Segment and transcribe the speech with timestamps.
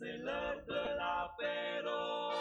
[0.00, 2.32] C'est l'heure de l'apéro.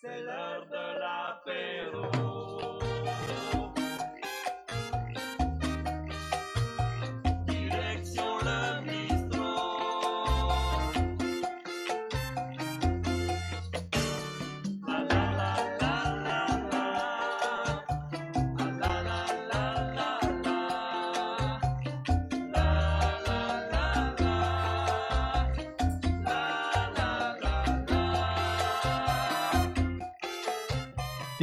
[0.00, 2.19] C'est l'heure de l'apéro.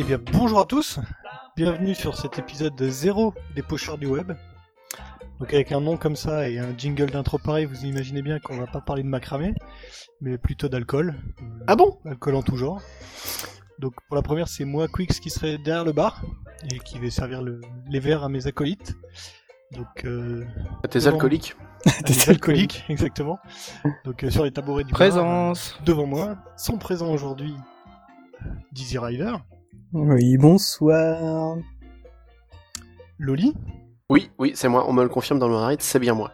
[0.07, 0.99] Bien, bonjour à tous,
[1.55, 4.33] bienvenue sur cet épisode de zéro des pocheurs du web.
[5.39, 8.57] Donc avec un nom comme ça et un jingle d'intro pareil, vous imaginez bien qu'on
[8.57, 9.53] va pas parler de macramé,
[10.21, 11.15] mais plutôt d'alcool.
[11.41, 11.99] Euh, Ah bon?
[12.05, 12.81] Alcool en tout genre.
[13.79, 16.21] Donc pour la première, c'est moi, Quix, qui serait derrière le bar
[16.71, 18.95] et qui vais servir le- les verres à mes acolytes.
[19.73, 20.43] Donc euh,
[20.89, 21.07] Tes Bon.
[21.07, 23.37] alcooliques à des alcooliques, exactement.
[24.05, 25.75] Donc euh, sur les tabourets du bar, Présence.
[25.79, 27.53] euh, devant moi, sont présents aujourd'hui
[28.71, 29.35] Dizzy Rider,
[29.93, 31.57] Oui, bonsoir.
[33.19, 33.53] Loli,
[34.09, 36.31] Oui, oui, c'est moi, on me le confirme dans le ride, c'est bien moi.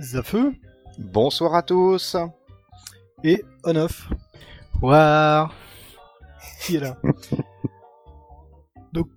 [0.00, 0.52] Zafeu
[0.98, 2.16] Bonsoir à tous.
[3.22, 4.08] et On-Off.
[4.82, 5.54] War.
[6.60, 6.96] qui est là.
[8.92, 9.08] Donc,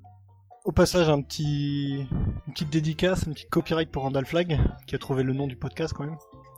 [0.65, 2.05] au passage, un petit,
[2.47, 5.55] une petite dédicace, un petit copyright pour Randall Flag, qui a trouvé le nom du
[5.55, 6.17] podcast quand même.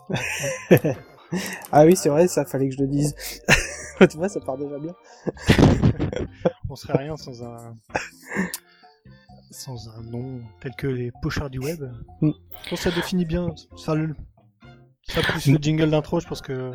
[1.71, 3.15] Ah oui, c'est vrai, ça fallait que je le dise.
[4.09, 4.95] tu vois, ça part déjà bien.
[6.69, 7.75] On serait rien sans un,
[9.51, 11.83] sans un nom tel que les pochards du web.
[12.21, 12.31] Mm.
[12.63, 14.15] Je pense que ça définit bien, ça, le,
[15.03, 16.71] ça plus le jingle d'intro, je pense que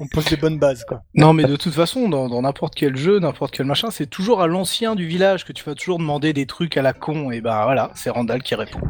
[0.00, 1.02] on, pose des bonnes bases, quoi.
[1.14, 4.46] Non, mais de toute façon, dans n'importe quel jeu, n'importe quel machin, c'est toujours à
[4.46, 7.64] l'ancien du village que tu vas toujours demander des trucs à la con, et bah
[7.64, 8.80] voilà, c'est Randall qui répond.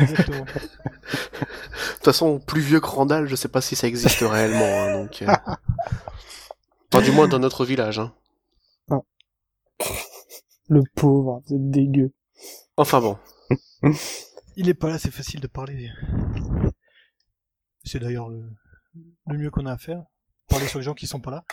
[0.00, 0.44] Exactement.
[0.44, 5.02] De toute façon, plus vieux que Randall, je sais pas si ça existe réellement, hein,
[5.02, 5.22] donc...
[5.22, 5.26] euh.
[6.94, 7.98] Enfin, du moins dans notre village.
[7.98, 8.14] Hein.
[10.68, 12.12] Le pauvre, vous êtes dégueu.
[12.76, 13.18] Enfin bon.
[14.56, 15.90] Il est pas là, c'est facile de parler.
[17.82, 18.48] C'est d'ailleurs le,
[19.26, 20.04] le mieux qu'on a à faire.
[20.48, 21.44] Parler sur les gens qui sont pas là.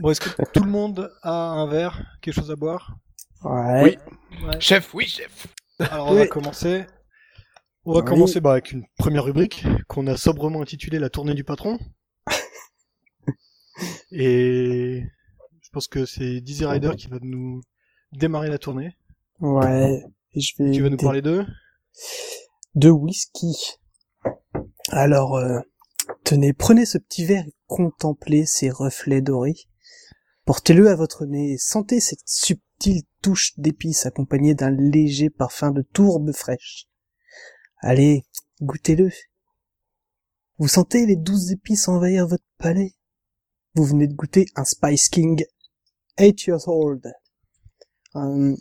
[0.00, 2.96] Bon, est-ce que tout le monde a un verre, quelque chose à boire?
[3.44, 3.82] Ouais.
[3.82, 3.98] Oui.
[4.44, 4.60] Ouais.
[4.60, 5.46] Chef, oui, chef.
[5.78, 6.84] Alors on va commencer.
[7.84, 8.04] On va Oui.
[8.06, 11.78] commencer bah, avec une première rubrique qu'on a sobrement intitulée La tournée du patron.
[14.12, 15.02] Et
[15.62, 17.60] je pense que c'est Dizzy Rider qui va nous
[18.12, 18.96] démarrer la tournée.
[19.40, 20.02] Ouais.
[20.34, 21.46] Et je vais Tu vas nous parler d'eux?
[22.74, 23.78] de whisky.
[24.90, 25.58] Alors, euh,
[26.24, 29.56] tenez, prenez ce petit verre et contemplez ces reflets dorés.
[30.44, 35.82] Portez-le à votre nez et sentez cette subtile touche d'épices accompagnée d'un léger parfum de
[35.82, 36.86] tourbe fraîche.
[37.78, 38.24] Allez,
[38.62, 39.10] goûtez-le.
[40.58, 42.94] Vous sentez les douces épices envahir votre palais.
[43.74, 45.44] Vous venez de goûter un Spice King
[46.18, 47.12] 8 years old.
[48.16, 48.56] Euh,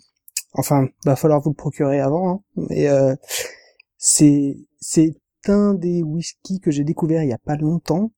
[0.53, 3.15] enfin, va falloir vous le procurer avant, hein, mais euh,
[3.97, 4.55] c'est
[5.47, 8.11] un des whiskies que j'ai découvert il y a pas longtemps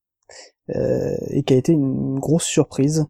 [0.76, 3.06] euh, et qui a été une grosse surprise.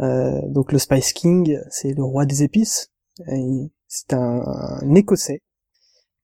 [0.00, 2.90] Euh, donc le Spice King, c'est le roi des épices.
[3.88, 5.42] C'est un, écossais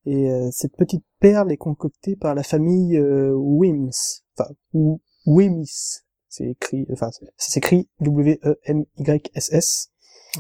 [0.06, 3.90] et euh, cette petite perle est concoctée par la famille Wims,
[4.36, 6.02] enfin ou Wemys.
[6.28, 9.90] C'est écrit, enfin ça s'écrit W E M Y S S.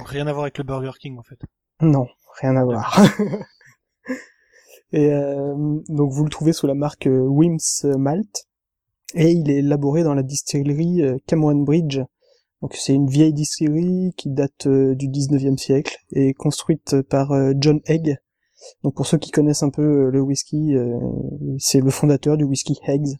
[0.04, 1.38] Rien à voir avec le Burger King en fait.
[1.80, 2.06] Non,
[2.40, 3.00] rien à voir.
[4.92, 5.54] et euh,
[5.88, 8.46] donc vous le trouvez sous la marque euh, Wims Malt
[9.14, 12.00] et il est élaboré dans la distillerie euh, Cameron Bridge.
[12.60, 17.80] Donc c'est une vieille distillerie qui date euh, du 19e siècle et construite par John
[17.86, 18.18] Egg.
[18.82, 20.74] Donc pour ceux qui connaissent un peu le whisky,
[21.58, 23.16] c'est le fondateur du whisky Eggs.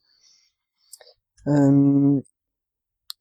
[1.48, 2.20] Euh,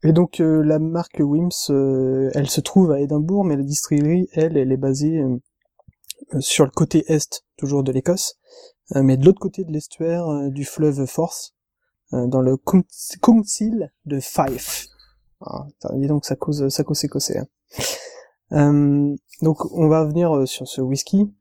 [0.04, 4.28] et donc euh, la marque Wims, euh, elle se trouve à Édimbourg, mais la distillerie,
[4.34, 5.38] elle, elle est basée euh,
[6.34, 8.36] euh, sur le côté est, toujours de l'Écosse,
[8.96, 11.56] euh, mais de l'autre côté de l'estuaire euh, du fleuve Force,
[12.14, 12.84] euh, dans le coun-
[13.22, 14.88] council de Fife.
[15.42, 17.40] Ah, dis donc ça cause, ça cause écossais.
[18.52, 19.16] hein.
[19.42, 21.34] Donc on va venir euh, sur ce whisky.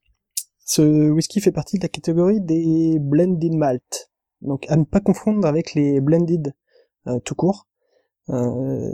[0.65, 4.11] Ce whisky fait partie de la catégorie des blended malt.
[4.43, 6.53] Donc à ne pas confondre avec les blended
[7.25, 7.69] tout court.
[8.31, 8.93] Euh,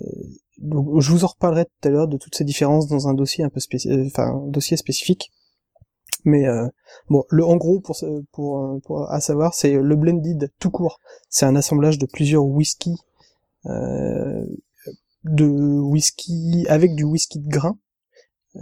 [0.59, 3.45] donc, je vous en reparlerai tout à l'heure de toutes ces différences dans un dossier
[3.45, 5.33] un peu spéci- euh, enfin un dossier spécifique.
[6.25, 6.69] Mais euh,
[7.09, 7.97] bon, le en gros pour
[8.33, 11.01] pour, euh, pour à savoir, c'est le blended tout court.
[11.31, 12.95] C'est un assemblage de plusieurs whisky,
[13.67, 14.45] euh,
[15.25, 17.77] de whisky avec du whisky de grain.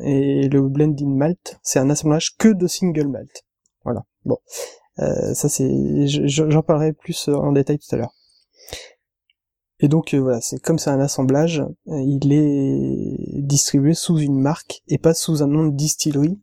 [0.04, 3.44] Et le blended malt, c'est un assemblage que de single malt.
[3.84, 4.04] Voilà.
[4.24, 4.38] Bon,
[5.00, 8.14] Euh, ça c'est, je- je- j'en parlerai plus en détail tout à l'heure.
[9.80, 14.38] Et donc euh, voilà, c'est comme c'est un assemblage, euh, il est distribué sous une
[14.38, 16.38] marque et pas sous un nom de distillerie,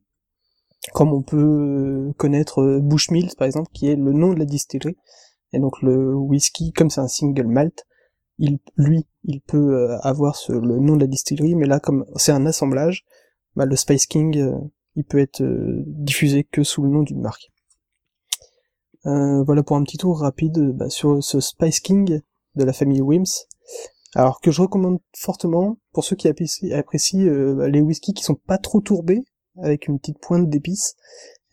[0.94, 4.98] comme on peut euh, connaître Bushmills par exemple, qui est le nom de la distillerie.
[5.54, 7.86] Et donc le whisky, comme c'est un single malt,
[8.40, 12.46] il, lui, il peut avoir le nom de la distillerie, mais là comme c'est un
[12.46, 13.06] assemblage,
[13.56, 14.52] bah, le Spice King,
[14.96, 15.42] il peut être
[15.86, 17.52] diffusé que sous le nom d'une marque.
[19.08, 22.20] Euh, voilà pour un petit tour rapide bah, sur ce Spice King
[22.58, 23.46] de la famille Wims.
[24.16, 28.36] Alors que je recommande fortement pour ceux qui apprécient, apprécient, euh, les whiskies qui sont
[28.36, 29.24] pas trop tourbés,
[29.62, 30.96] avec une petite pointe d'épices.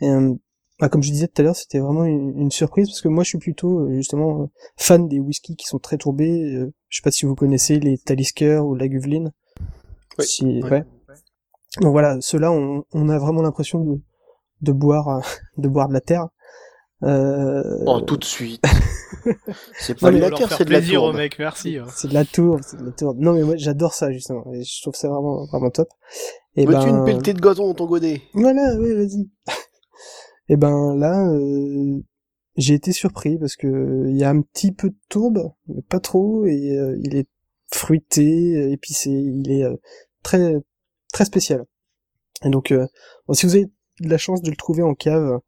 [0.01, 0.35] Et, euh,
[0.81, 3.23] bah, comme je disais tout à l'heure, c'était vraiment une, une surprise parce que moi
[3.23, 6.69] je suis plutôt euh, justement fan des whiskies qui sont très tourbés.
[6.89, 9.33] Je sais pas si vous connaissez les Talisker ou la Guveline.
[10.19, 10.25] Oui.
[10.25, 10.62] Si, Oui.
[10.71, 10.85] ouais.
[11.81, 14.01] Donc voilà, ceux-là, on, on a vraiment l'impression de,
[14.62, 15.23] de boire,
[15.59, 16.29] de boire de la terre.
[17.05, 18.62] Euh, Oh, tout de suite.
[19.79, 21.79] c'est Non, pas mais de la terre, c'est de la au mec, merci.
[21.79, 21.87] hein.
[21.95, 23.15] c'est de la tour, c'est de la tour.
[23.17, 25.89] Non mais moi j'adore ça justement, et je trouve ça vraiment vraiment top.
[26.56, 28.23] Et Veux-tu ben une pelletée de gazon dans ton godet?
[28.33, 29.29] Voilà, oui vas-y.
[30.49, 32.01] et ben là, euh,
[32.56, 36.01] j'ai été surpris parce que il y a un petit peu de tourbe, mais pas
[36.01, 37.29] trop, et euh, il est
[37.73, 39.77] fruité, épicé, il est euh,
[40.23, 40.55] très
[41.12, 41.65] très spécial.
[42.45, 42.87] Et donc, euh,
[43.27, 43.67] bon, si vous avez
[44.01, 45.41] de la chance de le trouver en cave,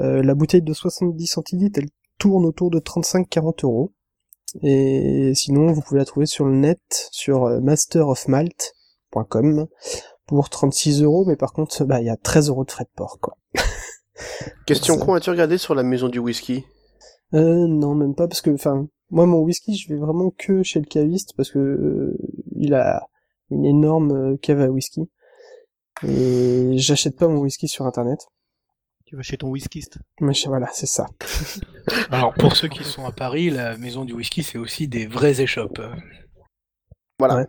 [0.00, 3.92] euh, la bouteille de 70 centilitres, elle tourne autour de 35-40 euros.
[4.62, 6.80] Et sinon, vous pouvez la trouver sur le net,
[7.12, 9.66] sur euh, masterofmalt.com
[10.26, 12.90] pour 36 euros, mais par contre, bah, il y a 13 euros de frais de
[12.94, 13.36] port, quoi.
[14.66, 16.64] Question con, as-tu regardé sur la maison du whisky?
[17.34, 20.80] Euh, non, même pas, parce que, enfin, moi, mon whisky, je vais vraiment que chez
[20.80, 22.18] le caviste, parce que euh,
[22.56, 23.08] il a
[23.50, 25.08] une énorme cave à whisky.
[26.06, 28.28] Et j'achète pas mon whisky sur internet.
[29.08, 29.98] Tu vas chez ton whiskiste.
[30.20, 31.06] Mais je- voilà, c'est ça.
[32.10, 35.40] Alors pour ceux qui sont à Paris, la maison du whisky c'est aussi des vraies
[35.40, 35.80] échoppes.
[37.18, 37.36] Voilà.
[37.36, 37.46] Ouais.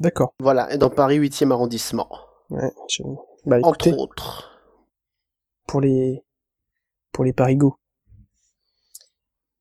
[0.00, 0.34] D'accord.
[0.40, 2.08] Voilà, et dans Paris 8e arrondissement.
[2.50, 3.02] Ouais, je-
[3.44, 4.60] Bah écoutez, Entre autres.
[5.68, 6.22] pour les
[7.12, 7.76] pour les parigots.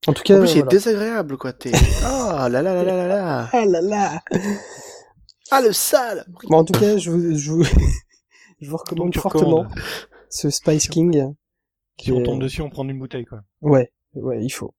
[0.08, 0.70] En tout cas, En plus, il est voilà.
[0.72, 1.54] désagréable, quoi.
[1.54, 1.72] T'es...
[2.04, 3.50] Ah là là là là là là.
[3.54, 4.22] Ah là là.
[5.52, 7.64] Ah, le sale Bon, en tout cas, je vous je vous,
[8.62, 9.66] je vous recommande fortement.
[10.36, 11.14] Ce Spice King.
[11.98, 13.42] Si on qui est- tombe dessus, on prend une bouteille, quoi.
[13.62, 14.74] Ouais, ouais, il faut.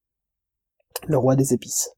[1.08, 1.90] Le roi des épices.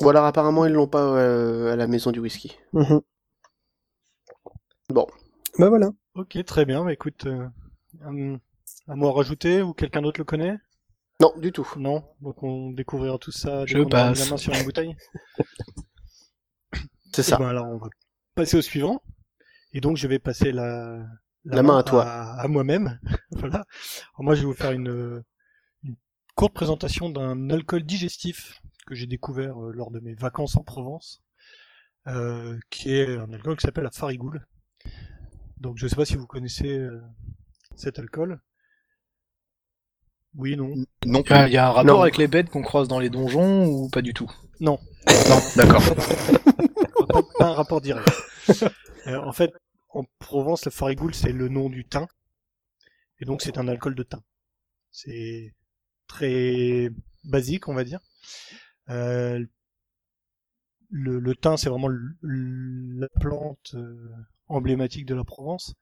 [0.00, 2.56] Bon, alors, apparemment, ils l'ont pas euh, à la maison du whisky.
[2.72, 3.00] Mhm.
[4.88, 5.06] Bon.
[5.58, 5.90] Bah voilà.
[6.14, 6.84] Ok, très bien.
[6.84, 7.46] Bah, écoute, euh,
[8.02, 8.36] un,
[8.88, 10.56] un mot à rajouter ou quelqu'un d'autre le connaît?
[11.20, 11.68] Non, du tout.
[11.76, 12.02] Non?
[12.20, 14.18] Donc on découvrira tout ça dès Je passe.
[14.24, 14.96] la main sur une bouteille?
[17.14, 17.36] C'est ça.
[17.38, 17.88] ben, alors on va
[18.34, 19.00] passer au suivant.
[19.72, 20.98] Et donc je vais passer la,
[21.44, 22.04] La main à toi.
[22.06, 22.98] À, à moi-même.
[23.30, 23.56] voilà.
[23.56, 23.64] Alors,
[24.20, 25.22] moi je vais vous faire une,
[25.82, 25.96] une
[26.34, 31.22] courte présentation d'un alcool digestif que j'ai découvert euh, lors de mes vacances en Provence,
[32.06, 34.46] euh, qui est un alcool qui s'appelle la farigoule.
[35.58, 37.00] Donc je sais pas si vous connaissez euh,
[37.76, 38.40] cet alcool.
[40.36, 40.74] Oui, non.
[41.06, 42.02] Non Il y a- il y a un rapport Non.
[42.02, 44.30] avec les bêtes qu'on croise dans les donjons ou pas du tout?
[44.60, 44.78] Non.
[45.28, 45.82] Non, d'accord.
[47.08, 48.08] pas, pas un rapport direct.
[49.06, 49.52] Euh, en fait,
[49.94, 52.06] en Provence, le farigoule, c'est le nom du thym.
[53.20, 54.20] Et donc, c'est un alcool de thym.
[54.90, 55.54] C'est
[56.06, 56.90] très
[57.24, 58.00] basique, on va dire.
[58.90, 59.44] Euh,
[60.90, 61.90] le, thym, c'est vraiment
[62.22, 64.10] la plante euh,
[64.48, 65.74] emblématique de la Provence.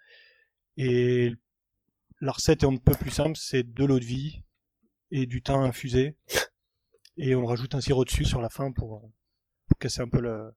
[0.76, 1.32] Et
[2.20, 4.42] la recette est un peu plus simple, c'est de l'eau de vie
[5.10, 6.16] et du thym infusé.
[7.16, 9.10] Et on rajoute un sirop dessus sur la fin pour,
[9.68, 10.54] pour casser un peu le-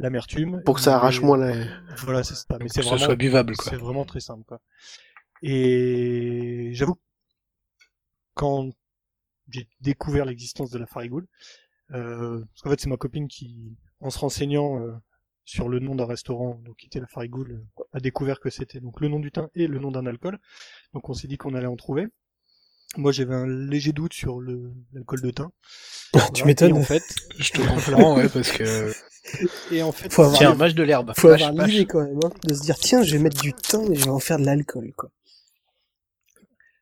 [0.00, 0.62] l'amertume.
[0.64, 1.54] Pour que ça arrache Mais- moins la...
[1.98, 2.44] Voilà, c'est ça.
[2.58, 3.70] Mais Que c'est ce vraiment, soit buvable quoi.
[3.70, 4.60] c'est vraiment très simple, quoi.
[5.42, 6.96] Et j'avoue,
[8.34, 8.70] quand
[9.48, 11.26] j'ai découvert l'existence de la farigoule,
[11.92, 14.92] euh, parce qu'en fait c'est ma copine qui, en se renseignant euh,
[15.44, 19.00] sur le nom d'un restaurant, donc qui était la farigoule, a découvert que c'était donc
[19.00, 20.38] le nom du thym et le nom d'un alcool.
[20.94, 22.06] Donc on s'est dit qu'on allait en trouver.
[22.96, 25.50] Moi j'avais un léger doute sur le l'alcool de thym.
[26.12, 26.44] tu Voilà.
[26.46, 26.76] m'étonnes.
[26.76, 27.02] Et en fait,
[27.38, 28.92] Je te comprends, ouais, parce que.
[29.72, 31.12] et en fait, Faut avoir- Tiens, match de l'herbe.
[31.16, 33.52] Faut Vache, avoir l'idée quand même, hein, de se dire tiens, je vais mettre du
[33.52, 35.10] thym et je vais en faire de l'alcool, quoi.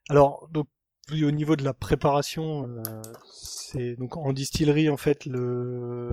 [0.08, 0.66] Alors, donc,
[1.12, 6.10] au niveau de la préparation, euh, c'est donc en distillerie en fait le,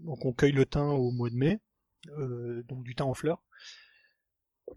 [0.00, 1.60] donc on cueille le thym au mois de mai,
[2.18, 3.42] euh, donc du thym en fleurs.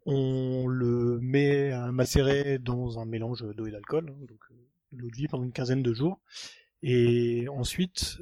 [0.06, 4.56] On le met à macérer dans un mélange d'eau et d'alcool, hein, donc euh,
[4.92, 6.20] l'eau de vie pendant une quinzaine de jours,
[6.82, 8.22] et ensuite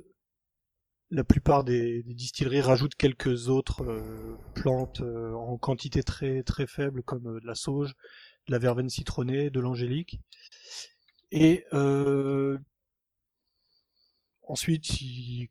[1.10, 7.04] la plupart des, distilleries rajoutent quelques autres euh, plantes euh, en quantité très très faible
[7.04, 7.94] comme de la sauge,
[8.48, 10.20] de la verveine citronnée, de l'angélique.
[11.32, 11.63] Et
[14.44, 14.86] ensuite,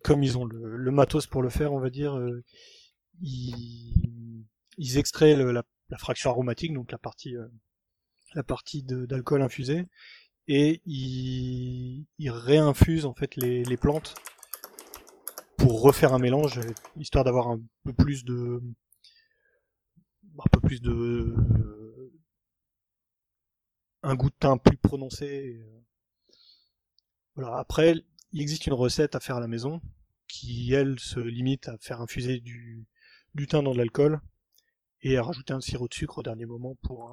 [0.05, 2.21] comme ils ont le, matos pour le faire, on va dire,
[3.23, 4.47] ils,
[4.99, 7.49] extraient la, la fraction aromatique, donc la partie, euh,
[8.35, 9.87] la partie d'alcool infusé,
[10.47, 14.15] et ils, ils réinfusent en fait les, plantes
[15.57, 16.61] pour refaire un mélange,
[16.97, 18.63] histoire d'avoir un peu plus de,
[20.39, 21.35] un peu plus de,
[24.03, 25.61] un goût de thym plus prononcé.
[27.35, 27.59] Voilà.
[27.59, 27.95] Après,
[28.33, 29.81] il existe une recette à faire à la maison
[30.29, 32.87] qui, elle, se limite à faire infuser du,
[33.35, 34.21] du thym dans de l'alcool
[35.03, 37.13] et à rajouter un sirop de sucre au dernier moment pour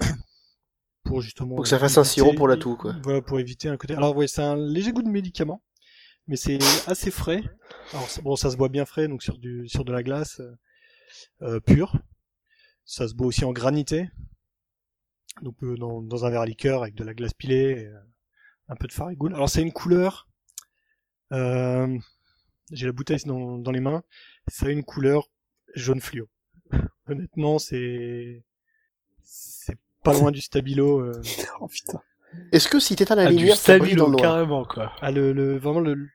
[0.00, 0.06] euh,
[1.04, 2.94] pour justement Pour que ça fasse un sirop pour la toux, quoi.
[3.02, 3.94] Voilà, pour éviter un côté.
[3.94, 5.62] Alors ouais, c'est un léger goût de médicament,
[6.26, 7.42] mais c'est assez frais.
[7.92, 10.56] Alors bon, ça se boit bien frais, donc sur du sur de la glace euh,
[11.42, 11.96] euh, pure.
[12.84, 14.08] Ça se boit aussi en granité,
[15.42, 18.00] donc euh, dans, dans un verre à liqueur avec de la glace pilée, et, euh,
[18.68, 19.34] un peu de farigoule.
[19.34, 20.28] Alors c'est une couleur.
[21.32, 21.98] euh,
[22.72, 24.02] J'ai la bouteille dans, dans les mains.
[24.48, 25.28] Ça a une couleur
[25.74, 26.28] jaune fluo.
[27.08, 28.42] Honnêtement, c'est
[29.22, 31.00] c'est pas loin du stabilo.
[31.00, 31.20] euh,
[31.60, 32.00] Oh putain.
[32.52, 34.92] Est-ce que si t'éteins la Ah, lumière, ça brille dans stabilo, le noir carrément, quoi.
[35.00, 36.08] Ah, le, le, vraiment, le,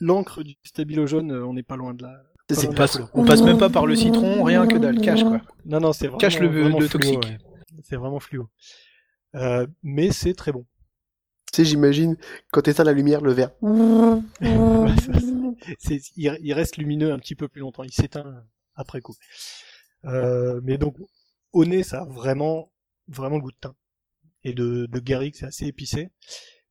[0.00, 2.22] l'encre du stabilo jaune, euh, on n'est pas loin de là.
[2.50, 4.66] C'est Pas On loin de la passe, on passe même pas par le citron, rien
[4.66, 5.42] que dalle, cache, quoi.
[5.66, 7.22] Non, non, c'est vraiment, Cache le- vraiment le fluo, toxique.
[7.24, 7.38] ouais.
[7.84, 8.48] C'est vraiment fluo.
[9.34, 10.64] Euh, mais c'est très bon.
[11.52, 12.16] Tu sais, j'imagine,
[12.50, 13.50] quand t'éteins la lumière, le verre.
[16.16, 17.82] Il, il reste lumineux un petit peu plus longtemps.
[17.82, 19.14] Il s'éteint après coup.
[20.04, 20.96] Euh, mais donc,
[21.52, 22.72] au nez, ça a vraiment,
[23.08, 23.74] vraiment le goût de thym.
[24.44, 26.10] Et de, de garrigue, c'est assez épicé.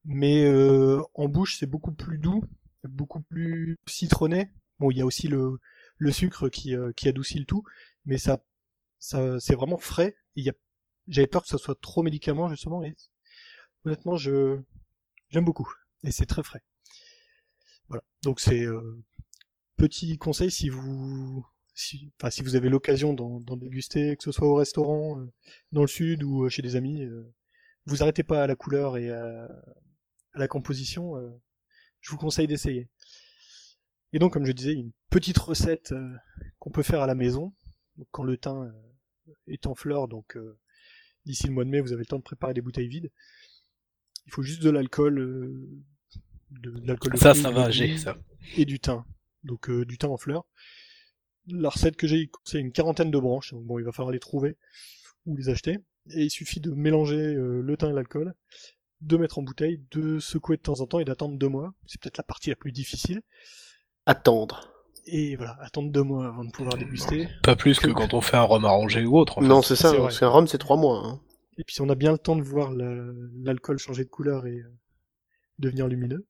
[0.05, 2.43] Mais euh, en bouche, c'est beaucoup plus doux,
[2.83, 4.51] beaucoup plus citronné.
[4.79, 5.59] Bon, il y a aussi le,
[5.97, 7.63] le sucre qui, euh, qui adoucit le tout,
[8.05, 8.43] mais ça,
[8.99, 10.15] ça c'est vraiment frais.
[11.07, 12.83] J'avais peur que ça soit trop médicament justement.
[12.83, 12.95] Et
[13.85, 14.61] honnêtement, je
[15.29, 15.71] j'aime beaucoup.
[16.03, 16.61] Et c'est très frais.
[17.87, 18.03] Voilà.
[18.23, 19.03] Donc c'est euh,
[19.77, 21.45] petit conseil si vous
[21.79, 25.31] si, enfin, si vous avez l'occasion d'en déguster, que ce soit au restaurant, euh,
[25.71, 27.23] dans le sud ou euh, chez des amis, euh,
[27.85, 29.45] vous arrêtez pas à la couleur et à,
[30.33, 31.13] à la composition.
[32.01, 32.89] je vous conseille d'essayer.
[34.11, 35.93] Et donc, comme je disais, une petite recette
[36.59, 37.53] qu'on peut faire à la maison,
[37.95, 38.73] donc, quand le thym
[39.47, 40.37] est en fleur, donc
[41.25, 43.11] d'ici le mois de mai, vous avez le temps de préparer des bouteilles vides.
[44.25, 45.69] Il faut juste de l'alcool, euh,
[46.51, 48.17] de, de l'alcool de Ça, fruits, ça va, j'ai ça.
[48.57, 49.05] et du thym.
[49.43, 50.45] Donc euh, du thym en fleurs.
[51.49, 53.53] La recette que j'ai, c'est une quarantaine de branches.
[53.53, 54.57] Donc bon, il va falloir les trouver
[55.25, 55.79] ou les acheter.
[56.11, 58.33] Et il suffit de mélanger euh, le thym et l'alcool,
[59.01, 61.73] de mettre en bouteille, de secouer de temps en temps et d'attendre deux mois.
[61.85, 63.21] C'est peut-être la partie la plus difficile.
[64.05, 64.71] Attendre.
[65.05, 67.27] Et voilà, attendre deux mois avant de pouvoir déguster.
[67.43, 69.37] Pas plus que quand on fait un rhum arrangé ou autre.
[69.37, 69.41] en.
[69.41, 71.01] Non, c'est ça, c'est hein, parce qu'un rhum, c'est trois mois.
[71.05, 71.21] Hein.
[71.57, 73.05] Et puis on a bien le temps de voir la-
[73.43, 74.69] l'alcool changer de couleur et euh,
[75.59, 76.25] devenir lumineux.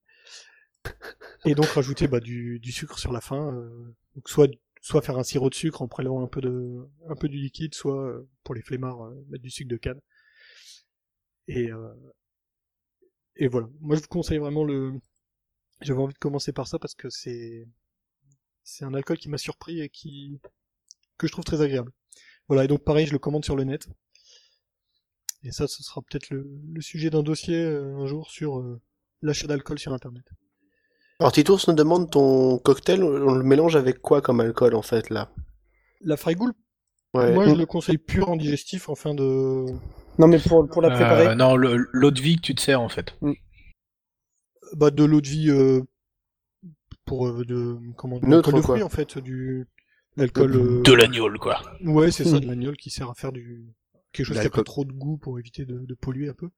[1.46, 3.52] Et donc rajouter bah, du, du sucre sur la fin.
[3.54, 4.50] euh, donc soit
[4.82, 7.74] soit faire un sirop de sucre en prélevant un peu de un peu du liquide,
[7.74, 10.02] soit euh, pour les flemmards euh, mettre du sucre de canne.
[11.48, 11.94] Et euh,
[13.36, 13.68] et voilà.
[13.82, 14.94] Moi je vous conseille vraiment le.
[15.82, 17.68] J'avais envie de commencer par ça parce que c'est
[18.64, 20.40] c'est un alcool qui m'a surpris et qui
[21.18, 21.92] que je trouve très agréable.
[22.48, 22.66] Voilà.
[22.66, 23.88] Et donc pareil, je le commande sur le net.
[25.44, 28.64] Et ça, ce sera peut-être le, sujet d'un dossier un jour sur
[29.22, 30.26] l'achat d'alcool sur Internet.
[31.20, 35.10] Alors, Titours nous demande ton cocktail, on le mélange avec quoi comme alcool, en fait,
[35.10, 35.32] là?
[36.02, 36.54] La Freigoul,
[37.16, 37.34] Ouais.
[37.34, 39.66] moi je le conseille pur en digestif en fin de...
[40.20, 41.36] Non, mais pour, pour la Euh, préparer.
[41.36, 43.18] non, le- l'eau de vie que tu te sers, en fait.
[44.74, 45.82] Bah, de l'eau de vie euh,
[47.06, 47.78] pour euh, de...
[47.96, 48.76] Comment de Neutre, l'alcool de quoi.
[48.76, 49.68] fruits en fait, du...
[50.18, 50.56] L'alcool...
[50.56, 51.62] euh, De l'agneau, quoi.
[51.84, 52.42] Ouais, c'est ça, Mm.
[52.42, 53.74] de l'agnole qui sert à faire du...
[54.12, 54.64] Quelque chose qui a L'alcool.
[54.64, 56.50] pas trop de goût pour éviter de, de polluer un peu.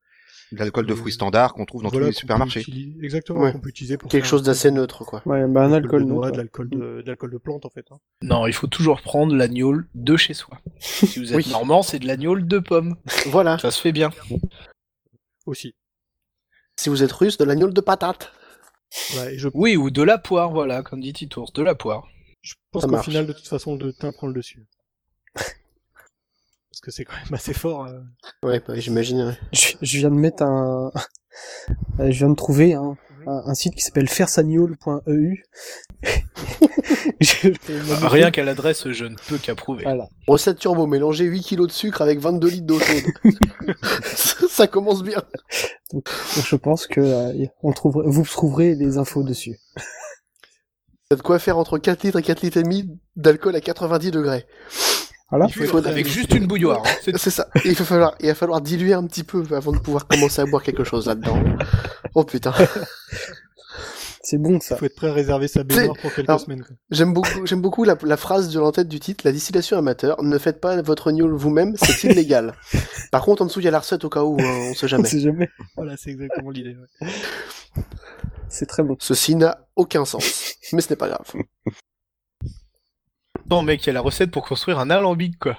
[0.52, 2.62] De L'alcool de Euh, fruits standard qu'on trouve dans Voilà, tous les supermarchés.
[2.62, 3.52] utiliser- Exactement, Ouais.
[3.52, 5.22] qu'on peut utiliser pour Quelque faire chose un- d'assez neutre, quoi.
[5.28, 6.32] Ouais, bah un de alcool noix, neutre.
[6.34, 7.86] de l'alcool de, de de plante en fait.
[7.92, 7.98] hein.
[8.24, 10.58] Non, il faut toujours prendre l'agneau de chez soi.
[10.80, 11.52] Si vous êtes Oui.
[11.52, 12.96] normand, c'est de l'agneau de pomme.
[13.28, 13.60] Voilà.
[13.60, 14.10] Ça se fait bien.
[15.46, 15.76] Aussi.
[16.78, 18.32] Si vous êtes russe, de l'agneau de patate.
[19.18, 22.08] Ouais, et je, Oui, ou de la poire, voilà, comme dit Titours, de la poire.
[22.42, 23.06] je pense Ça qu'au marche.
[23.06, 24.66] final, de toute façon, le thym prend le dessus.
[26.80, 27.88] Parce que c'est quand même assez fort.
[27.88, 28.00] euh.
[28.42, 29.22] Ouais, bah, j'imagine.
[29.22, 29.38] ouais.
[29.52, 30.94] Je, je viens de mettre un,
[32.00, 32.96] je viens de trouver un,
[33.28, 34.08] un, un site qui s'appelle
[35.10, 35.34] Euh,
[38.08, 39.84] Rien qu'à l'adresse, je ne peux qu'approuver.
[39.84, 40.08] Voilà.
[40.28, 43.04] Recette turbo, mélanger 8 kilos de sucre avec 22 litres d'eau chaude.
[44.50, 45.22] ça, commence bien.
[45.92, 46.08] Donc
[46.46, 49.60] je pense que euh, on vous trouverez les infos dessus.
[51.10, 54.12] T'as de quoi faire entre 4 litres et 4 litres et demi d'alcool à 90
[54.12, 54.46] degrés?
[55.32, 55.46] Voilà.
[55.48, 56.82] Il faut Avec juste une bouilloire.
[56.86, 57.12] hein.
[57.18, 57.48] C'est- ça.
[57.66, 60.46] Il va falloir, il va falloir diluer un petit peu avant de pouvoir commencer à
[60.46, 61.42] boire quelque chose là-dedans.
[62.16, 62.54] Oh putain.
[64.22, 64.76] C'est bon ça.
[64.76, 66.64] faut être prêt à réserver sa baignoire pour quelques alors- semaines.
[66.92, 70.22] J'aime beaucoup, j'aime beaucoup la, la phrase de l'entête du titre, la distillation amateur.
[70.24, 72.54] Ne faites pas votre gnôle vous-même, c'est illégal.
[73.12, 74.86] Par contre, en dessous, il y a la recette au cas où, hein, on sait
[74.86, 75.08] On jamais.
[75.08, 75.50] sait jamais.
[75.76, 76.76] Voilà, c'est exactement l'idée.
[76.76, 77.10] ouais.
[78.50, 78.98] C'est très bon.
[79.00, 80.56] Ceci n'a aucun sens.
[80.74, 81.32] Mais ce n'est pas grave.
[83.50, 85.58] Non, mec, il y a la recette pour construire un alambic, quoi.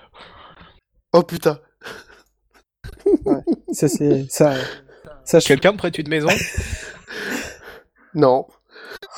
[1.13, 1.59] Oh putain.
[3.73, 4.55] Ça c'est ça.
[5.25, 5.47] Ça je...
[5.47, 6.29] Quelqu'un me prête une maison?
[8.15, 8.47] Non.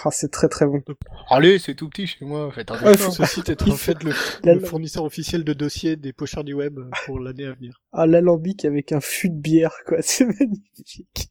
[0.04, 0.82] Ah, c'est très très bon.
[1.30, 2.96] Allez, c'est tout petit chez moi, faites un Ouais.
[2.96, 4.12] Ce site est en fait le,
[4.44, 7.80] le fournisseur officiel de dossiers des pochards du web pour l'année à venir.
[7.92, 9.98] Ah l'alambic avec un fût de bière quoi.
[10.02, 11.30] C'est magnifique.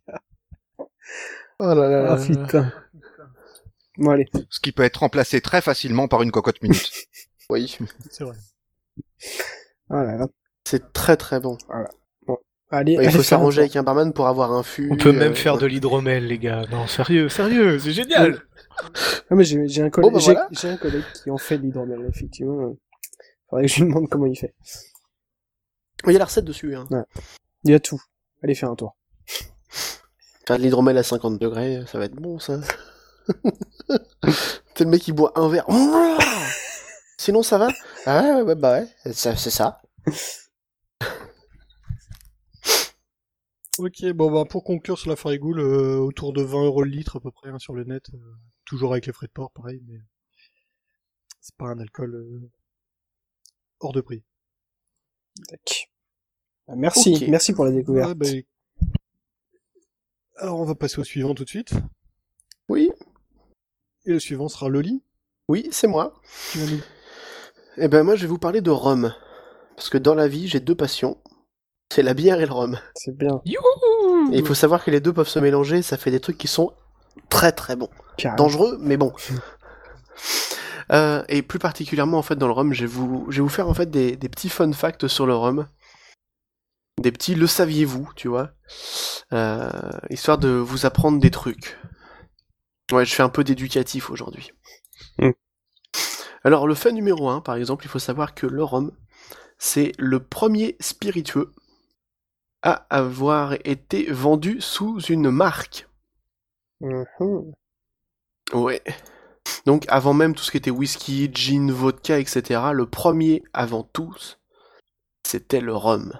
[0.77, 0.85] Oh
[1.59, 2.25] là là Ah là.
[2.25, 2.73] putain.
[3.97, 4.27] Bon allez.
[4.49, 6.91] Ce qui peut être remplacé très facilement par une cocotte minute.
[7.51, 7.77] Oui.
[8.09, 8.37] C'est vrai.
[9.89, 10.25] Ah.
[10.63, 11.57] C'est très très bon.
[12.69, 12.93] Allez.
[12.93, 14.89] Il allez faut s'arranger avec un barman pour avoir un fût.
[14.89, 16.63] On peut euh, même faire de l'hydromel, les gars.
[16.71, 18.35] Non, sérieux, sérieux, c'est génial.
[18.35, 18.43] tour.
[19.29, 20.47] Ah mais j'ai j'ai un collègue bah j'ai voilà.
[20.51, 22.73] j'ai un collègue qui en fait de l'hydromel effectivement.
[23.49, 24.55] Faudrait que je lui demande comment il fait.
[26.07, 26.75] Il y a la recette dessus.
[26.75, 26.87] Hein.
[27.63, 28.01] Il y a tout.
[28.41, 28.95] Allez faire un tour.
[30.47, 32.59] Faire de l'hydromel à 50 degrés, ça va être bon ça.
[34.75, 35.65] C'est le mec qui boit un verre.
[37.21, 37.67] Sinon ça va?
[38.07, 39.79] Ah ouais, bah ouais, c'est ça.
[43.77, 47.17] Ok, bon bah pour conclure sur la farigoule, euh, autour de 20 euros le litre
[47.17, 48.17] à peu près hein, sur le net, euh,
[48.65, 49.99] toujours avec les frais de port, pareil, mais
[51.41, 52.49] c'est pas un alcool euh,
[53.81, 54.23] hors de prix.
[55.47, 55.91] Tac.
[56.69, 58.07] Ah, Merci, merci pour la découverte.
[58.09, 58.87] Ouais, bah,
[60.37, 61.73] Alors on va passer au suivant tout de suite.
[62.67, 62.89] Oui,
[64.07, 65.03] Et le suivant sera Loli.
[65.49, 66.19] oui, c'est moi.
[66.55, 66.79] nous-
[67.77, 69.13] Eh ben moi je vais vous parler de rhum.
[69.75, 71.17] Parce que dans la vie j'ai deux passions.
[71.93, 72.79] C'est la bière et le rhum.
[72.95, 73.41] C'est bien.
[73.45, 76.37] Youhou Et il faut savoir que les deux peuvent se mélanger, ça fait des trucs
[76.37, 76.73] qui sont
[77.29, 77.89] très très bons.
[78.17, 78.37] Carrément.
[78.37, 79.13] dangereux, mais bon.
[80.91, 83.47] Euh, et plus particulièrement en fait dans le rhum, je vais vous, je vais vous
[83.47, 85.65] faire en fait des, des petits fun facts sur le rhum,
[87.01, 88.51] des petits le saviez-vous, tu vois,
[89.33, 89.69] Euh,
[90.09, 91.77] histoire de vous apprendre des trucs.
[92.91, 94.51] Ouais, je fais un peu d'éducatif aujourd'hui.
[95.17, 95.29] Mm.
[96.43, 98.91] Alors le fait numéro un, par exemple, il faut savoir que le rhum,
[99.57, 101.51] c'est le premier spiritueux
[102.63, 105.87] à avoir été vendu sous une marque.
[106.79, 107.53] Mhm.
[108.53, 108.81] Ouais.
[109.65, 114.39] Donc avant même tout ce qui était whisky, gin, vodka, etc., le premier avant tous,
[115.25, 116.13] c'était le rhum.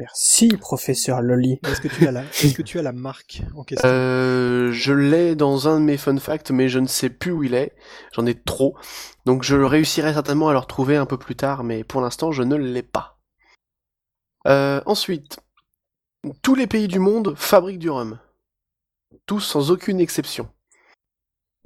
[0.00, 1.60] Merci, professeur Loli.
[1.62, 3.86] Est-ce que tu as la, est-ce que tu as la marque en question?
[3.86, 7.44] Euh, je l'ai dans un de mes fun facts, mais je ne sais plus où
[7.44, 7.74] il est.
[8.14, 8.78] J'en ai trop.
[9.26, 12.42] Donc je réussirai certainement à le retrouver un peu plus tard, mais pour l'instant je
[12.42, 13.20] ne l'ai pas.
[14.46, 15.40] Euh, ensuite,
[16.40, 18.18] tous les pays du monde fabriquent du rhum.
[19.26, 20.48] Tous sans aucune exception.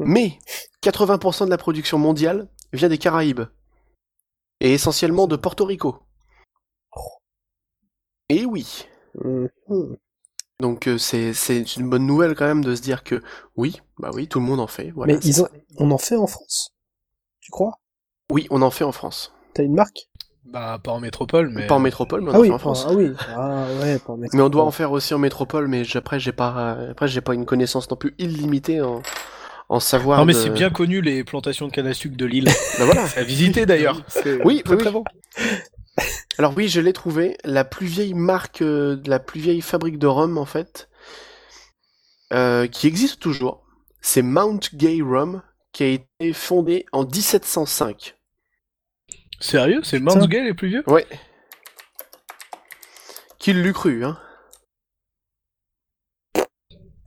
[0.01, 0.41] Mais
[0.83, 3.45] 80% de la production mondiale vient des Caraïbes.
[4.59, 6.01] Et essentiellement de Porto Rico.
[8.29, 8.87] Et oui.
[9.23, 9.49] Mhm.
[10.61, 13.23] Donc euh, c'est c'est une bonne nouvelle quand même de se dire que
[13.57, 14.91] oui, bah oui, tout le monde en fait.
[14.91, 16.71] Voilà, Mais ils ont, on en fait en France.
[17.41, 17.73] Tu crois?
[18.31, 19.33] Oui, on en fait en France.
[19.55, 20.09] T'as une marque?
[20.47, 21.67] Bah, pas en métropole, mais.
[21.67, 22.87] Pas en métropole, mais on Ah en oui, fait en France.
[22.89, 23.11] ah oui.
[23.37, 26.33] Ah ouais, pas en Mais on doit en faire aussi en métropole, mais après j'ai
[26.33, 29.03] pas après j'ai pas une connaissance non plus illimitée en
[29.69, 30.21] en savoir.
[30.21, 32.47] Non, mais de- c'est bien connu les plantations de canne à sucre de Lille.
[32.79, 33.05] Bah voilà.
[33.17, 34.01] à visiter d'ailleurs.
[34.09, 35.05] C'est Oui, très oui, très bon.
[36.39, 37.37] Alors oui, je l'ai trouvé.
[37.45, 40.89] La plus vieille marque, euh, la plus vieille fabrique de rhum en fait,
[42.33, 43.65] euh, qui existe toujours,
[44.01, 48.17] c'est Mount Gay Rum, qui a été fondée en 1705.
[49.41, 49.99] Sérieux, c'est.
[49.99, 50.85] Mount Gay les plus vieux?
[50.87, 51.07] Ouais.
[53.39, 54.19] Qui l'eût cru, hein?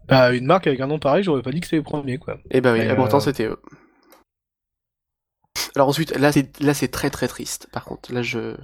[0.08, 2.38] Bah, une marque avec un nom pareil, j'aurais pas dit que c'était les premiers, quoi.
[2.52, 3.60] Eh ben oui, Et et pourtant euh, c'était eux.
[5.78, 7.68] Alors ensuite, là c'est là c'est très très triste.
[7.72, 8.56] Par contre, là je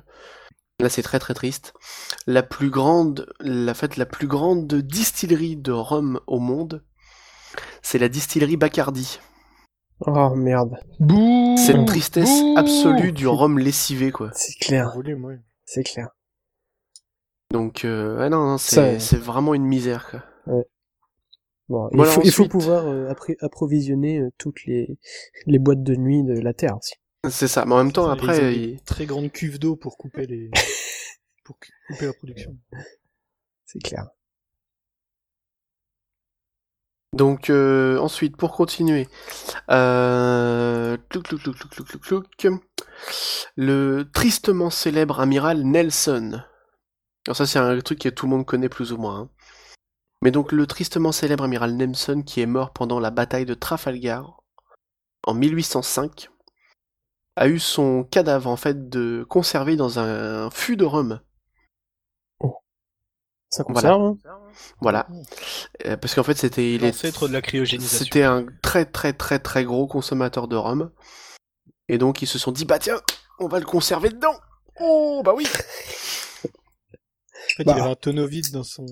[0.79, 1.75] là c'est très très triste.
[2.25, 6.83] La plus grande, la fait la plus grande distillerie de rhum au monde,
[7.83, 9.19] c'est la distillerie Bacardi.
[10.07, 10.79] Oh merde.
[10.99, 14.31] Bouh C'est une tristesse Bouh absolue du rhum lessivé quoi.
[14.33, 14.97] C'est clair.
[14.97, 15.39] Ouais.
[15.65, 16.09] C'est clair.
[17.51, 20.23] Donc euh, ah non, non c'est euh, c'est vraiment une misère quoi.
[21.69, 24.97] Bon, il, Voilà, faut, il faut ensuite- pouvoir euh, approvisionner euh, toutes les,
[25.45, 26.95] les boîtes de nuit de la Terre aussi.
[27.29, 27.65] C'est ça.
[27.65, 30.51] Mais en même temps après, il- Très grande cuve d'eau pour couper les,
[31.45, 32.57] pour cu- couper la production.
[33.65, 34.07] C'est clair.
[37.13, 39.07] Donc euh, ensuite, pour continuer,
[39.69, 40.97] euh...
[43.55, 46.41] le tristement célèbre amiral Nelson.
[47.27, 49.19] Alors ça c'est un truc que tout le monde connaît plus ou moins.
[49.21, 49.29] hein.
[50.23, 54.41] Mais donc le tristement célèbre amiral Nelson, qui est mort pendant la bataille de Trafalgar
[55.25, 56.29] en 1805,
[57.35, 61.19] a eu son cadavre en fait de conservé dans un fût de rhum.
[63.49, 63.91] Ça Voilà.
[63.91, 64.39] conserve, hein
[64.81, 65.07] Voilà,
[65.85, 68.03] Euh, parce qu'en fait c'était il est de la cryogénisation.
[68.05, 70.91] C'était un très très très très gros consommateur de rhum.
[71.87, 72.99] Et donc ils se sont dit, bah tiens,
[73.39, 74.35] on va le conserver dedans.
[74.79, 75.45] Oh, bah oui.
[75.45, 75.49] En
[77.57, 77.73] fait, Bah.
[77.77, 78.85] il avait un tonneau vide dans son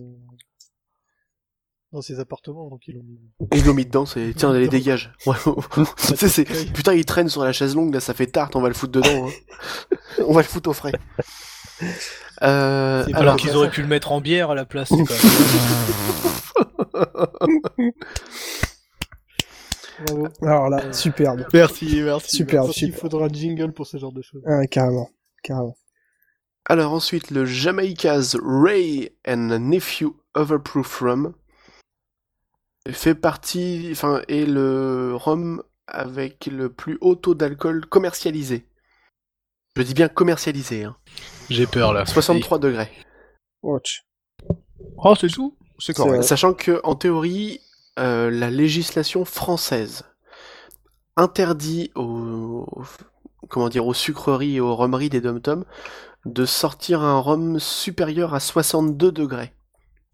[1.91, 3.19] dans ses appartements, donc ils l'ont mis.
[3.53, 5.13] Ils l'ont mis dedans, c'est, tiens, allez, dégage.
[5.25, 5.35] Ouais.
[5.97, 8.61] Tu sais, c'est, putain, il traîne sur la chaise longue, là, ça fait tarte, on
[8.61, 9.27] va le foutre dedans.
[9.27, 9.95] hein.
[10.27, 10.93] on va le foutre au frais.
[12.43, 14.89] Euh, alors, qu'ils auraient pu le mettre en bière à la place.
[14.89, 15.13] c'est quand
[17.77, 17.91] même-
[20.05, 20.27] Bravo.
[20.41, 21.45] Alors là, superbe.
[21.53, 22.35] Merci, merci.
[22.37, 22.99] Superbe, superbe.
[22.99, 24.41] faudra un jingle pour ce genre de choses.
[24.47, 25.09] Ah, carrément.
[25.43, 25.75] Carrément.
[26.65, 31.33] alors ensuite, le Jamaica's Ray and Nephew Overproof Rum
[32.89, 38.65] fait partie, enfin, est le rhum avec le plus haut taux d'alcool commercialisé.
[39.75, 40.97] Je dis bien commercialisé, hein.
[41.49, 42.05] J'ai peur là.
[42.05, 42.91] 63 degrés.
[43.61, 44.05] Watch.
[44.97, 45.57] Oh, c'est tout?
[45.79, 46.23] C'est correct.
[46.23, 47.61] Sachant que, en théorie,
[47.99, 50.03] euh, la législation française
[51.15, 52.65] interdit aux,
[53.49, 55.65] comment dire, aux sucreries et aux rhumeries des dom
[56.25, 59.53] de sortir un rhum supérieur à 62 degrés.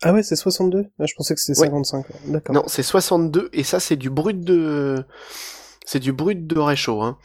[0.04, 1.68] Ah ouais, c'est 62 ah, Je pensais que c'était Ouais.
[1.68, 2.06] 55.
[2.26, 2.56] D'accord.
[2.56, 5.04] Non, c'est 62 et ça c'est du brut de
[5.86, 7.18] c'est du brut de réchaud hein.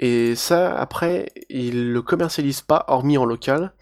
[0.00, 3.74] Et ça après, ils le commercialisent pas hormis en local.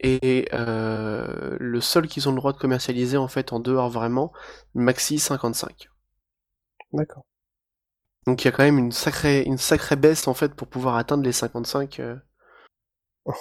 [0.00, 4.32] Et euh, le seul qu'ils ont le droit de commercialiser en fait en dehors vraiment,
[4.74, 5.90] maxi 55.
[6.92, 7.24] D'accord.
[8.26, 10.96] Donc il y a quand même une sacrée une sacrée baisse en fait pour pouvoir
[10.96, 12.16] atteindre les 55 euh.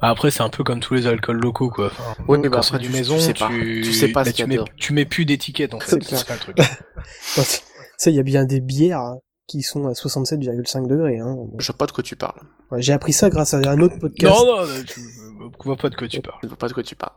[0.00, 1.86] Ah, Après, c'est un peu comme tous les alcools locaux, quoi.
[1.86, 3.48] Enfin, Ouais, mais quand bah, c'est après, du tu- tu maison, sais pas.
[3.48, 5.80] Tu sais pas ce bah, qu'il y a tu, mets, tu mets plus d'étiquette, en
[5.80, 6.02] fait.
[6.02, 6.56] C'est ça le truc.
[7.36, 7.60] Bah, tu
[7.98, 9.14] sais, il y a bien des bières
[9.46, 11.18] qui sont à 67,5 degrés.
[11.18, 11.36] Hein.
[11.58, 12.40] Je sais pas de quoi tu parles.
[12.70, 14.34] Ouais, J'ai appris ça grâce à un autre podcast.
[14.34, 16.38] Non, non, non, tu je vois pas de quoi tu parles.
[16.42, 17.12] Je ne vois pas de quoi tu parles.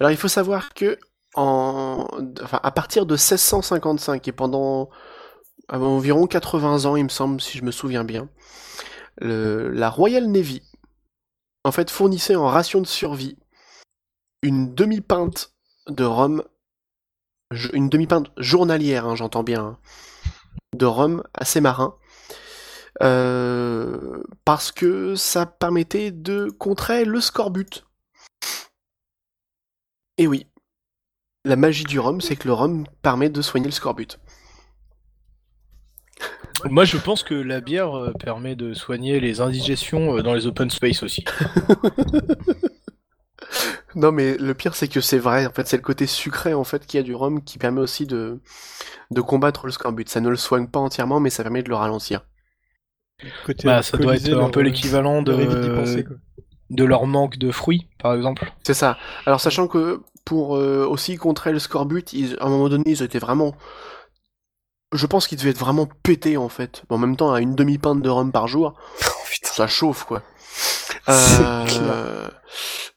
[0.00, 0.98] Alors il faut savoir que
[1.34, 2.06] en,
[2.42, 4.90] enfin, à partir de 1655 et pendant
[5.72, 8.28] euh, environ 80 ans, il me semble, si je me souviens bien,
[9.18, 10.62] le- la Royal Navy
[11.66, 13.36] en fait fournissait en ration de survie
[14.42, 15.52] une demi-pinte
[15.88, 16.44] de rhum,
[17.72, 19.78] une demi-pinte journalière, hein, j'entends bien, hein,
[20.76, 21.98] de rhum à ses marins.
[23.02, 27.84] euh, parce que ça permettait de contrer le scorbut.
[30.18, 30.46] Et oui,
[31.44, 34.18] la magie du rhum, c'est que le rhum permet de soigner le scorbut.
[36.68, 40.46] Moi, je pense que la bière euh, permet de soigner les indigestions euh, dans les
[40.46, 41.24] open space aussi.
[43.94, 45.46] Non, mais le pire, c'est que c'est vrai.
[45.46, 47.80] En fait, c'est le côté sucré en fait qu'il y a du rhum qui permet
[47.80, 48.40] aussi de
[49.12, 50.08] de combattre le scorbut.
[50.08, 52.22] Ça ne le soigne pas entièrement, mais ça permet de le ralentir.
[53.46, 56.04] Côté Bah, ça doit être un peu l'équivalent de,
[56.70, 58.52] de leur manque de fruits, par exemple.
[58.64, 58.98] C'est ça.
[59.24, 63.02] Alors, sachant que pour euh, aussi contrer le scorbut, ils- à un moment donné, ils
[63.02, 63.54] étaient vraiment.
[64.96, 66.82] Je pense qu'ils devaient être vraiment pétés en fait.
[66.88, 68.74] En même temps, à une demi-pinte de rhum par jour,
[69.06, 70.22] Oh, ça chauffe quoi.
[71.08, 72.28] Euh.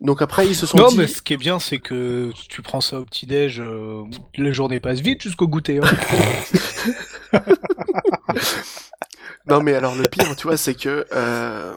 [0.02, 0.98] Donc après, ils se sont Non, dit.
[0.98, 4.04] mais ce qui est bien, c'est que tu prends ça au petit-déj, euh,
[4.36, 5.80] les journées passent vite jusqu'au goûter.
[5.84, 7.40] hein.
[9.48, 11.74] Non mais alors le pire, tu vois, c'est que euh,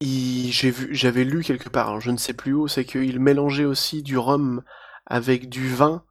[0.00, 3.20] il- j'ai vu, j'avais lu quelque part, hein, je ne sais plus où, c'est qu'il
[3.20, 4.62] mélangeait aussi du rhum
[5.06, 6.02] avec du vin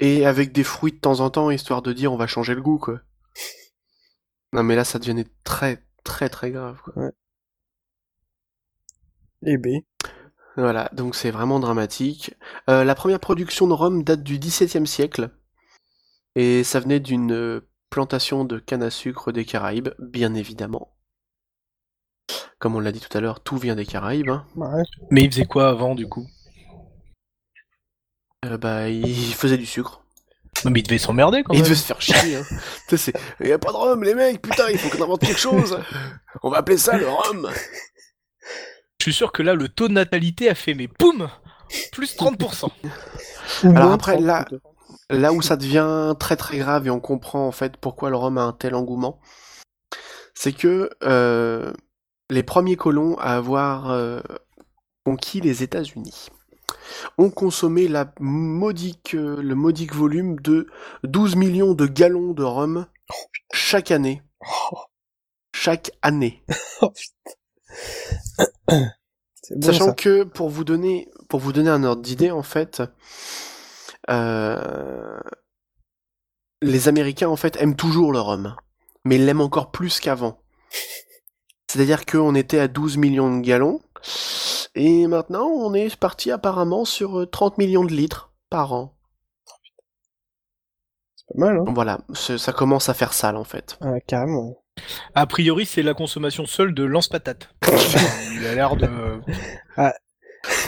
[0.00, 2.62] et avec des fruits de temps en temps, histoire de dire on va changer le
[2.62, 3.00] goût, quoi.
[4.52, 6.94] Non mais là, ça devenait très très très grave, quoi.
[9.46, 9.80] Eh ben.
[10.56, 12.34] Voilà, donc c'est vraiment dramatique.
[12.68, 15.30] Euh, la première production de rhum date du XVIIe siècle
[16.34, 20.94] et ça venait d'une euh, plantation de canne à sucre des Caraïbes, bien évidemment.
[22.58, 24.28] Comme on l'a dit tout à l'heure, tout vient des Caraïbes.
[24.30, 24.44] hein.
[24.56, 24.82] Ouais.
[25.10, 26.26] Mais ils faisaient quoi avant, du coup?
[28.44, 30.02] Euh, bah, ils faisaient du sucre.
[30.64, 31.62] Non, mais ils devaient s'emmerder quand même.
[31.62, 32.36] devaient se faire chier.
[32.36, 32.42] Hein.
[32.88, 35.20] Tu sais, c'est, y a pas de rhum, les mecs, putain, il faut qu'on invente
[35.20, 35.78] quelque chose.
[36.42, 37.48] On va appeler ça le rhum.
[38.98, 41.28] Je suis sûr que là, le taux de natalité a fait, mais boum
[41.92, 42.70] Plus 30%.
[43.64, 44.46] Ou Alors après, 30, là-.
[45.10, 48.36] Là où ça devient très très grave et on comprend en fait pourquoi le rhum
[48.36, 49.20] a un tel engouement,
[50.34, 51.72] c'est que euh,
[52.30, 54.20] les premiers colons à avoir euh,
[55.04, 56.28] conquis les États-Unis
[57.18, 60.68] ont consommé la modique, euh, le modique volume de
[61.04, 62.86] 12 millions de gallons de rhum
[63.52, 64.22] chaque année.
[65.54, 66.42] Chaque année.
[66.82, 66.90] Oh,
[68.68, 68.90] putain.
[69.42, 69.92] C'est bon, Sachant ça.
[69.92, 72.82] que, pour vous donner, pour vous donner un ordre d'idée, en fait,
[74.10, 75.18] euh,
[76.60, 78.54] les Américains, en fait, aiment toujours le rhum,
[79.04, 80.42] mais ils l'aiment encore plus qu'avant.
[81.70, 83.80] C'est-à-dire qu'on était à 12 millions de gallons,
[84.74, 88.94] et maintenant on est parti apparemment sur euh, 30 millions de litres par an.
[91.16, 93.78] C'est pas mal, hein Voilà, ça commence à faire sale en fait.
[93.80, 94.56] Ah, Carrément.
[95.14, 97.48] A priori, c'est la consommation seule de lance-patate.
[98.32, 98.88] Il a l'air de.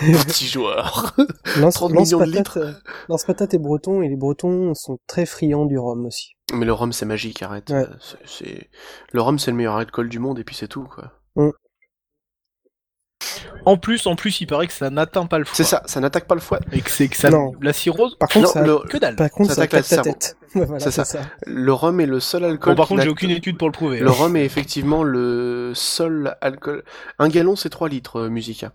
[0.00, 1.14] Petit joueur.
[1.58, 2.72] Lance, 30 lance millions de patate, euh,
[3.08, 6.32] lance patate est breton et les bretons sont très friands du rhum aussi.
[6.52, 7.70] Mais le rhum c'est magique, arrête.
[7.70, 7.86] Ouais.
[9.12, 11.12] Le rhum c'est le meilleur alcool du monde et puis c'est tout quoi.
[13.64, 15.54] En plus, en plus, il paraît que ça n'atteint pas le foie.
[15.56, 16.60] C'est ça, ça n'attaque pas le foie.
[16.72, 17.30] Et que c'est que ça.
[17.30, 17.52] Non.
[17.60, 18.16] La cirrhose.
[18.18, 19.16] Par contre, Non, ça, le, Que dalle.
[19.16, 20.18] par contre, ça ça attaque attaque ta le cerveau.
[20.18, 20.36] tête.
[20.54, 21.04] voilà, C'est ça.
[21.04, 21.20] ça.
[21.46, 22.74] le rhum est le seul alcool.
[22.74, 24.00] Bon, par contre, j'ai aucune étude pour le prouver.
[24.00, 24.14] Le hein.
[24.16, 26.84] rhum est effectivement le seul alcool.
[27.18, 28.72] Un gallon, c'est 3 litres, euh, Musica.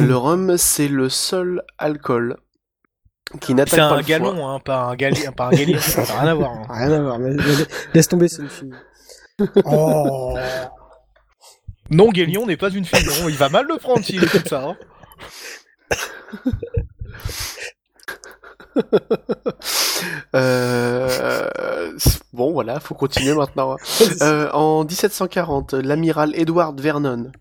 [0.00, 2.36] Le rhum, c'est le seul alcool
[3.40, 4.08] qui n'attaque C'est pas le foie.
[4.08, 5.78] galon, hein, pas un galien, pas un galien.
[5.80, 6.50] ça n'a rien à voir.
[6.52, 6.66] hein.
[6.70, 7.18] Rien à voir.
[7.18, 7.42] mais- mais-
[7.94, 8.72] laisse tomber, c'est une fille.
[9.64, 10.34] Oh.
[11.90, 13.04] Non, Guélion n'est pas une fille.
[13.06, 14.62] Non, il va mal le prendre s'il écoute ça.
[14.64, 14.76] hein.
[20.34, 21.92] Euh,
[22.32, 23.72] Bon, voilà, faut continuer maintenant.
[23.72, 23.76] hein.
[24.22, 27.32] Euh, en 1740, l'amiral Edward Vernon,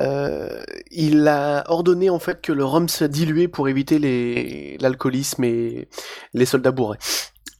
[0.00, 5.44] euh, il a ordonné en fait que le rhum soit dilué pour éviter les l'alcoolisme
[5.44, 5.88] et
[6.34, 6.98] les soldats bourrés.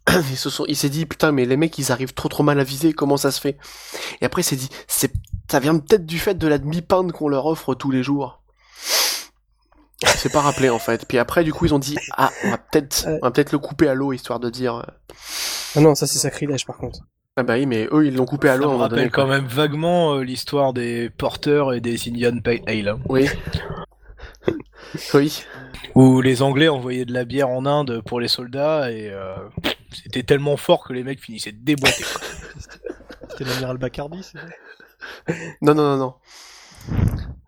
[0.31, 2.59] Ils se sont, il s'est dit putain mais les mecs ils arrivent trop trop mal
[2.59, 3.59] à viser, comment ça se fait?
[4.21, 5.12] Et après il s'est dit c'est,
[5.51, 8.42] ça vient peut-être du fait de la demi-pinte qu'on leur offre tous les jours.
[10.05, 11.07] C'est pas rappelé en fait.
[11.07, 13.59] Puis après du coup ils ont dit ah on va peut-être, on va peut-être le
[13.59, 14.77] couper à l'eau histoire de dire.
[14.77, 14.83] euh,
[15.77, 17.01] Ah non, ça c'est sacrilège par contre.
[17.37, 19.03] Ah bah oui, mais eux, ils l'ont coupé à Ça l'eau un me donné.
[19.03, 22.88] rappelle quand même vaguement euh, l'histoire des porteurs et des Indian Pale Ale.
[22.88, 22.99] hein.
[23.09, 23.29] Oui.
[25.14, 25.44] oui.
[25.94, 29.37] Où les Anglais envoyaient de la bière en Inde pour les soldats et euh,
[29.92, 32.03] c'était tellement fort que les mecs finissaient de déboîter.
[32.05, 32.20] quoi.
[33.31, 34.44] C'était l'amiral Bacardi, c'est ça?
[35.61, 36.14] Non, non, non, non.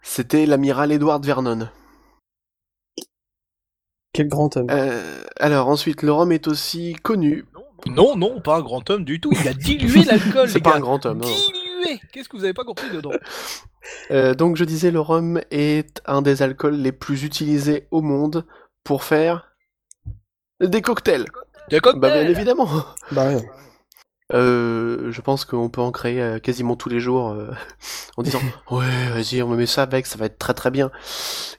[0.02, 1.68] C'était l'amiral Edward Vernon.
[4.12, 4.66] Quel grand homme.
[4.70, 7.44] Euh, alors ensuite, le rhum est aussi connu.
[7.86, 9.32] Non, non, pas un grand homme du tout.
[9.32, 10.76] Il a dilué l'alcool, C'est pas gars.
[10.76, 11.18] un grand homme.
[11.18, 11.26] non.
[11.28, 13.12] Dilué Qu'est-ce que vous avez pas compris dedans?
[14.10, 18.46] Euh, donc je disais, le rhum est un des alcools les plus utilisés au monde
[18.84, 19.54] pour faire
[20.60, 21.24] des cocktails.
[21.94, 22.68] Bah bien évidemment.
[23.12, 23.48] Bah ouais.
[24.32, 27.50] Euh, je pense qu'on peut en créer euh, quasiment tous les jours euh,
[28.16, 28.38] en disant
[28.70, 30.92] ouais vas-y on me met ça avec ça va être très très bien.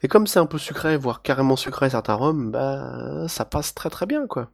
[0.04, 3.89] Et comme c'est un peu sucré voire carrément sucré certains rhums bah ça passe très
[3.89, 4.52] très bien quoi.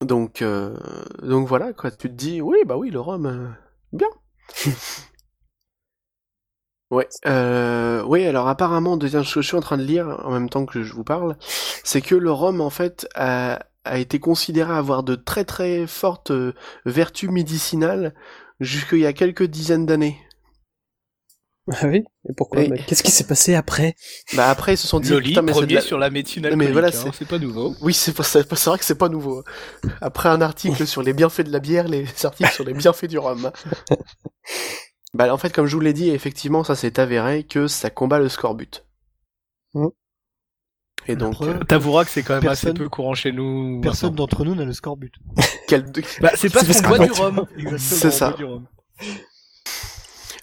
[0.00, 0.76] Donc euh,
[1.22, 1.90] donc voilà quoi.
[1.90, 3.48] Tu te dis oui bah oui le rhum euh,
[3.92, 4.08] bien
[6.92, 10.30] ouais euh, oui alors apparemment deuxième chose que je suis en train de lire en
[10.30, 11.36] même temps que je vous parle
[11.82, 16.30] c'est que le rhum en fait a a été considéré avoir de très très fortes
[16.30, 16.52] euh,
[16.86, 18.14] vertus médicinales
[18.60, 20.18] jusqu'il y a quelques dizaines d'années.
[21.72, 22.04] Ah oui?
[22.28, 23.94] Et pourquoi Qu'est-ce qui s'est passé après?
[24.34, 26.88] Bah après ils se sont dit Loli, mais premier la- sur la médecine Mais voilà,
[26.88, 27.74] hein, c'est- pas nouveau.
[27.80, 29.42] Oui c'est pas- c'est c'est vrai que c'est pas nouveau.
[30.00, 33.18] Après un article sur les bienfaits de la bière, les articles sur les bienfaits du
[33.18, 33.50] rhum.
[35.14, 38.18] Bah en fait comme je vous l'ai dit effectivement ça s'est avéré que ça combat
[38.18, 38.84] le scorbut.
[39.74, 39.88] Mm.
[41.08, 43.80] Et donc euh, T'avoueras que c'est quand même assez Personne- peu courant chez nous.
[43.82, 45.12] Personne d'entre nous n'a le scorbut.
[45.68, 47.46] quel- Bah, c'est pas qu'on boit du rhum.
[47.78, 48.34] C'est ça.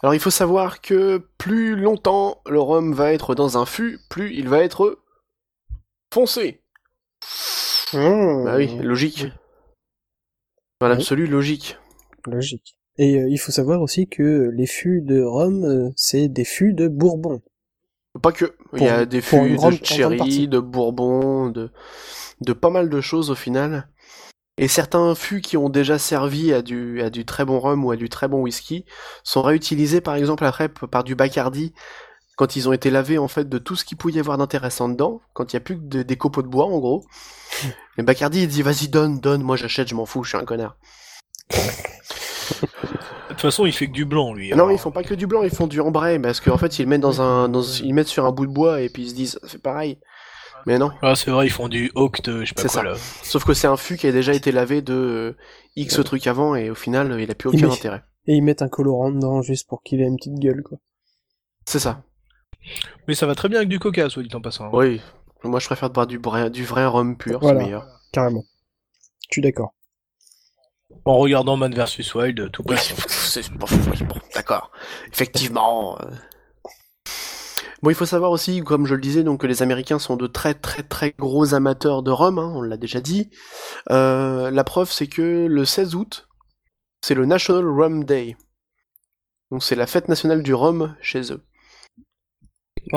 [0.01, 4.34] Alors il faut savoir que plus longtemps le rhum va être dans un fût, plus
[4.36, 4.99] il va être
[6.13, 6.62] foncé.
[7.93, 8.43] Mmh.
[8.45, 9.21] Bah oui, logique.
[9.25, 9.32] Oui.
[10.79, 10.93] Dans Oui.
[10.93, 11.77] l'absolu, logique.
[12.27, 12.75] Logique.
[12.99, 16.73] Et euh, il faut savoir aussi que les fûts de Rome, euh, c'est des fûts
[16.73, 17.41] de Bourbon.
[18.21, 18.53] Pas que.
[18.75, 21.71] Il y a des fûts grande- de cherry, de bourbon, de...
[22.41, 23.88] de pas mal de choses au final.
[24.57, 27.91] Et certains fûts qui ont déjà servi à du, à du très bon rhum ou
[27.91, 28.83] à du très bon whisky
[29.23, 31.73] sont réutilisés par exemple après par du Bacardi
[32.35, 34.89] quand ils ont été lavés en fait de tout ce qu'il pouvait y avoir d'intéressant
[34.89, 37.05] dedans, quand il n'y a plus que de- des copeaux de bois en gros.
[37.97, 40.43] Et Bacardi il dit vas-y donne, donne, moi j'achète, je m'en fous, je suis un
[40.45, 40.75] connard.
[42.62, 44.49] De toute façon, il fait que du blanc, lui.
[44.49, 44.71] Non, alors.
[44.71, 46.89] ils font pas que du blanc, ils font du ambré, parce qu'en fait, ils le
[46.89, 49.09] mettent dans un, dans, ils le mettent sur un bout de bois et puis ils
[49.09, 49.99] se disent, c'est pareil.
[50.65, 50.91] Mais non.
[51.01, 52.83] Ah, c'est vrai, ils font du Oct, je sais pas C'est quoi, ça.
[52.83, 52.95] là.
[53.23, 55.38] Sauf que c'est un fût qui a déjà été lavé de euh,
[55.77, 58.03] X trucs avant et au final, il a plus aucun met- intérêt.
[58.27, 60.77] Et ils mettent un colorant dedans juste pour qu'il ait une petite gueule, quoi.
[61.65, 62.03] C'est ça.
[63.07, 64.69] Mais ça va très bien avec du coca, soit dit en passant.
[64.73, 64.99] Oui.
[65.45, 67.59] Moi, je préfère boire du, vrai- du vrai rhum pur, Voilà.
[67.59, 67.85] c'est meilleur.
[68.12, 68.43] Carrément.
[69.29, 69.73] Je suis d'accord.
[71.05, 72.93] En regardant Man vs Wild, tout Oui, passe.
[73.07, 74.71] c'est bon, oui, bon, d'accord.
[75.12, 75.97] Effectivement.
[76.01, 76.05] euh.
[77.81, 80.27] Bon, il faut savoir aussi, comme je le disais, donc que les Américains sont de
[80.27, 83.29] très très très gros amateurs de rhum, hein, on l'a déjà dit.
[83.89, 86.27] Euh, la preuve, c'est que le 16 août,
[87.01, 88.35] c'est le National Rum Day.
[89.51, 91.41] Donc c'est la fête nationale du rhum chez eux.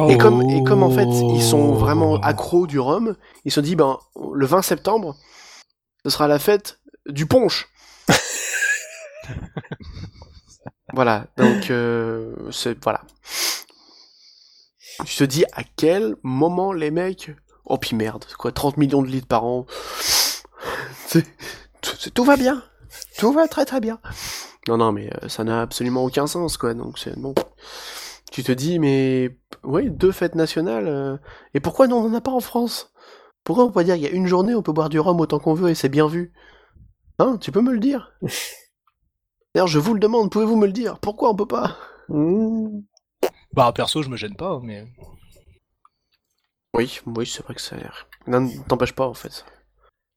[0.08, 3.76] Et comme, et comme en fait ils sont vraiment accros du rhum, ils se dit
[3.76, 3.98] ben
[4.32, 5.16] le 20 septembre,
[6.04, 7.68] ce sera la fête du punch.
[10.92, 13.02] Voilà, donc euh, c'est voilà.
[15.04, 17.30] Tu te dis à quel moment les mecs
[17.64, 19.66] Oh puis merde, quoi 30 millions de litres par an.
[22.14, 22.62] Tout va bien.
[23.18, 23.98] Tout va très très bien.
[24.68, 27.34] Non non mais euh, ça n'a absolument aucun sens quoi, donc c'est bon.
[28.30, 29.36] Tu te dis mais...
[29.62, 31.16] Oui, deux fêtes nationales, euh,
[31.54, 32.92] et pourquoi non, on n'en a pas en France?
[33.44, 35.38] Pourquoi on peut dire il y a une journée, on peut boire du rhum autant
[35.38, 36.32] qu'on veut et c'est bien vu?
[37.18, 38.12] Hein, tu peux me le dire?
[39.54, 40.98] D'ailleurs, je vous le demande, pouvez-vous me le dire?
[40.98, 41.76] Pourquoi on peut pas?
[42.08, 42.80] Mmh.
[43.52, 44.86] Bah perso, je me gêne pas, mais
[46.74, 47.76] Oui, oui, c'est vrai que ça
[48.26, 49.44] Non, t'empêche pas en fait.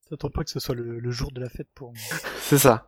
[0.10, 1.92] T'attends pas que ce soit le, le jour de la fête pour.
[2.42, 2.86] C'est ça.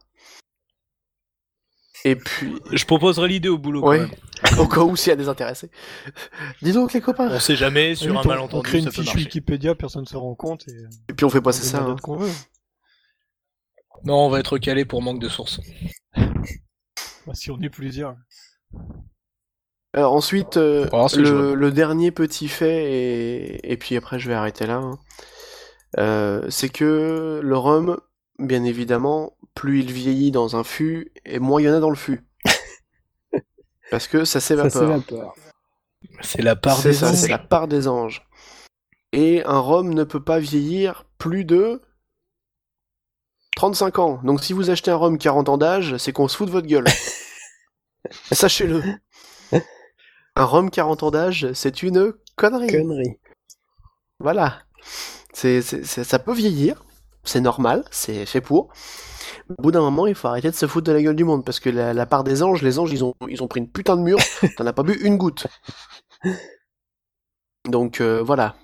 [2.06, 3.84] Et puis, je proposerai l'idée au boulot.
[3.84, 4.08] Ouais.
[4.44, 4.60] Quand même.
[4.66, 5.70] au cas où s'il y a des intéressés.
[6.62, 7.30] Dis donc les copains.
[7.32, 8.60] On sait jamais sur un on- malentendu.
[8.60, 9.16] On crée une fiche.
[9.16, 10.78] Wikipédia, personne ne se rend compte et.
[11.10, 11.82] Et puis on fait passer ça.
[11.84, 11.96] hein.
[12.02, 12.32] qu'on veut.
[14.04, 15.60] Non, on va être calé pour manque de sources.
[16.16, 18.16] Bah, si on est plusieurs.
[19.94, 20.88] Alors ensuite, euh,
[21.56, 25.00] le, dernier petit fait, et, et puis après je vais arrêter là, hein.
[25.98, 27.98] Euh, c'est que le rhum,
[28.40, 31.90] bien évidemment, plus il vieillit dans un fût, et moins il y en a dans
[31.90, 32.26] le fût.
[33.92, 34.72] Parce que ça s'évapore.
[34.72, 35.36] s'évapore.
[36.22, 37.16] C'est la part C'est des ça, anges.
[37.16, 38.28] c'est la part des anges.
[39.14, 41.82] Et un rhum ne peut pas vieillir plus de
[43.58, 44.20] 35 ans.
[44.24, 46.68] Donc si vous achetez un rhum 40 ans d'âge, c'est qu'on se fout de votre
[46.68, 46.86] gueule.
[48.32, 48.84] Sachez-le.
[50.36, 52.68] Un rhum 40 ans d'âge, c'est une connerie.
[52.68, 53.18] Connerie.
[54.20, 54.60] Voilà.
[55.34, 56.86] C'est, c'est- c'est- ça peut vieillir,
[57.24, 58.70] c'est normal, c'est fait pour.
[59.50, 61.44] Au bout d'un moment, il faut arrêter de se foutre de la gueule du monde,
[61.44, 63.72] parce que la, la part des anges, les anges, ils ont, ils ont pris une
[63.72, 64.18] putain de mur,
[64.58, 65.48] t'en as pas bu une goutte.
[67.66, 68.56] Donc euh, voilà.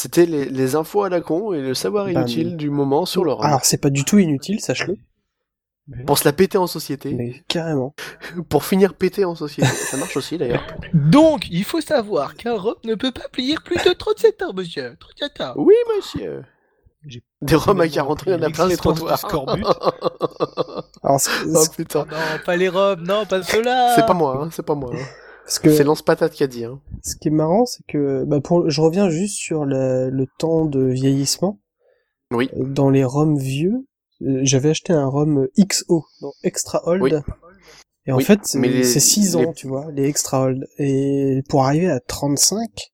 [0.00, 3.24] C'était les, les infos à la con et le savoir Bah, inutile du moment sur
[3.24, 3.32] le.
[3.42, 4.96] Alors c'est pas du tout inutile, sache-le.
[6.06, 7.96] Pour se la péter en société, Mais carrément.
[8.48, 9.66] pour finir pété en société.
[9.66, 10.62] Ça marche aussi d'ailleurs.
[10.94, 14.96] Donc, il faut savoir qu'un rhum ne peut pas plier plus de 37 ans, monsieur.
[15.00, 15.54] 37 ans.
[15.56, 16.44] Oui, monsieur.
[17.42, 19.24] Des rhums à 40 ans, il y en a plein les trottoirs.
[21.02, 22.04] Alors oh putain.
[22.08, 23.96] Non, pas les rhums, non, pas ceux-là.
[23.96, 24.92] C'est pas moi, hein, c'est pas moi.
[24.94, 25.04] hein.
[25.48, 26.64] Parce que C'est Lance Patate qui a dit.
[26.64, 26.80] Hein.
[27.02, 30.64] ce qui est marrant, c'est que bah pour je reviens juste sur le, le temps
[30.66, 31.58] de vieillissement.
[32.32, 32.50] Oui.
[32.56, 33.86] Euh, Dans les rhums vieux,
[34.22, 37.02] euh, j'avais acheté un rhum XO, donc Extra Old.
[37.02, 37.12] Oui.
[38.06, 40.42] Et en Oui, fait, c'est mais les- c'est 6 ans, les- tu vois, les Extra
[40.42, 40.66] Old.
[40.78, 42.90] Et pour arriver à 35,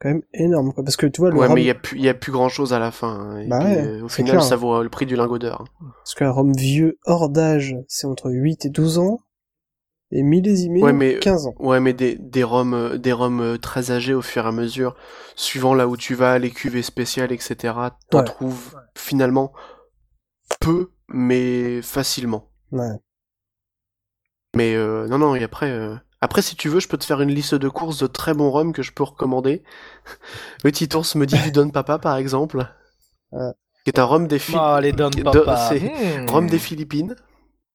[0.00, 0.82] quand même énorme, quoi.
[0.84, 2.48] Parce que tu vois, le Ouais, rhum, mais il y a plus, a plus grand
[2.48, 3.08] chose à la fin.
[3.08, 3.38] hein.
[3.38, 4.42] Et Bah puis, ouais, euh, au final, clair.
[4.44, 5.64] ça vaut le prix du lingot d'or.
[5.80, 5.86] hein.
[6.04, 9.20] parce qu'un rhum vieux hors d'âge, c'est entre 8 et 12 ans.
[10.14, 11.54] Et millésimé, Ouais, mais- 15 ans.
[11.58, 14.52] Ouais, mais des, des rhums, euh, des rhums euh, très âgés au fur et à
[14.52, 14.94] mesure,
[15.36, 17.74] suivant là où tu vas, les cuvées spéciales, etc.
[18.10, 18.24] T'en Ouais.
[18.24, 19.52] trouves finalement
[20.60, 22.50] peu, mais facilement.
[22.72, 22.90] Ouais.
[24.54, 27.22] Mais euh, non, non, et après, euh, après, si tu veux, je peux te faire
[27.22, 29.62] une liste de courses de très bons rhums que je peux recommander.
[30.62, 32.66] Petit ours me dit du Don Papa, par exemple,
[33.32, 33.50] Ouais.
[33.84, 35.56] qui est un rhum des, Phil- Ah, les Don de- Papa.
[35.70, 36.28] c'est Hmm.
[36.28, 37.16] rhum des Philippines,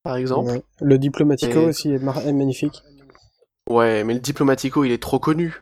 [0.07, 0.51] par exemple.
[0.51, 0.63] Ouais.
[0.81, 2.81] Le Diplomatico Et- aussi est, mar- est magnifique.
[3.69, 5.61] Ouais, mais le Diplomatico, il est trop connu.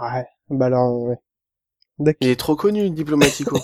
[0.00, 0.26] Ouais.
[0.50, 1.16] Bah alors, ouais.
[1.98, 2.18] D'accord.
[2.20, 3.58] Il est trop connu, le Diplomatico.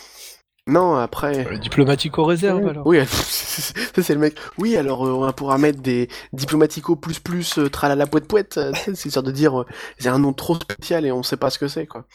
[0.66, 1.44] non, après.
[1.44, 2.70] Le Diplomatico réserve, Oui.
[2.70, 2.86] alors.
[2.86, 4.36] Oui, ça c'est le mec.
[4.58, 8.58] Oui, alors euh, on pourra mettre des Diplomatico plus plus euh, tralala poète poète.
[8.58, 9.66] euh, C'est histoire de dire, euh,
[9.98, 12.06] c'est un nom trop spécial et on sait pas ce que c'est quoi.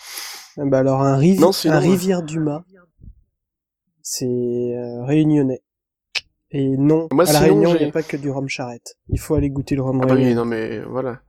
[0.58, 1.88] Ah Bah alors un, rivi- Non, sinon, un ouais.
[1.90, 2.64] rivière du Mât,
[4.02, 5.62] c'est euh, réunionnais.
[6.52, 8.96] Et non, Moi, à la sinon, Réunion, il n'y a pas que du rhum charrette.
[9.10, 11.22] Il faut aller goûter le rhum Ah bah oui, non mais voilà.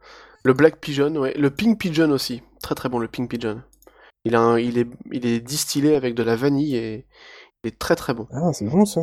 [0.45, 1.35] Le Black Pigeon, ouais.
[1.37, 2.43] Le Pink Pigeon aussi.
[2.63, 3.63] Très très bon le Pink Pigeon.
[4.25, 7.07] Il, a un- il, est, il est distillé avec de la vanille et
[7.65, 8.27] il est très très bon.
[8.33, 9.03] Ah, c'est bon ça.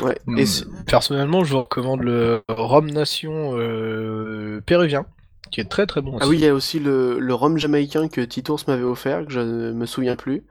[0.00, 0.18] Ouais.
[0.26, 0.36] Hmm.
[0.38, 0.44] Et
[0.86, 5.06] Personnellement, je vous recommande le Rhum Nation euh, péruvien,
[5.50, 6.18] qui est très très bon aussi.
[6.22, 9.32] Ah oui, il y a aussi le, le rhum jamaïcain que Titours m'avait offert, que
[9.32, 10.44] je ne me souviens plus,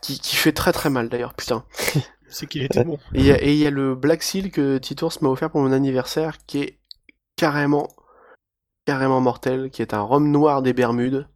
[0.00, 1.64] qui, qui fait très très mal d'ailleurs, putain.
[2.32, 2.98] C'est qu'il était bon.
[3.14, 6.44] Et il y, a- y le Black Seal que Titours m'a offert pour mon anniversaire,
[6.46, 6.78] qui est
[7.36, 7.88] carrément,
[8.86, 11.28] carrément mortel, qui est un rhum noir des Bermudes.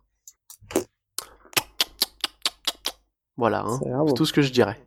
[3.36, 3.78] Voilà, hein.
[4.08, 4.80] C'est tout ce que je dirais.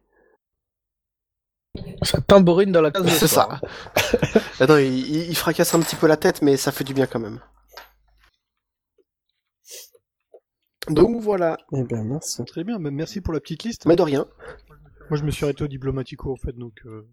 [2.01, 3.61] Ça tambourine dans la case C'est ça.
[4.59, 7.19] Attends, il, il- fracasse un petit peu la tête, mais ça fait du bien quand
[7.19, 7.39] même.
[10.89, 11.57] Donc voilà.
[11.73, 12.43] Eh bien, merci.
[12.45, 13.85] Très bien, merci pour la petite liste.
[13.85, 14.25] Mais de rien.
[15.09, 17.07] Moi, je me suis arrêté au Diplomatico, en fait, donc euh,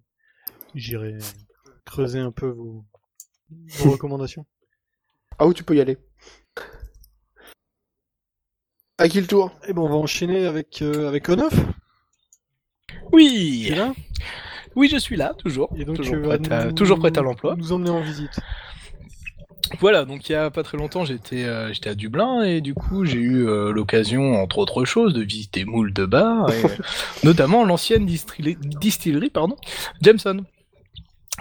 [0.75, 1.17] j'irai
[1.85, 2.85] creuser un peu vos,
[3.51, 4.47] vos recommandations.
[5.39, 5.99] Ah où tu peux y aller.
[8.97, 9.51] À qui le tour?
[9.69, 11.53] Et bon, on va enchaîner avec, euh, avec Onof.
[13.13, 13.93] Oui Tu es là?
[14.75, 15.75] Oui, je suis là, toujours.
[15.77, 17.55] Et donc, toujours, tu vas prête à, nous- toujours prête à l'emploi.
[17.57, 18.41] Nous emmener en visite.
[19.81, 22.75] Voilà, donc il y a pas très longtemps, j'étais euh, j'étais à Dublin et du
[22.75, 26.63] coup j'ai eu euh, l'occasion, entre autres choses, de visiter moult de bars, et,
[27.25, 29.57] notamment l'ancienne distillerie, distillerie pardon,
[30.01, 30.45] Jameson.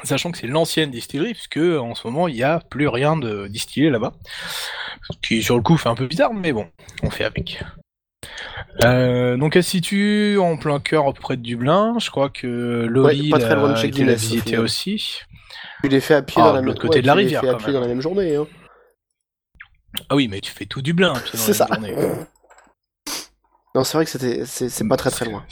[0.03, 3.47] Sachant que c'est l'ancienne distillerie, puisque en ce moment il n'y a plus rien de
[3.47, 4.13] distillé là-bas.
[5.09, 6.67] Ce qui sur le coup fait un peu bizarre, mais bon,
[7.03, 7.63] on fait avec.
[8.84, 11.95] Euh, donc elle se situe en plein cœur à peu près de Dublin.
[11.99, 14.59] Je crois que Loli de l'a final.
[14.59, 15.21] aussi.
[15.84, 17.47] Tu les fais à pied Ah, dans la même côté de la tu les fais
[17.49, 18.36] à pied dans la même journée.
[18.36, 18.47] Hein.
[20.09, 21.67] Ah oui, mais tu fais tout Dublin C'est ça.
[21.67, 21.95] journée.
[23.76, 25.45] Non, c'est vrai que c'était, c'est, c'est pas très très loin.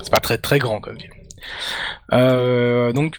[0.00, 1.10] C'est pas très très grand comme ville.
[2.12, 3.18] Euh, donc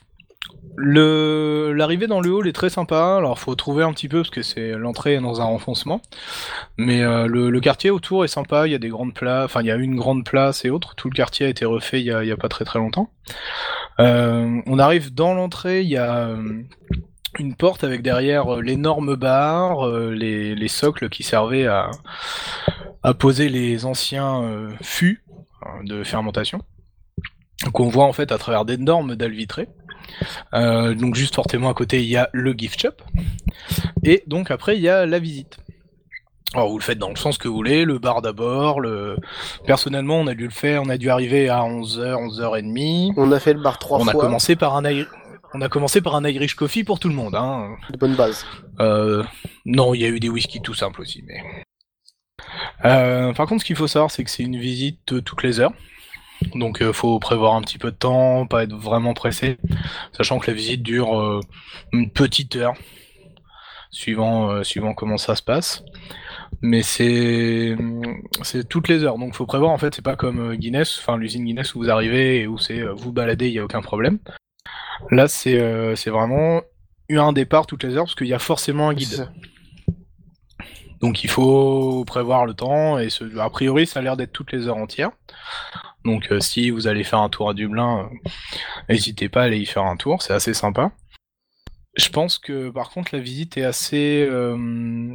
[0.78, 3.16] le l'arrivée dans le hall est très sympa.
[3.18, 6.02] Alors faut trouver un petit peu parce que c'est l'entrée dans un renfoncement.
[6.78, 8.68] Mais euh, le, le quartier autour est sympa.
[8.68, 9.46] Il y a des grandes places.
[9.46, 10.96] Enfin, il y a une grande place et autres.
[10.96, 12.80] Tout le quartier a été refait il y a, il y a pas très très
[12.80, 13.10] longtemps.
[14.00, 15.82] Euh, on arrive dans l'entrée.
[15.82, 16.62] Il y a euh,
[17.40, 21.90] une porte avec derrière euh, l'énorme bar, euh, les, les socles qui servaient à,
[23.04, 25.24] à poser les anciens euh, fûts
[25.84, 26.62] de fermentation
[27.74, 29.68] qu'on voit en fait à travers d'énormes dalles vitrées.
[30.54, 33.04] Euh, donc juste fortement à côté il y a le gift shop
[34.04, 35.58] et donc après il y a la visite.
[36.54, 39.18] Alors vous le faites dans le sens que vous voulez, le bar d'abord, le
[39.66, 43.14] personnellement on a dû le faire, on a dû arriver à 11h, 11h30.
[43.18, 44.22] On a fait le bar trois On a fois.
[44.22, 44.84] commencé par un
[45.54, 47.76] on a commencé par un Irish coffee pour tout le monde hein.
[47.90, 48.46] De bonne base.
[48.80, 49.24] Euh,
[49.66, 51.42] non, il y a eu des whisky tout simples aussi, mais.
[52.86, 55.74] Euh, par contre, ce qu'il faut savoir, c'est que c'est une visite toutes les heures.
[56.56, 59.58] Donc, euh, faut prévoir un petit peu de temps, pas être vraiment pressé,
[60.16, 61.40] sachant que la visite dure euh,
[61.94, 62.74] une petite heure,
[63.92, 65.84] suivant, euh, suivant comment ça se passe.
[66.62, 67.76] Mais c'est
[68.42, 69.72] c'est toutes les heures, donc faut prévoir.
[69.72, 72.82] En fait, c'est pas comme Guinness, enfin l'usine Guinness où vous arrivez et où c'est
[72.84, 74.20] vous balader, il y a aucun problème.
[75.12, 76.62] Là, c'est euh, c'est vraiment
[77.10, 79.30] un départ toutes les heures parce qu'il y a forcément un guide.
[81.00, 84.52] Donc il faut prévoir le temps et ce- a priori ça a l'air d'être toutes
[84.52, 85.12] les heures entières.
[86.08, 88.30] Donc euh, si vous allez faire un tour à Dublin, euh,
[88.90, 90.92] n'hésitez pas à aller y faire un tour, c'est assez sympa.
[91.96, 95.14] Je pense que par contre la visite est assez euh,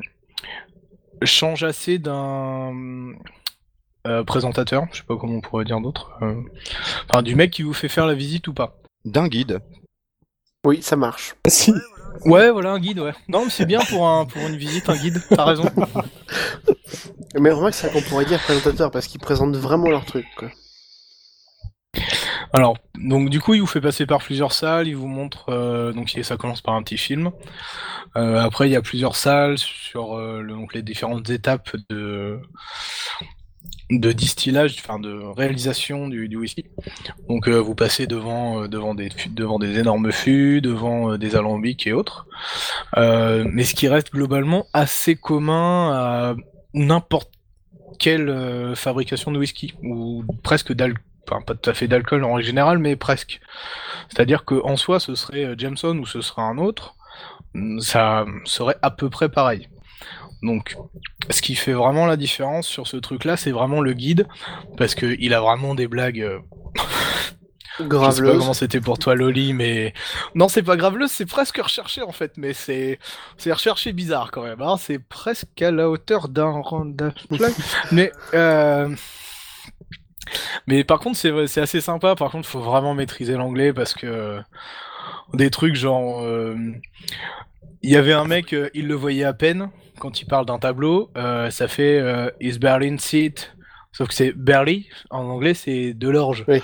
[1.24, 2.74] change assez d'un
[4.06, 6.42] euh, présentateur, je sais pas comment on pourrait dire d'autre, euh,
[7.08, 8.78] enfin du mec qui vous fait faire la visite ou pas.
[9.04, 9.60] D'un guide.
[10.64, 11.34] Oui, ça marche.
[11.48, 11.72] Si.
[12.26, 13.14] Ouais, voilà un guide, ouais.
[13.28, 15.20] Non, mais c'est bien pour un pour une visite un guide.
[15.30, 15.64] T'as raison.
[17.40, 20.26] Mais remarque, c'est ça qu'on pourrait dire présentateur parce qu'ils présentent vraiment leur truc.
[20.36, 20.50] Quoi.
[22.54, 25.92] Alors, donc du coup, il vous fait passer par plusieurs salles, il vous montre, euh,
[25.92, 27.30] donc ça commence par un petit film.
[28.16, 32.40] Euh, après, il y a plusieurs salles sur euh, le- les différentes étapes de
[34.12, 36.64] distillage, enfin de réalisation du, whisky.
[37.28, 42.26] Donc vous passez devant devant des devant des énormes fûts, devant des alambics et autres.
[42.96, 46.34] Mais ce qui reste globalement assez commun à
[46.74, 47.30] n'importe
[47.98, 52.46] quelle fabrication de whisky ou presque d'alcool enfin pas tout à fait d'alcool en règle
[52.46, 53.40] générale, mais presque.
[54.08, 56.94] C'est-à-dire que en soi, ce serait euh, Jameson ou ce serait un autre,
[57.54, 59.68] mm, ça serait à peu près pareil.
[60.42, 60.76] Donc,
[61.30, 64.26] ce qui fait vraiment la différence sur ce truc-là, c'est vraiment le guide,
[64.76, 66.20] parce que il a vraiment des blagues.
[66.20, 66.40] euh,
[66.74, 68.38] je sais pas Graveleuse.
[68.38, 69.94] comment c'était pour toi, Loli, mais
[70.34, 72.98] non, c'est pas graveleuse, c'est presque recherché en fait, mais c'est
[73.38, 74.60] c'est recherché bizarre quand même.
[74.60, 74.76] Hein.
[74.78, 77.14] C'est presque à la hauteur d'un round
[77.92, 78.94] mais euh...
[80.66, 82.14] mais par contre, c'est c'est assez sympa.
[82.14, 84.40] Par contre, faut vraiment maîtriser l'anglais parce que
[85.34, 86.54] des trucs genre euh,
[87.82, 90.58] il y avait un mec, euh, il le voyait à peine quand il parle d'un
[90.58, 91.10] tableau.
[91.16, 93.52] euh, ça fait euh, is Berlin seat,
[93.92, 96.44] sauf que c'est barely en anglais, c'est de l'orge.
[96.48, 96.62] Oui.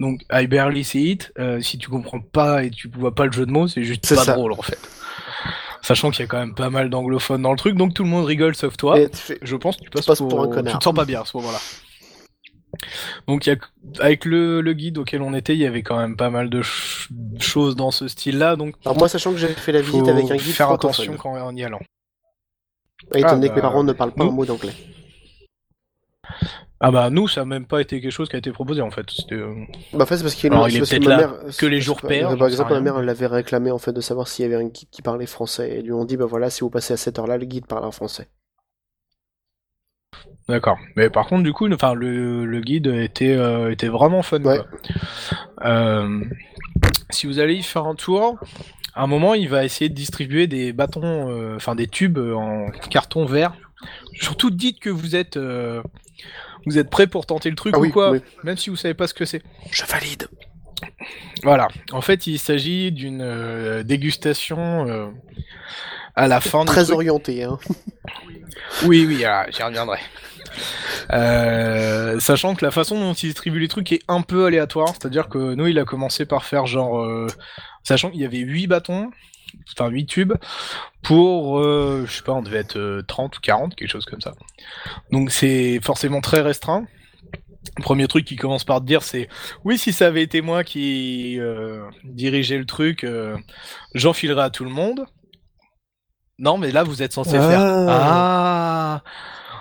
[0.00, 1.32] Donc I barely see it.
[1.38, 4.08] euh, si tu comprends pas et tu vois pas le jeu de mots, c'est juste
[4.14, 4.34] pas ça.
[4.34, 4.78] drôle en fait.
[5.82, 8.08] Sachant qu'il y a quand même pas mal d'anglophones dans le truc, donc tout le
[8.08, 8.98] monde rigole sauf toi.
[8.98, 10.72] Et tu fais- Je pense que tu passes, passes pour, pour un connard.
[10.72, 11.58] Tu te sens pas bien à ce moment-là.
[13.28, 15.96] Donc, il y a, avec le, le guide auquel on était, il y avait quand
[15.98, 17.08] même pas mal de ch-
[17.40, 18.56] choses dans ce style-là.
[18.56, 21.32] Donc, Alors moi, sachant que j'ai fait la visite avec un guide faire attention quand
[21.32, 21.80] en y allant.
[23.14, 24.72] étant donné Ah, que mes bah, parents ne parlent pas nous- un mot d'anglais.
[26.80, 28.90] Ah bah nous, ça a même pas été quelque chose qui a été proposé en
[28.90, 29.06] fait.
[29.32, 29.54] Euh,
[29.92, 31.80] Bah, en fait, c'est parce qu'il est parce que peut-être ma là mère- que les
[31.80, 34.46] jours pairs, Par exemple, ma mère, elle avait réclamé en fait de savoir s'il y
[34.52, 36.70] avait un guide qui parlait français et ils lui ont dit bah voilà, si vous
[36.70, 38.28] passez à cette heure-là, le guide parle en français.
[40.48, 40.78] D'accord.
[40.96, 44.42] Mais par contre, du coup, enfin, le, le guide était, euh, était vraiment fun.
[44.42, 44.60] Ouais.
[45.64, 46.22] Euh,
[47.10, 48.38] si vous allez y faire un tour,
[48.94, 52.68] à un moment, il va essayer de distribuer des bâtons, euh, enfin des tubes en
[52.90, 53.54] carton vert.
[54.20, 55.38] Surtout, dites que vous êtes,
[56.66, 58.20] vous êtes prêt pour tenter le truc Ah ou oui, quoi, oui.
[58.42, 59.42] même si vous savez pas ce que c'est.
[59.70, 60.28] Je valide.
[61.42, 61.68] Voilà.
[61.92, 65.12] En fait, il s'agit d'une dégustation
[66.14, 66.64] à la fin.
[66.64, 66.94] Très truc.
[66.94, 67.58] orienté, hein.
[68.84, 69.98] Oui, oui, ah, j'y reviendrai.
[71.12, 75.28] Euh, sachant que la façon dont il distribue les trucs est un peu aléatoire, c'est-à-dire
[75.28, 77.26] que nous, il a commencé par faire genre, euh,
[77.82, 79.10] sachant qu'il y avait 8 bâtons,
[79.72, 80.34] enfin 8 tubes,
[81.02, 84.20] pour, euh, je sais pas, on devait être euh, 30 ou 40, quelque chose comme
[84.20, 84.32] ça.
[85.10, 86.86] Donc c'est forcément très restreint.
[87.76, 89.28] Le premier truc qui commence par te dire, c'est
[89.64, 91.40] oui, si ça avait été moi qui
[92.04, 93.36] dirigeais le truc, euh,
[93.94, 95.06] j'en filerais à tout le monde.
[96.38, 97.60] Non, mais là, vous êtes censé faire.
[97.60, 99.02] Ah.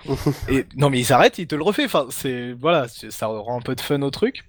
[0.10, 0.14] Ah
[0.50, 1.86] et non mais il s'arrête, il te le refait.
[1.86, 4.44] Enfin, c'est voilà, ça rend un peu de fun au truc.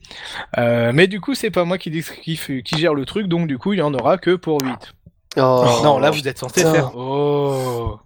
[0.58, 3.58] Euh, mais du coup, c'est pas moi qui, dis- qui, gère le truc, donc du
[3.58, 4.94] coup, il y en aura que pour 8.
[5.36, 5.80] Oh.
[5.82, 6.96] non, là, vous êtes censé faire.
[6.96, 7.98] Oh.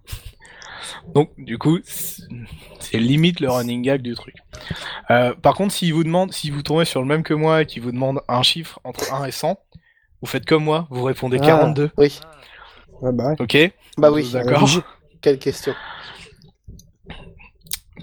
[1.13, 1.79] Donc, du coup,
[2.79, 4.35] c'est limite le running gag du truc.
[5.11, 7.65] Euh, par contre, s'il vous demande, si vous tombez sur le même que moi et
[7.65, 9.59] qu'il vous demande un chiffre entre 1 et 100,
[10.21, 11.45] vous faites comme moi, vous répondez Ah.
[11.45, 11.91] 42.
[11.97, 12.19] Oui.
[13.01, 13.33] Ouais, bah.
[13.39, 13.57] Ok
[13.97, 14.29] Bah oui.
[14.31, 14.67] D'accord.
[15.21, 15.73] Quelle question.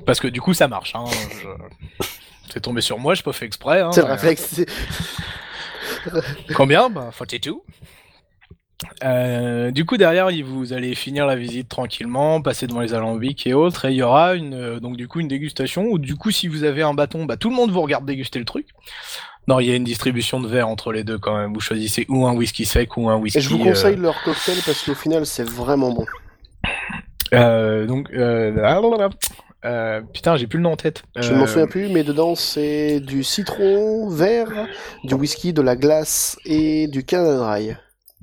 [0.07, 0.95] Parce que du coup, ça marche.
[0.95, 1.05] Hein.
[1.43, 2.07] Je...
[2.53, 3.81] C'est tombé sur moi, j'ai pas fait exprès.
[3.81, 4.63] Hein, C'est le réflexe.
[6.55, 6.89] Combien?
[6.89, 7.55] Bah, 42.
[9.05, 13.55] Euh, du coup, derrière, vous allez finir la visite tranquillement, passer devant les alambics et
[13.55, 16.31] autres, et il y aura une, euh, donc du coup une dégustation où du coup,
[16.31, 18.69] si vous avez un bâton, bah tout le monde vous regarde déguster le truc.
[19.49, 21.55] Non, il y a une distribution de verres entre les deux quand même.
[21.55, 23.39] Vous choisissez ou un whisky sec ou un whisky.
[23.39, 26.05] Et je vous euh, conseille leur cocktail parce qu'au final, c'est vraiment bon.
[27.33, 28.11] euh, donc,
[29.67, 31.03] euh, putain, j'ai plus le nom en tête.
[31.17, 34.49] Je ne m'en Euh, souviens plus, mais dedans, c'est du citron vert,
[35.05, 37.77] du whisky, de la glace et du Canada Dry.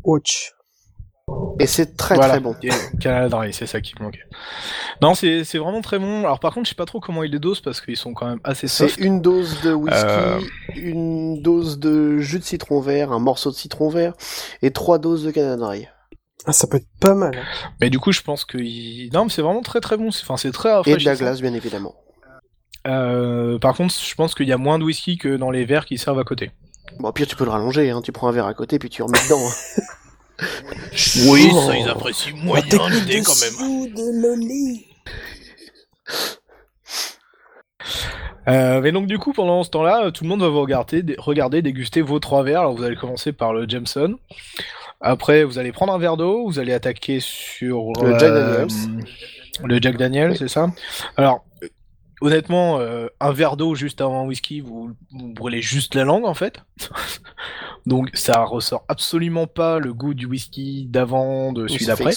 [0.04, 0.54] Ouch.
[1.60, 2.54] Et c'est très Voilà, très bon.
[3.00, 4.24] Canada Dry, c'est ça qui me manquait.
[5.02, 6.20] Non, c'est c'est vraiment très bon.
[6.26, 8.28] Alors par contre, je sais pas trop comment ils les dosent parce qu'ils sont quand
[8.28, 9.00] même assez C'est soft.
[9.00, 10.40] une dose de whisky, Euh.
[10.76, 14.14] une dose de jus de citron vert, un morceau de citron vert
[14.62, 15.88] et trois doses de Canada Dry.
[16.46, 17.36] Ah, ça peut être pas mal.
[17.38, 17.70] hein.
[17.80, 20.12] Mais du coup, je pense que il- non, mais c'est vraiment très très bon.
[20.12, 21.14] C'est- Enfin, c'est très Et de la rafraîchissant.
[21.16, 21.96] glace, bien évidemment.
[22.86, 25.86] Euh, par contre, je pense qu'il y a moins de whisky que dans les verres
[25.86, 26.52] qui servent à côté.
[27.00, 28.02] Bon, au pire, tu peux le rallonger, hein.
[28.04, 29.40] tu prends un verre à côté puis tu remets dedans.
[29.40, 29.82] hein.
[31.30, 31.62] Oui, Oh.
[31.68, 33.54] ça ils apprécient moyen l'idée quand même.
[33.54, 34.86] sous de Loli.
[38.50, 41.16] Euh, mais donc du coup, pendant ce temps-là, tout le monde va vous regarder, dé-
[41.18, 42.62] regarder, déguster vos trois verres.
[42.62, 44.16] Alors vous allez commencer par le Jameson.
[45.06, 46.46] Après, vous allez prendre un verre d'eau.
[46.46, 48.68] Vous allez attaquer sur Le Jack Daniels.
[49.66, 50.38] Le Jack Daniels, Oui.
[50.38, 50.68] c'est ça.
[51.18, 51.68] Alors, euh,
[52.22, 56.26] honnêtement, euh, un verre d'eau juste avant un whisky, vous, vous brûlez juste la langue
[56.26, 56.64] en fait.
[57.86, 62.14] donc ça ressort absolument pas le goût du whisky d'avant, de celui d'après.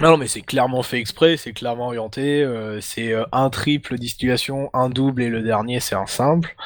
[0.00, 2.42] Non, non, mais c'est clairement fait exprès, c'est clairement orienté.
[2.42, 6.56] euh, c'est euh, un triple distillation, un double et le dernier c'est un simple.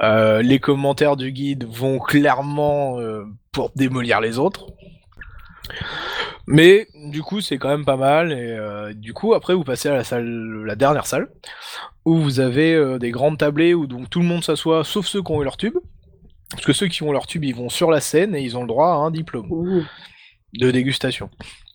[0.00, 2.98] Euh, les commentaires du guide vont clairement
[3.52, 4.66] pour démolir les autres.
[6.46, 8.32] Mais du coup, c'est quand même pas mal.
[8.32, 11.28] Et du coup, après, vous passez à la salle, la dernière salle,
[12.06, 15.32] où vous avez des grandes tablées où donc tout le monde s'assoit, sauf ceux qui
[15.32, 15.76] ont eu leur tube.
[16.52, 18.62] Parce que ceux qui ont leur tube, ils vont sur la scène et ils ont
[18.62, 19.82] le droit à un diplôme Ouh.
[20.54, 21.28] de dégustation.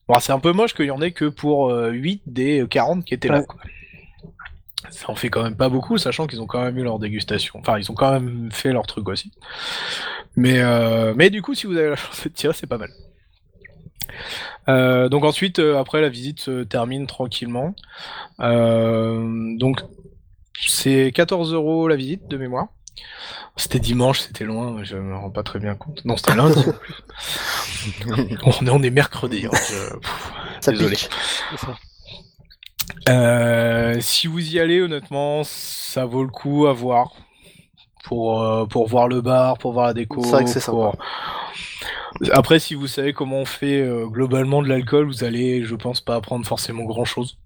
[0.08, 3.06] Bon, c'est un peu moche qu'il y en ait que pour euh, 8 des 40
[3.06, 3.43] qui étaient là.
[3.43, 3.62] Quoi.
[4.89, 7.60] Ça en fait quand même pas beaucoup, sachant qu'ils ont quand même eu leur dégustation.
[7.60, 9.32] Enfin, ils ont quand même fait leur truc aussi.
[10.36, 12.89] Mais, euh, mais du coup, si vous avez la chance de tirer, c'est pas mal.
[14.70, 17.76] Euh, donc ensuite, euh, après, la visite se termine tranquillement.
[18.39, 19.82] Euh, donc,
[20.68, 22.68] c'est 14 euros la visite de mémoire.
[23.55, 26.03] C'était dimanche, c'était loin, je me rends pas très bien compte.
[26.05, 26.59] Non, c'était lundi.
[28.07, 29.45] on, est, on est mercredi.
[29.45, 30.31] hein, je- pff,
[30.61, 30.97] Ça Désolé.
[33.09, 37.11] Euh, si vous y allez, honnêtement, ça vaut le coup à voir.
[38.05, 40.21] Pour, euh, pour voir le bar, pour voir la déco.
[40.23, 40.95] C'est vrai que c'est pour-
[42.31, 46.01] Après, si vous savez comment on fait euh, globalement de l'alcool, vous allez, je pense,
[46.01, 47.37] pas apprendre forcément grand chose.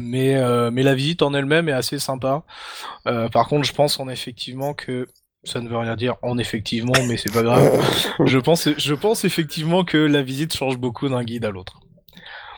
[0.00, 2.42] Mais, euh, mais la visite en elle-même est assez sympa.
[3.06, 5.08] Euh, par contre, je pense en effectivement que
[5.44, 7.80] ça ne veut rien dire en effectivement, mais c'est pas grave.
[8.26, 11.80] je pense, je pense effectivement que la visite change beaucoup d'un guide à l'autre.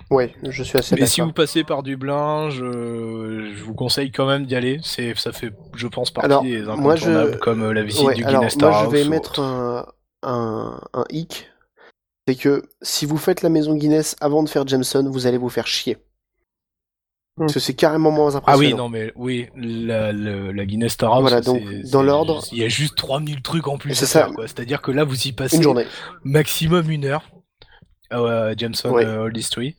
[0.09, 4.27] Ouais, je suis assez Mais si vous passez par Dublin, je, je vous conseille quand
[4.27, 4.79] même d'y aller.
[4.85, 8.05] C'est, ça fait, je pense, partie Alors, des moi, je- incontournables comme euh, la visite
[8.07, 9.85] Ouais, du alors, Guinness moi, je vais mettre un,
[10.23, 11.51] un, un hic.
[12.29, 15.49] C'est que si vous faites la maison Guinness avant de faire Jameson, vous allez vous
[15.49, 15.99] faire chier.
[17.39, 18.59] Parce que c'est carrément moins Ah impressionnant.
[18.61, 22.69] oui, non, mais oui, la, le- la Guinness Voilà, donc, dans l'ordre- Il y a
[22.69, 24.21] juste 3000 trucs en plus C'est à ça.
[24.25, 24.47] faire, quoi.
[24.47, 25.85] C'est-à-dire que là, vous y passez Une journée.
[26.25, 27.29] maximum une heure.
[28.11, 29.05] à Jameson Ouais.
[29.05, 29.77] euh, Old History.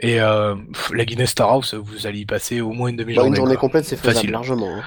[0.00, 3.28] Et euh, pff, la Guinness Star House, vous allez y passer au moins une demi-journée.
[3.30, 3.60] une journée quoi.
[3.60, 4.30] complète, c'est faisable Facile.
[4.32, 4.76] largement.
[4.76, 4.82] hein.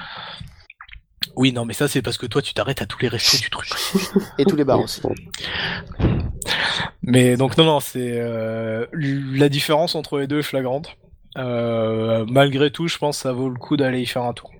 [1.36, 3.50] Oui, non, mais ça, c'est parce que toi, tu t'arrêtes à tous les restos du
[3.50, 3.68] truc.
[4.38, 5.00] Et tous les bars aussi.
[7.02, 10.96] Mais donc non non c'est euh, la différence entre les deux est flagrante.
[11.36, 14.50] Euh, malgré tout, je pense que ça vaut le coup d'aller y faire un tour.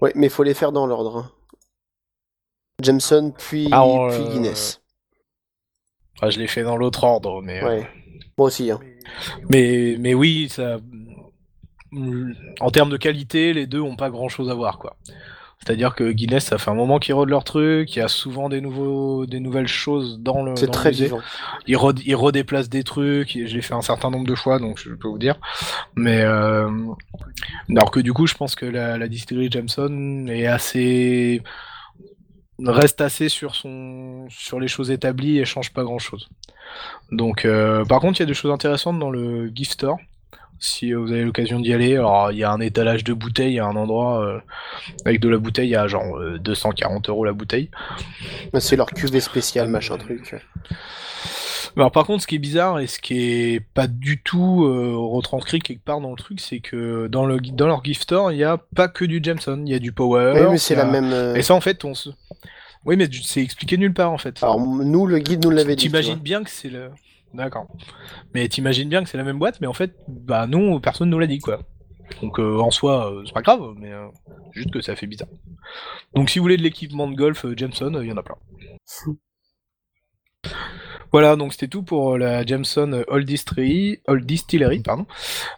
[0.00, 1.16] Ouais, mais il faut les faire dans l'ordre.
[1.18, 1.30] hein.
[2.82, 4.82] Jameson, puis, Alors, puis euh, Guinness.
[6.16, 7.88] Enfin, je l'ai fait dans l'autre ordre, mais euh, Ouais.
[8.38, 8.70] Moi aussi.
[8.70, 8.80] Hein.
[9.50, 10.78] mais mais oui, ça
[12.60, 14.96] en termes de qualité, les deux ont pas grand chose à voir quoi.
[15.64, 18.48] C'est-à-dire que Guinness, ça fait un moment qu'ils rodent leur truc, il y a souvent
[18.48, 21.04] des nouveaux des nouvelles choses dans le C'est dans le très musée.
[21.04, 21.20] vivant.
[21.68, 24.90] il, rod- il redéplace des trucs, l'ai fait un certain nombre de fois, donc je
[24.94, 25.36] peux vous dire.
[25.94, 26.68] Mais euh,
[27.70, 31.42] alors que du coup, je pense que la, la distillerie Jameson est assez
[32.64, 36.28] reste assez sur son sur les choses établies et change pas grand chose.
[37.10, 39.98] Donc, euh, par contre, il y a des choses intéressantes dans le gift store.
[40.64, 43.58] Si euh, vous avez l'occasion d'y aller, alors il y a un étalage de bouteilles
[43.58, 44.38] à un endroit euh,
[45.04, 47.68] avec de la bouteille à genre euh, 240 euros la bouteille.
[48.60, 50.36] C'est leur cuvée spéciale, machin truc.
[51.76, 53.18] Alors par contre, ce qui est bizarre et ce qui
[53.54, 57.40] est pas du tout euh, retranscrit quelque part dans le truc, c'est que dans le
[57.40, 59.90] dans leur gift store, il y a pas que du Jameson, il y a du
[59.90, 60.32] Power.
[60.36, 61.12] Oui, mais c'est la même.
[61.12, 62.10] euh, Et ça en fait, on se.
[62.84, 64.42] Oui, mais c'est expliqué nulle part en fait.
[64.42, 65.86] Alors, nous, le guide nous l'avait dit.
[65.86, 66.90] T'imagines bien que c'est le.
[67.34, 67.66] D'accord.
[68.34, 71.18] Mais t'imagines bien que c'est la même boîte, mais en fait, bah non, personne nous
[71.18, 71.60] l'a dit quoi.
[72.20, 74.08] Donc euh, en soi, euh, c'est pas grave, mais euh,
[74.52, 75.28] juste que ça fait bizarre.
[76.14, 78.22] Donc si vous voulez de l'équipement de golf euh, Jameson, euh, il y en a
[78.22, 78.36] plein.
[81.12, 85.06] Voilà, donc c'était tout pour la Jameson Old Distillery, Old Distillery pardon,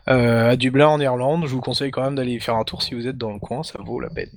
[0.08, 1.46] euh, à Dublin en Irlande.
[1.46, 3.38] Je vous conseille quand même d'aller y faire un tour si vous êtes dans le
[3.38, 4.30] coin, ça vaut la peine.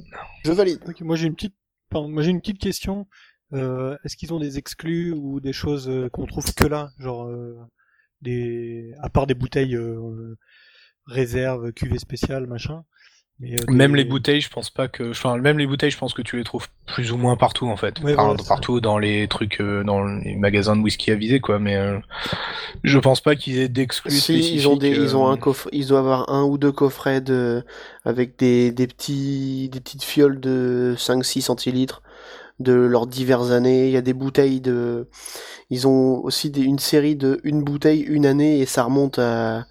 [0.45, 0.79] Je valide.
[0.88, 1.55] Ok, moi j'ai une petite,
[1.89, 3.07] pardon, moi j'ai une petite question.
[3.54, 7.26] Euh, Est-ce qu'ils ont des exclus ou des choses euh, qu'on trouve que là, genre
[7.28, 7.56] euh,
[8.22, 10.36] des, à part des bouteilles euh,
[11.06, 12.84] réserve, cuvée spéciale, machin.
[13.39, 15.12] Mais, euh, Même les bouteilles, je pense pas que.
[15.12, 17.78] Enfin, même les bouteilles, je pense que tu les trouves plus ou moins partout en
[17.78, 18.00] fait.
[18.00, 21.39] Ouais, Enfin, voilà, c'est partout dans les trucs, euh, dans les magasins de whisky avisés
[21.39, 21.60] quoi.
[21.60, 22.00] Mais euh,
[22.84, 25.70] je pense pas qu'ils aient d'exclus Si, ils ont des, spécifiques, ils ont un coffre,
[25.72, 27.64] ils doivent avoir un ou deux coffrets de,
[28.06, 32.02] avec des, des petits, des petites fioles de 5-6 centilitres
[32.60, 33.88] de leurs diverses années.
[33.88, 35.08] Il y a des bouteilles de,
[35.70, 39.66] ils ont aussi des, une série de une bouteille, une année et ça remonte à,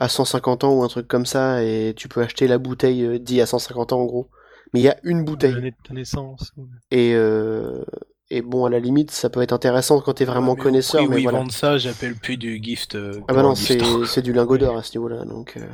[0.00, 3.18] à 150 ans ou un truc comme ça et tu peux acheter la bouteille euh,
[3.18, 4.28] dit à 150 ans en gros.
[4.72, 5.52] Mais il y a une bouteille.
[5.54, 6.52] l'année de ta naissance.
[6.56, 7.84] ou- Et, euh,
[8.30, 11.08] et bon, à la limite, ça peut être intéressant quand t'es vraiment ouais, au connaisseur,
[11.08, 11.38] mais ils voilà.
[11.40, 12.94] vendent ça, j'appelle plus du gift.
[12.94, 15.54] euh, Ah bah non, c'est, du lingot d'or à ce niveau-là, donc.
[15.56, 15.66] euh,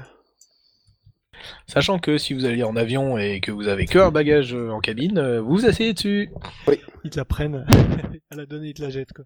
[1.67, 4.71] Sachant que si vous allez en avion et que vous avez que un bagage euh,
[4.71, 6.31] en cabine, euh, vous vous asseyez dessus.
[7.05, 7.67] Ils te la prennent
[8.31, 9.25] à la donner, ils te la jettent quoi.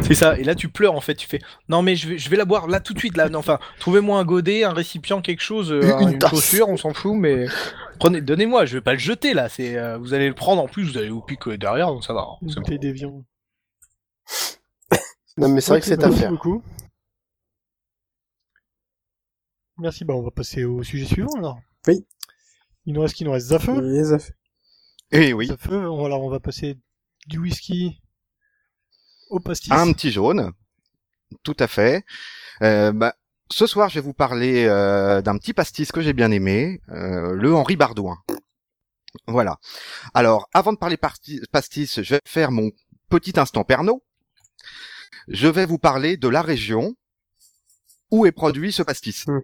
[0.00, 0.36] C'est ça.
[0.38, 1.14] Et là, tu pleures en fait.
[1.14, 3.28] Tu fais non mais je vais, je vais la boire là tout de suite là.
[3.28, 7.14] Non, enfin, trouvez-moi un godet, un récipient, quelque chose, euh, Une chaussure, on s'en fout,
[7.14, 7.46] mais
[8.00, 8.64] prenez, donnez-moi.
[8.64, 9.48] Je vais pas le jeter là.
[9.48, 10.84] C'est, euh, vous allez le prendre en plus.
[10.84, 12.26] Vous allez vous piquer derrière, donc ça va.
[12.42, 12.62] Une C'est bon.
[12.62, 13.24] bouteille d'évian.
[15.36, 16.32] Non, mais c'est vrai que c'est bah, à faire.
[19.78, 21.60] Merci, bah on va passer au sujet suivant alors.
[21.86, 22.04] Oui.
[22.86, 23.80] Il nous reste qui Il nous reste Zafeu.
[23.80, 24.34] Les affaires.
[25.12, 26.78] Eh oui, Zafeu, on- alors on va passer
[27.26, 28.00] du whisky
[29.30, 29.70] au pastis.
[29.72, 30.52] un petit jaune,
[31.42, 32.04] tout à fait.
[32.62, 33.14] Euh, bah,
[33.50, 37.32] ce soir, je vais vous parler euh, d'un petit pastis que j'ai bien aimé, euh,
[37.34, 38.18] le Henri Bardouin.
[39.26, 39.58] Voilà.
[40.14, 42.70] Alors, avant de parler pastis, je vais faire mon
[43.08, 43.98] petit instant Pernod.
[45.28, 46.94] Je vais vous parler de la région
[48.10, 49.26] où est produit ce pastis.
[49.26, 49.40] Hmm.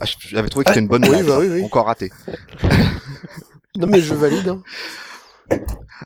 [0.00, 1.64] Ah, J'avais trouvé que c'était une bonne Oui, blague, bah oui, oui.
[1.64, 2.10] encore raté.
[3.76, 4.48] Non, mais je valide.
[4.48, 4.62] hein.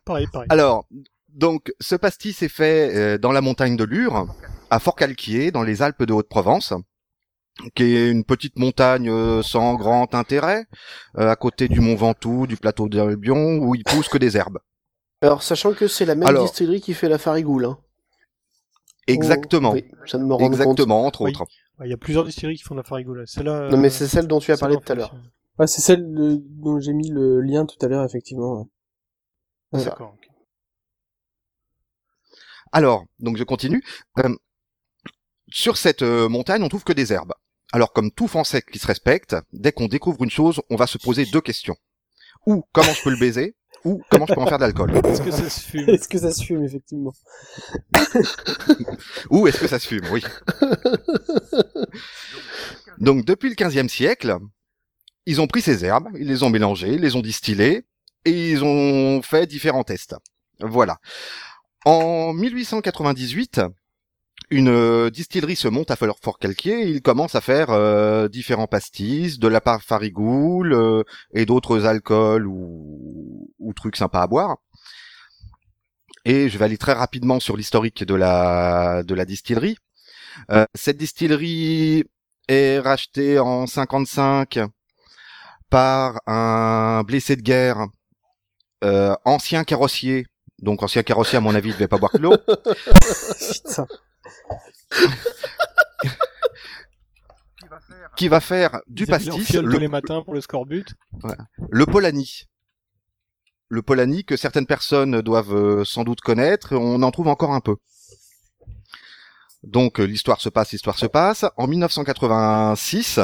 [0.07, 0.47] Pareil, pareil.
[0.51, 0.87] Alors,
[1.29, 4.27] donc, ce pastis est fait euh, dans la montagne de Lure,
[4.71, 6.73] à Fort-Calquier, dans les Alpes de Haute-Provence,
[7.75, 10.65] qui est une petite montagne euh, sans grand intérêt,
[11.19, 14.59] euh, à côté du Mont Ventoux, du plateau d'Albion, où il pousse que des herbes.
[15.21, 16.45] Alors, sachant que c'est la même Alors.
[16.45, 17.67] distillerie qui fait la Farigoule.
[17.67, 17.79] Hein.
[19.13, 19.73] Exactement.
[19.73, 20.41] Oui, compte.
[20.43, 21.31] Exactement, entre Oui.
[21.31, 21.47] autres.
[21.79, 23.25] Ouais, Il y a plusieurs distilleries qui font de la farigola.
[23.27, 23.71] Celle-là.
[23.71, 25.15] Non, mais c'est celle dont tu as parlé tout à l'heure.
[25.59, 28.69] Ah, c'est celle de- dont j'ai mis le lien tout à l'heure, effectivement.
[29.73, 29.81] ouais.
[29.81, 29.91] Ça.
[29.91, 30.17] D'accord.
[32.73, 33.83] Alors, donc je continue.
[34.19, 34.35] Euh,
[35.51, 37.33] sur cette euh, montagne, on trouve que des herbes.
[37.73, 40.99] Alors, comme tout Français qui se respecte, dès qu'on découvre une chose, on va se
[40.99, 41.77] poser deux questions.
[42.47, 43.57] Ou comment je peux le baiser?
[43.85, 44.97] Ou comment je peux en faire de l'alcool.
[45.07, 47.13] Est-ce que ça se fume Est-ce que ça se fume, effectivement
[49.31, 50.23] Ou est-ce que ça se fume Oui.
[52.99, 54.37] Donc depuis le XVe siècle,
[55.27, 57.85] ils ont pris ces herbes, ils les ont mélangées, ils les ont distillées
[58.25, 60.17] et ils ont fait différents tests.
[60.61, 60.99] Voilà.
[61.85, 63.61] En 1898,
[64.51, 69.39] une euh, distillerie se monte à Fort-Calquier et ils commencent à faire euh, différents pastis,
[69.39, 71.03] de la farigoule euh,
[71.35, 74.57] et d'autres alcools ou, ou trucs sympas à boire.
[76.25, 79.77] Et je vais aller très rapidement sur l'historique de la distillerie.
[80.51, 82.05] Euh, cette distillerie
[82.49, 84.61] est rachetée en 55
[85.71, 87.87] par un blessé de guerre,
[88.85, 90.27] euh, ancien carrossier.
[90.61, 92.35] Donc ancien carrossier, à mon avis, il devait pas boire que l'eau.
[98.17, 100.87] Qui va faire du Ils pastis, le, tous les matins pour le scorbut.
[101.71, 102.45] le Polani.
[103.69, 107.61] Le Polani que certaines personnes doivent euh, sans doute connaître, on en trouve encore un
[107.61, 107.77] peu.
[109.63, 111.45] Donc euh, l'histoire se passe, l'histoire se passe.
[111.57, 113.21] En 1986,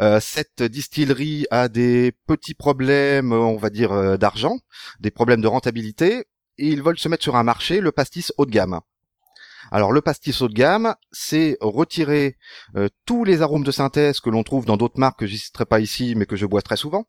[0.00, 4.58] euh, cette distillerie a des petits problèmes, on va dire, euh, d'argent,
[5.00, 6.24] des problèmes de rentabilité,
[6.58, 8.80] et ils veulent se mettre sur un marché, le pastis haut de gamme.
[9.70, 12.36] Alors le pastis haut de gamme, c'est retirer
[12.76, 15.66] euh, tous les arômes de synthèse que l'on trouve dans d'autres marques que je citerai
[15.66, 17.06] pas ici, mais que je bois très souvent,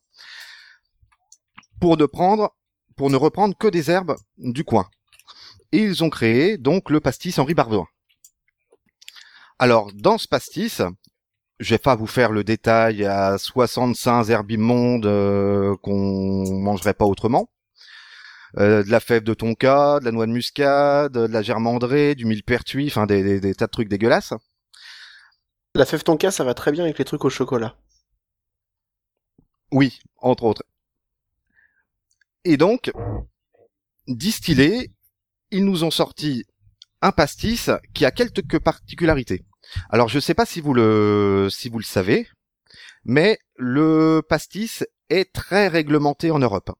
[1.79, 4.87] pour ne reprendre que des herbes du coin.
[5.71, 7.87] Et ils ont créé donc le pastis Henri Bardouin.
[9.59, 10.81] Alors dans ce pastis,
[11.59, 17.05] je vais pas vous faire le détail à 65 herbes immondes euh, qu'on mangerait pas
[17.05, 17.49] autrement.
[18.57, 22.25] Euh, de la fève de tonka, de la noix de muscade, de la germandrée, du
[22.25, 24.33] millepertuis, enfin des, des- des tas de trucs dégueulasses.
[25.73, 27.75] La fève tonka, ça va très bien avec les trucs au chocolat.
[29.71, 30.63] Oui, entre autres.
[32.45, 32.91] Et donc,
[34.07, 34.91] distillé,
[35.51, 36.45] ils nous ont sorti
[37.01, 39.43] un pastis qui a quelques particularités.
[39.89, 42.29] Alors, je sais pas si vous le, si vous le savez,
[43.03, 46.71] mais le pastis est très réglementé en Europe.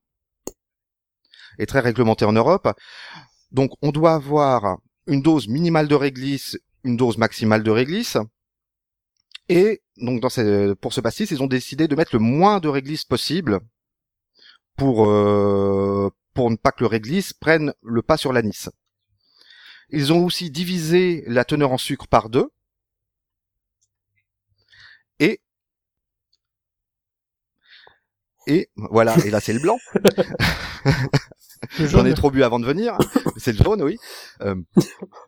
[1.58, 2.68] Est très réglementé en Europe.
[3.52, 8.18] Donc, on doit avoir une dose minimale de réglisse, une dose maximale de réglisse.
[9.48, 12.68] Et donc dans ce, pour ce pastis, ils ont décidé de mettre le moins de
[12.68, 13.60] réglisse possible
[14.76, 18.68] pour euh, pour ne pas que le réglisse prenne le pas sur l'anis.
[19.90, 22.50] Ils ont aussi divisé la teneur en sucre par deux.
[25.20, 25.40] Et
[28.48, 29.78] et voilà, et là c'est le blanc.
[31.78, 32.96] J'en ai trop bu avant de venir.
[33.36, 33.98] C'est le jaune, oui.
[34.42, 34.54] Euh,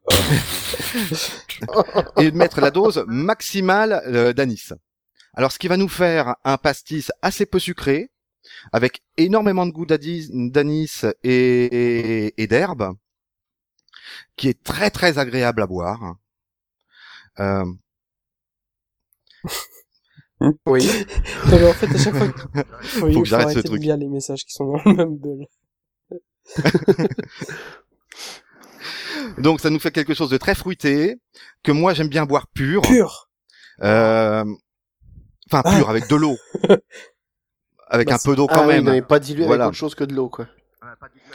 [2.18, 4.70] et de mettre la dose maximale euh, d'anis.
[5.34, 8.10] Alors, ce qui va nous faire un pastis assez peu sucré,
[8.72, 10.30] avec énormément de goût d'anis
[11.22, 12.94] et, et, et d'herbe,
[14.36, 16.16] qui est très très agréable à boire.
[17.40, 17.64] Euh,
[20.66, 20.86] Oui.
[21.50, 22.40] Non, mais en fait, à chaque fois, que...
[22.80, 23.82] faut, Faut que j'arrête ce arrêter de truc.
[23.82, 25.46] lire les messages qui sont dans le même bulle.
[29.38, 31.16] donc, ça nous fait quelque chose de très fruité,
[31.62, 32.82] que moi j'aime bien boire pur.
[32.82, 33.28] Pur.
[33.82, 34.44] Euh,
[35.50, 35.76] Enfin, Ah.
[35.78, 36.36] pur, avec de l'eau.
[37.88, 38.84] avec Bah, un peu d'eau Ah quand oui, même.
[38.84, 39.64] non, mais pas dilué Voilà.
[39.64, 40.46] avec autre chose que de l'eau, quoi.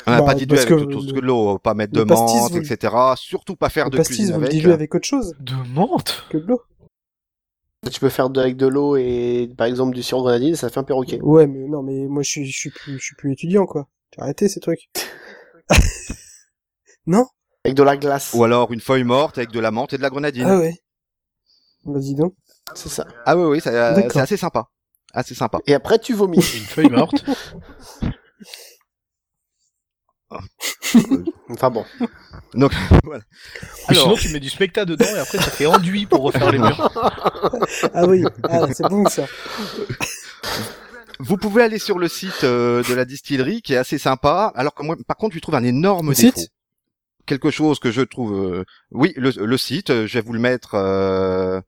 [0.06, 1.94] On n'a Bah, pas dilué avec que autre chose le- que de l'eau, pas mettre
[1.94, 2.94] de pastis, menthe, vous- etc.
[3.16, 4.52] Surtout pas faire Le de pastis, cuisine vous avec.
[4.52, 6.62] diluez avec autre chose De menthe que de l'eau.
[7.92, 10.70] Tu peux faire de, avec de l'eau et, par exemple, du sirop de grenadine, ça
[10.70, 11.20] fait un perroquet.
[11.22, 13.88] Ouais, mais non, mais moi, je suis, je suis plus, je suis plus étudiant, quoi.
[14.18, 14.90] Arrêté ces trucs.
[17.08, 17.26] non?
[17.66, 18.32] Avec de la glace.
[18.34, 20.46] Ou alors une feuille morte avec de la menthe et de la grenadine.
[20.48, 20.76] Ah ouais.
[21.86, 22.34] Bah, dis donc.
[22.76, 23.06] C'est ça.
[23.26, 24.68] Ah oui, oui, ça- euh, c'est assez sympa.
[25.14, 25.60] Assez sympa.
[25.68, 26.38] Et après, tu vomis.
[26.56, 27.24] Une feuille morte.
[31.50, 31.86] enfin bon.
[32.54, 32.72] Donc,
[33.04, 33.24] voilà.
[33.88, 36.58] Alors, sinon, tu mets du spectat dedans et après, ça fait enduit pour refaire les
[36.60, 36.92] murs.
[37.94, 38.24] Ah oui.
[38.44, 39.26] Ah, c'est bon, ça.
[41.24, 44.52] Vous pouvez aller sur le site euh, de la distillerie qui est assez sympa.
[44.56, 46.40] Alors que moi, par contre, je trouve un énorme Le défaut.
[46.40, 46.52] site
[47.26, 48.34] Quelque chose que je trouve.
[48.34, 49.90] euh, Oui, le, le site.
[49.90, 50.76] euh, Je vais vous le mettre.
[50.76, 51.62] euh,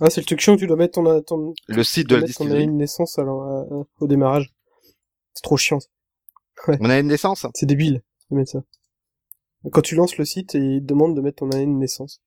[0.00, 2.22] Ah, c'est le truc chiant que tu dois mettre ton, ton, Le site de la
[2.22, 2.64] mettre ton distillerie.
[2.64, 4.52] année de naissance alors, euh, euh, au démarrage.
[5.34, 5.78] C'est trop chiant.
[6.66, 7.46] Mon année de naissance.
[7.54, 8.62] C'est débile de mettre ça.
[9.72, 12.20] Quand tu lances le site, il te demande de mettre ton année de naissance.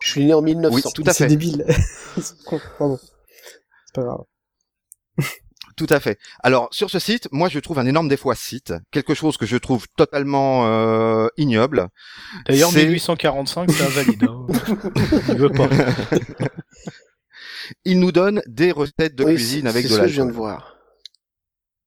[0.00, 0.74] Je suis né en 1900.
[0.74, 1.28] Oui, tout à C'est fait.
[1.30, 1.64] débile.
[2.20, 2.60] C'est con.
[2.78, 2.98] Pardon.
[2.98, 4.24] C'est pas grave.
[5.78, 6.18] Tout à fait.
[6.42, 9.36] Alors sur ce site, moi je trouve un énorme défaut à ce site, quelque chose
[9.38, 11.88] que je trouve totalement euh, ignoble.
[12.46, 14.24] D'ailleurs, C'est- 1845, c'est invalide.
[14.24, 14.46] hein.
[15.28, 15.68] Il veut pas.
[17.84, 20.14] Il nous donne des recettes de Oui, cuisine c'est- avec c'est de ce que je
[20.14, 20.76] viens de voir.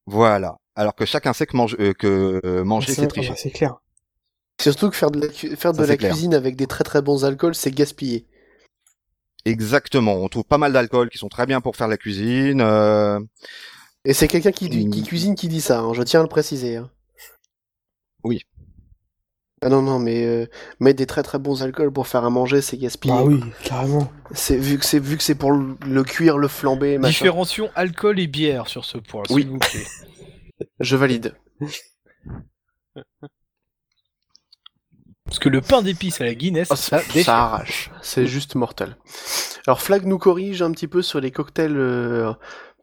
[0.08, 0.58] Voilà.
[0.76, 3.34] alors que chacun sait que, mange- euh, que euh, manger C'est c'est tricher.
[3.36, 3.76] C'est clair.
[4.62, 6.12] Surtout que faire de la, cu- faire de Ça, la c'est clair.
[6.12, 8.26] cuisine avec des très très bons alcools, c'est gaspiller.
[9.46, 12.62] Exactement, on trouve pas mal d'alcool qui sont très bien pour faire de la cuisine.
[12.62, 13.20] euh,
[14.06, 16.78] Et c'est quelqu'un qui, qui cuisine qui dit ça, hein, je tiens à le préciser.
[16.78, 16.90] hein.
[18.24, 18.42] Oui.
[19.64, 20.48] Ah non, non, mais euh,
[20.80, 23.14] mettre des très très bons alcools pour faire à manger, c'est gaspiller.
[23.14, 24.12] Bah oui, carrément.
[24.34, 27.12] C'est vu que c'est vu que c'est pour le, le cuire, le flamber, machin.
[27.12, 29.46] Différencions alcool et bière sur ce point, s'il Oui.
[29.46, 29.86] vous plaît.
[30.80, 31.36] Je valide.
[35.26, 37.26] Parce que le pain d'épices à la Guinness, Ah, ça, ça, déchire.
[37.26, 37.92] ça arrache.
[38.02, 38.98] C'est juste mortel.
[39.68, 42.34] Alors Flag nous corrige un petit peu sur les cocktails euh,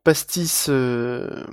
[0.09, 1.45] pastis euh,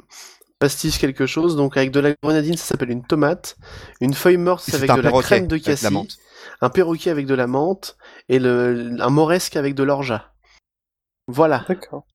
[0.60, 1.58] pastis quelque chose.
[1.58, 3.58] Donc avec de la grenadine, ça s'appelle une tomate.
[4.00, 6.18] Une feuille morte, avec de la crème de cassis.
[6.62, 7.98] Un perroquet avec de la menthe
[8.30, 10.32] et le, un moresque avec de l'orgeat.
[11.28, 11.66] Voilà.
[11.68, 12.06] D'accord.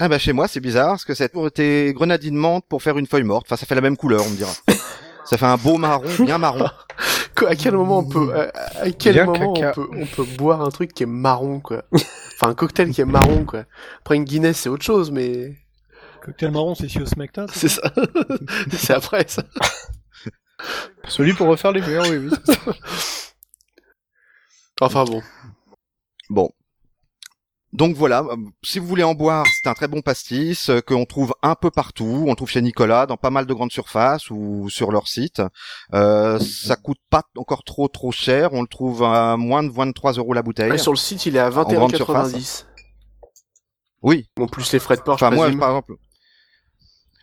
[0.00, 2.98] Ah bah chez moi c'est bizarre parce que c'est pour tes grenadines menthe pour faire
[2.98, 3.46] une feuille morte.
[3.46, 4.50] Enfin ça fait la même couleur on me dira.
[5.24, 6.68] ça fait un beau marron, bien marron.
[7.36, 10.26] Quoi, à quel moment on peut, à, à quel Bien moment on peut, on peut
[10.36, 11.84] boire un truc qui est marron, quoi?
[12.42, 13.66] Enfin, un cocktail qui est marron, quoi.
[14.00, 15.54] Après une Guinness, c'est autre chose, mais
[16.24, 17.82] Cocktail marron, c'est Sio Smecta c'est ça.
[18.72, 19.44] c'est après ça.
[21.08, 22.30] Celui pour refaire les murs, oui, oui.
[22.44, 22.72] c'est ça.
[24.80, 25.22] Enfin bon.
[26.30, 26.50] Bon.
[27.72, 31.06] Donc voilà, euh, si vous voulez en boire, c'est un très bon pastis euh, qu'on
[31.06, 32.26] trouve un peu partout.
[32.28, 35.40] On trouve chez Nicolas, dans pas mal de grandes surfaces ou sur leur site.
[35.94, 38.52] Euh, ça coûte pas encore trop trop cher.
[38.52, 40.74] On le trouve à moins de 23 euros la bouteille.
[40.74, 42.66] Et sur le site, il est à grande 21,90.
[44.02, 44.28] Oui.
[44.38, 45.94] En plus les frais de port, je Enfin moi, par exemple,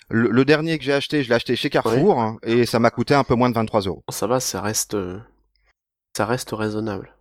[0.10, 2.90] le, le dernier que j'ai acheté, je l'ai acheté chez Carrefour hein, et ça m'a
[2.90, 4.04] coûté un peu moins de 23 euros.
[4.10, 5.20] Ça va, ça reste, euh,
[6.18, 7.16] ça reste raisonnable.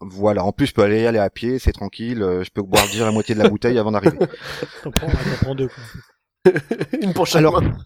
[0.00, 0.44] Voilà.
[0.44, 2.22] En plus, je peux aller aller à pied, c'est tranquille.
[2.22, 4.18] euh, Je peux boire déjà la moitié de la bouteille avant d'arriver.
[4.82, 6.52] T'en prends, t'en prends deux, quoi.
[7.00, 7.76] une pour chaque Alors- main.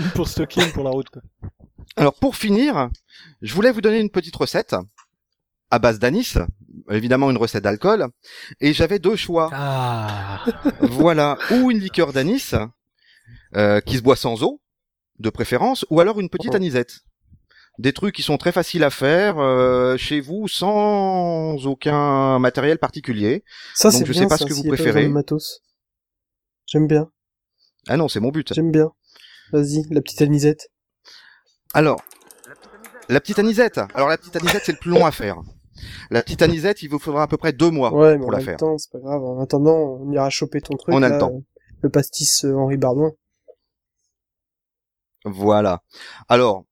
[0.00, 1.22] Une pour stocker, une pour la route, quoi.
[1.96, 2.90] Alors pour finir,
[3.40, 4.74] je voulais vous donner une petite recette
[5.70, 6.34] à base d'anis,
[6.90, 8.06] évidemment une recette d'alcool,
[8.60, 9.48] et j'avais deux choix.
[9.52, 10.44] Ah.
[10.80, 12.52] voilà, ou une liqueur d'anis
[13.54, 14.60] euh, qui se boit sans eau,
[15.20, 16.56] de préférence, ou alors une petite Oh.
[16.56, 16.98] anisette.
[17.78, 23.44] Des trucs qui sont très faciles à faire euh, chez vous sans aucun matériel particulier.
[23.74, 25.10] Ça, Donc, je sais bien, pas ce que vous préférez.
[26.66, 27.10] J'aime bien,
[27.86, 28.52] Ah non, c'est mon but.
[28.54, 28.90] j'aime bien.
[29.52, 30.70] Vas-y, la petite anisette.
[31.74, 32.00] Alors,
[33.08, 33.78] la petite anisette.
[33.94, 35.36] Alors la petite anisette, c'est le plus long à faire.
[36.10, 38.30] La petite anisette, il vous faudra à peu près deux mois ouais, mais pour on
[38.30, 38.56] la a le faire.
[38.56, 39.22] temps, c'est pas grave.
[39.22, 40.92] En attendant, on ira choper ton truc.
[40.94, 41.42] On a le temps.
[41.82, 43.12] Le pastis euh, Henri Bardouin.
[45.24, 45.82] Voilà.
[46.28, 46.64] Alors,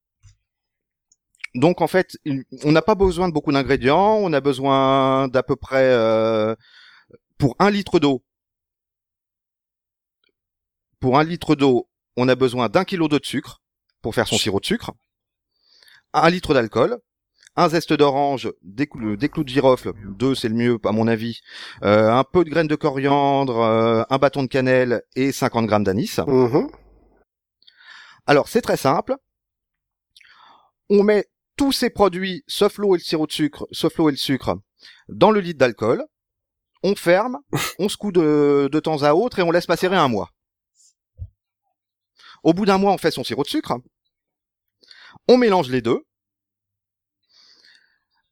[1.55, 2.17] donc en fait,
[2.65, 4.17] on n'a pas besoin de beaucoup d'ingrédients.
[4.17, 6.55] On a besoin d'à peu près euh,
[7.39, 8.23] pour un litre d'eau.
[11.01, 13.63] Pour un litre d'eau, on a besoin d'un kilo d'eau de sucre
[14.03, 14.93] pour faire son sirop de sucre.
[16.13, 16.99] Un litre d'alcool.
[17.57, 21.07] Un zeste d'orange, des, clous- des clous de girofle, deux c'est le mieux à mon
[21.07, 21.39] avis,
[21.85, 25.85] euh, un peu de graines de coriandre, euh, un bâton de cannelle et 50 grammes
[25.85, 26.19] d'anis.
[26.27, 26.69] Mhm.
[28.27, 29.15] Alors, c'est très simple.
[30.91, 31.27] On met
[31.57, 34.57] tous ces produits, sauf l'eau et le sirop de sucre, sauf l'eau et le sucre,
[35.09, 36.05] dans le litre d'alcool.
[36.83, 37.39] On ferme,
[37.79, 40.31] on secoue de, de temps à autre et on laisse macérer un mois.
[42.43, 43.73] Au bout d'un mois, on fait son sirop de sucre.
[45.29, 46.03] On mélange les deux.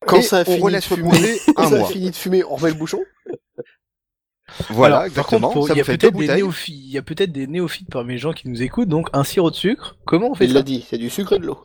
[0.06, 1.88] Quand et ça a on fini de relaisse fumer, un ça a mois.
[1.88, 3.02] fini de fumer, on remet le bouchon?
[4.70, 5.40] Voilà, Alors, exactement.
[5.40, 6.36] Par contre, pour- ça il y a vous fait deux peut-être des bouteilles.
[6.42, 9.24] néophytes, il y a peut-être des néophytes parmi les gens qui nous écoutent, donc un
[9.24, 10.54] sirop de sucre, comment on fait Il ça?
[10.56, 11.64] l'a dit, c'est du sucre et de l'eau.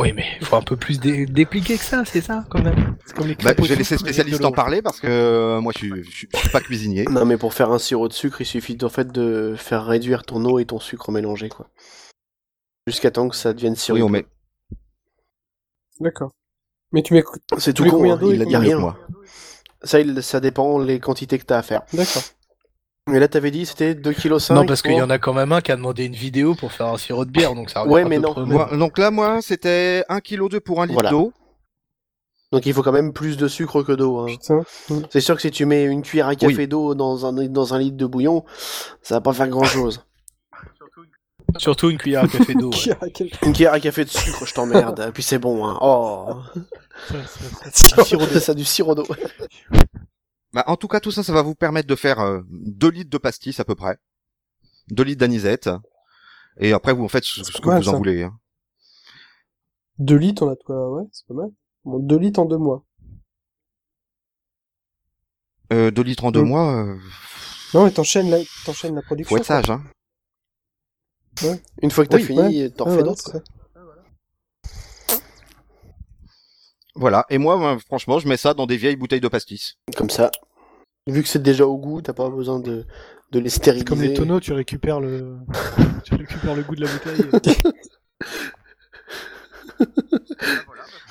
[0.00, 2.96] Oui, mais il faut un peu plus dé- dépliquer que ça, c'est ça, quand même.
[3.04, 5.78] C'est comme les Bah, je vais laisser spécialiste en parler parce que euh, moi je
[5.78, 7.04] suis, je suis je suis pas cuisinier.
[7.04, 10.22] Non, mais pour faire un sirop de sucre, il suffit en fait de faire réduire
[10.24, 11.68] ton eau et ton sucre mélangé, quoi.
[12.86, 13.96] Jusqu'à temps que ça devienne sirop.
[13.98, 14.26] Oui, on met.
[16.00, 16.30] D'accord.
[16.92, 17.22] Mais tu mets...
[17.58, 18.78] C'est tout con, combien hein, d'eau il a dit rien.
[18.78, 18.98] moi.
[19.82, 21.82] Ça, il- ça dépend les quantités que t'as à faire.
[21.92, 22.22] D'accord.
[23.10, 24.14] Mais là, t'avais dit c'était 2,5
[24.48, 24.54] kg.
[24.54, 26.72] non, parce qu'il y en a quand même un qui a demandé une vidéo pour
[26.72, 28.34] faire un sirop de bière, donc ça Ouais, mais non.
[28.46, 31.10] Moi- donc là, moi, c'était 1 kg pour un litre Voilà.
[31.10, 31.32] d'eau.
[32.52, 34.18] Donc il faut quand même plus de sucre que d'eau.
[34.18, 34.26] hein.
[34.26, 34.62] Putain.
[35.10, 36.66] C'est sûr que si tu mets une cuillère à café Oui.
[36.68, 38.44] d'eau dans un, dans un litre de bouillon,
[39.02, 40.04] ça va pas faire grand chose.
[41.58, 42.70] Surtout une cuillère à café d'eau.
[43.02, 43.12] ouais.
[43.44, 44.98] Une cuillère à café de sucre, je t'emmerde.
[45.08, 45.78] Et puis c'est bon, hein.
[45.80, 46.26] Oh.
[47.72, 49.06] Ça, ça, ça du sirop d'eau.
[50.52, 53.18] Bah, en tout cas, tout ça, ça va vous permettre de faire 2 litres de
[53.18, 53.98] pastis à peu près.
[54.88, 55.70] 2 litres d'anisette.
[56.58, 57.96] Et après, vous en faites ce, ce que mal, vous en ça.
[57.98, 58.24] voulez.
[58.24, 58.36] hein.
[59.98, 61.50] Deux litres, on a de quoi, ouais, c'est pas mal.
[61.84, 62.84] Bon, deux litres en deux mois.
[65.72, 66.48] Euh, 2 litres en deux Mm.
[66.48, 66.98] mois, euh,
[67.74, 69.36] Non, mais t'enchaînes la, t'enchaînes la Faut production.
[69.36, 69.84] être sage, hein.
[71.82, 73.22] Une fois que t'as Oui, fini, t'en Ouais, refais voilà, d'autres.
[73.24, 73.40] c'est quoi.
[73.40, 73.44] ça.
[77.00, 77.24] Voilà.
[77.30, 79.74] Et moi, franchement, je mets ça dans des vieilles bouteilles de pastis.
[79.96, 80.30] Comme ça.
[81.08, 82.86] Vu que c'est déjà au goût, t'as pas besoin de,
[83.32, 83.84] de les stériliser.
[83.86, 85.38] Comme les tonneaux, tu récupères le,
[86.04, 87.62] tu récupères le goût de la bouteille.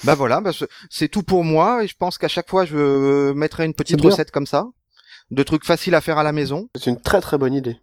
[0.06, 1.84] Bah voilà, bah, c'est- c'est tout pour moi.
[1.84, 4.68] Et je pense qu'à chaque fois, je mettrai une petite recette comme ça,
[5.32, 6.70] de trucs faciles à faire à la maison.
[6.76, 7.78] C'est une très très bonne idée.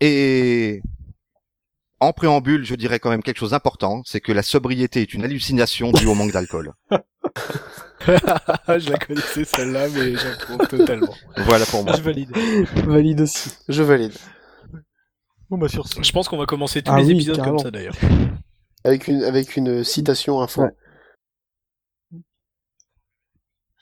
[0.00, 0.82] Et
[2.00, 5.24] en préambule, je dirais quand même quelque chose d'important, c'est que la sobriété est une
[5.24, 6.72] hallucination due au manque d'alcool.
[8.06, 11.14] je la connaissais celle-là, mais j'approuve totalement.
[11.38, 11.94] Voilà pour moi.
[11.96, 12.30] Je valide.
[12.86, 13.50] Valide aussi.
[13.68, 14.12] Je valide.
[15.50, 16.02] Bon bah sur ce.
[16.02, 17.56] Je pense qu'on va commencer tous Ah les oui, épisodes carrément.
[17.56, 17.94] comme ça d'ailleurs.
[18.84, 20.62] Avec une, avec une citation info.
[20.62, 20.70] Ouais.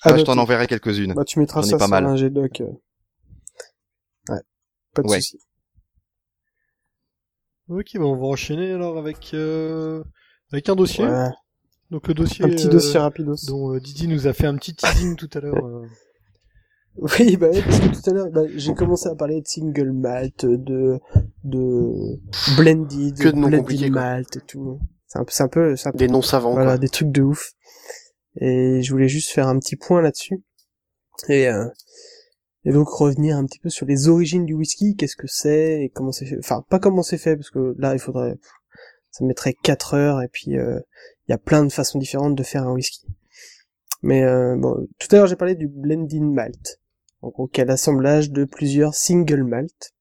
[0.03, 1.15] Ah, je bah, t'en tu- enverrai quelques-unes.
[1.15, 2.07] Bah, tu mettras ça pas sur mal.
[2.07, 2.63] un G-Doc.
[4.29, 4.41] Ouais.
[4.95, 5.21] Pas de Ouais.
[5.21, 5.39] souci.
[7.69, 10.03] Ok, bah on va enchaîner alors avec euh,
[10.53, 11.05] avec un dossier.
[11.07, 11.29] Ouais.
[11.91, 12.45] Donc le dossier.
[12.45, 13.35] Un petit euh, dossier rapidos.
[13.49, 15.65] dont euh, Didi nous a fait un petit teasing tout à l'heure.
[15.65, 15.87] euh.
[16.99, 19.93] Oui, bah, ouais, parce que tout à l'heure, bah, j'ai commencé à parler de single
[19.93, 20.99] malt, de,
[21.45, 21.93] de
[22.57, 24.81] blended, Que de blended malt et tout.
[25.07, 26.79] C'est un peu, c'est un peu, c'est un peu- Des noms savants, voilà, quoi.
[26.79, 27.51] des trucs de ouf.
[28.41, 30.43] Et je voulais juste faire un petit point là-dessus.
[31.29, 31.67] Et, euh,
[32.67, 35.89] et donc revenir un petit peu sur les origines du whisky, qu'est-ce que c'est et
[35.89, 36.37] comment c'est fait.
[36.41, 38.35] Enfin, pas comment c'est fait, parce que là, il faudrait,
[39.13, 40.81] ça mettrait 4 heures et puis, euh,
[41.27, 43.07] il y a plein de façons différentes de faire un whisky.
[44.03, 46.81] Mais, euh, bon, tout à l'heure, j'ai parlé du blending malt.
[47.23, 49.93] En gros, qui est l'assemblage de plusieurs single malt,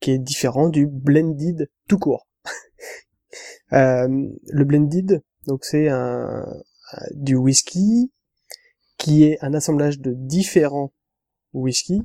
[0.00, 2.28] qui est différent du blended tout court.
[3.72, 4.06] Euh,
[4.48, 6.44] le blended, donc c'est un,
[6.92, 8.12] un- du whisky
[8.98, 10.92] qui est un assemblage de différents
[11.52, 12.02] whisky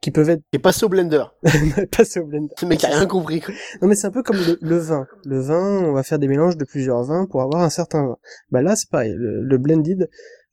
[0.00, 1.24] qui peuvent être Et passe au blender.
[1.96, 2.52] passés au blender.
[2.58, 3.54] Ce mec a rien compris, quoi.
[3.80, 5.06] Non mais c'est un peu comme le, le vin.
[5.24, 8.18] Le vin, on va faire des mélanges de plusieurs vins pour avoir un certain vin.
[8.50, 9.14] Bah là c'est pareil.
[9.16, 10.10] Le, le blended,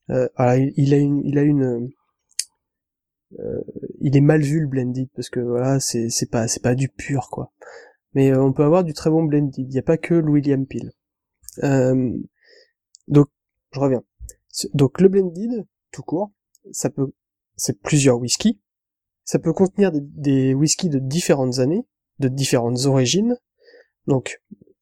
[0.10, 1.89] euh, alors, il, il a une, il a une,
[3.39, 3.62] euh,
[4.00, 6.89] il est mal vu le blended parce que voilà c'est c'est pas c'est pas du
[6.89, 7.52] pur quoi.
[8.14, 9.58] Mais euh, on peut avoir du très bon blended.
[9.58, 10.92] Il n'y a pas que le William Peel.
[11.64, 12.18] Euh,
[13.08, 13.28] donc
[13.74, 14.04] je reviens.
[14.74, 16.32] Donc le blended tout court,
[16.72, 17.12] ça peut
[17.62, 18.59] c'est plusieurs whiskies.
[19.24, 21.86] Ça peut contenir des, des whiskies de différentes années,
[22.18, 23.38] de différentes origines.
[24.07, 24.41] Donc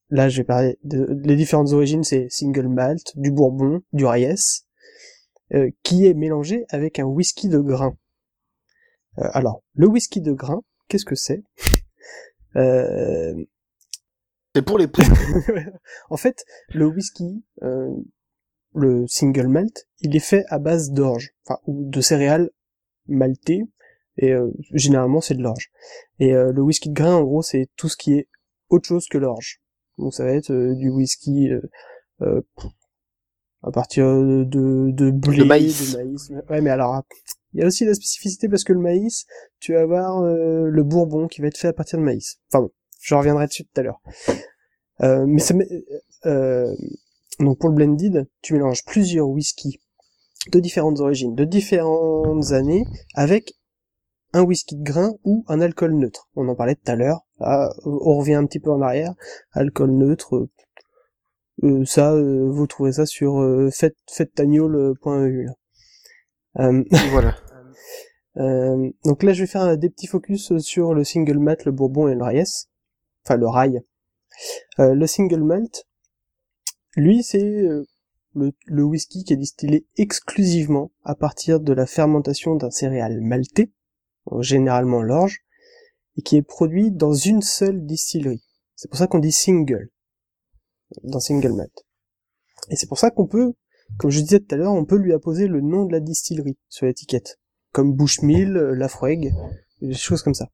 [0.09, 4.63] là, je vais parler de les différentes origines, c'est single malt, du bourbon, du Ries,
[5.53, 7.97] euh, qui est mélangé avec un whisky de grain.
[9.17, 11.43] Euh, alors, le whisky de grain, qu'est-ce que c'est?
[12.55, 13.35] Euh,
[14.55, 15.05] C'est pour les poules.
[16.09, 21.87] En fait, le whisky, le single malt, il est fait à base d'orge, enfin ou
[21.87, 22.49] de céréales
[23.09, 23.63] maltées,
[24.17, 25.71] et euh, généralement c'est de l'orge.
[26.19, 28.27] Et euh, le whisky de grain, en gros, c'est tout ce qui est
[28.69, 29.61] autre chose que l'orge.
[29.97, 31.61] Donc ça va être euh, du whisky euh,
[32.21, 32.41] euh,
[33.63, 35.91] à partir de, de blé, De maïs.
[35.93, 36.31] de maïs.
[36.49, 37.03] Ouais, mais alors
[37.53, 39.25] il y a aussi la spécificité parce que le maïs,
[39.59, 42.37] tu vas avoir euh, le bourbon qui va être fait à partir de maïs.
[42.51, 44.01] Enfin bon, je reviendrai dessus tout à l'heure.
[45.01, 45.67] Euh, mais ça, met-
[46.25, 46.73] euh,
[47.39, 49.79] donc pour le blended, tu mélanges plusieurs whiskies
[50.51, 53.53] de différentes origines, de différentes années, avec
[54.33, 56.29] un whisky de grain ou un alcool neutre.
[56.35, 57.21] On en parlait tout à l'heure.
[57.39, 59.13] On revient un petit peu en arrière.
[59.53, 60.49] Alcool neutre, euh,
[61.63, 63.95] euh, ça, euh, vous trouvez ça sur euh, fête-.
[66.59, 67.35] Euh, voilà.
[69.03, 72.15] donc là, je vais faire des petits focus sur le single malt, le bourbon et
[72.15, 72.67] le Ries.
[73.25, 73.81] Enfin, le rail.
[74.77, 75.85] Le single malt,
[76.95, 77.67] lui, c'est
[78.35, 83.19] le, whisky qui est distillé exclusivement à partir de la fermentation d'un céréal
[84.29, 85.39] donc généralement l'orge,
[86.17, 88.43] et qui est produit dans une seule distillerie.
[88.75, 89.89] C'est pour ça qu'on dit single,
[91.03, 91.85] dans single malt.
[92.69, 93.53] Et c'est pour ça qu'on peut,
[93.97, 96.57] comme je disais tout à l'heure, on peut lui apposer le nom de la distillerie
[96.67, 97.39] sur l'étiquette,
[97.71, 99.31] comme Bushmill, euh, Lafroig,
[99.81, 100.49] des choses comme ça.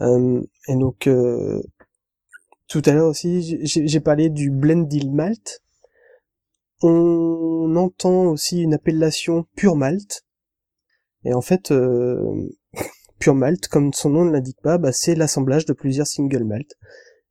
[0.00, 1.62] Euh, et donc, euh,
[2.68, 5.62] tout à l'heure aussi, j'ai j'ai parlé du blended malt.
[6.82, 10.24] On entend aussi une appellation pure malt.
[11.24, 12.48] Et en fait, euh,
[13.18, 16.74] pure malt, comme son nom ne l'indique pas, bah, c'est l'assemblage de plusieurs single malt.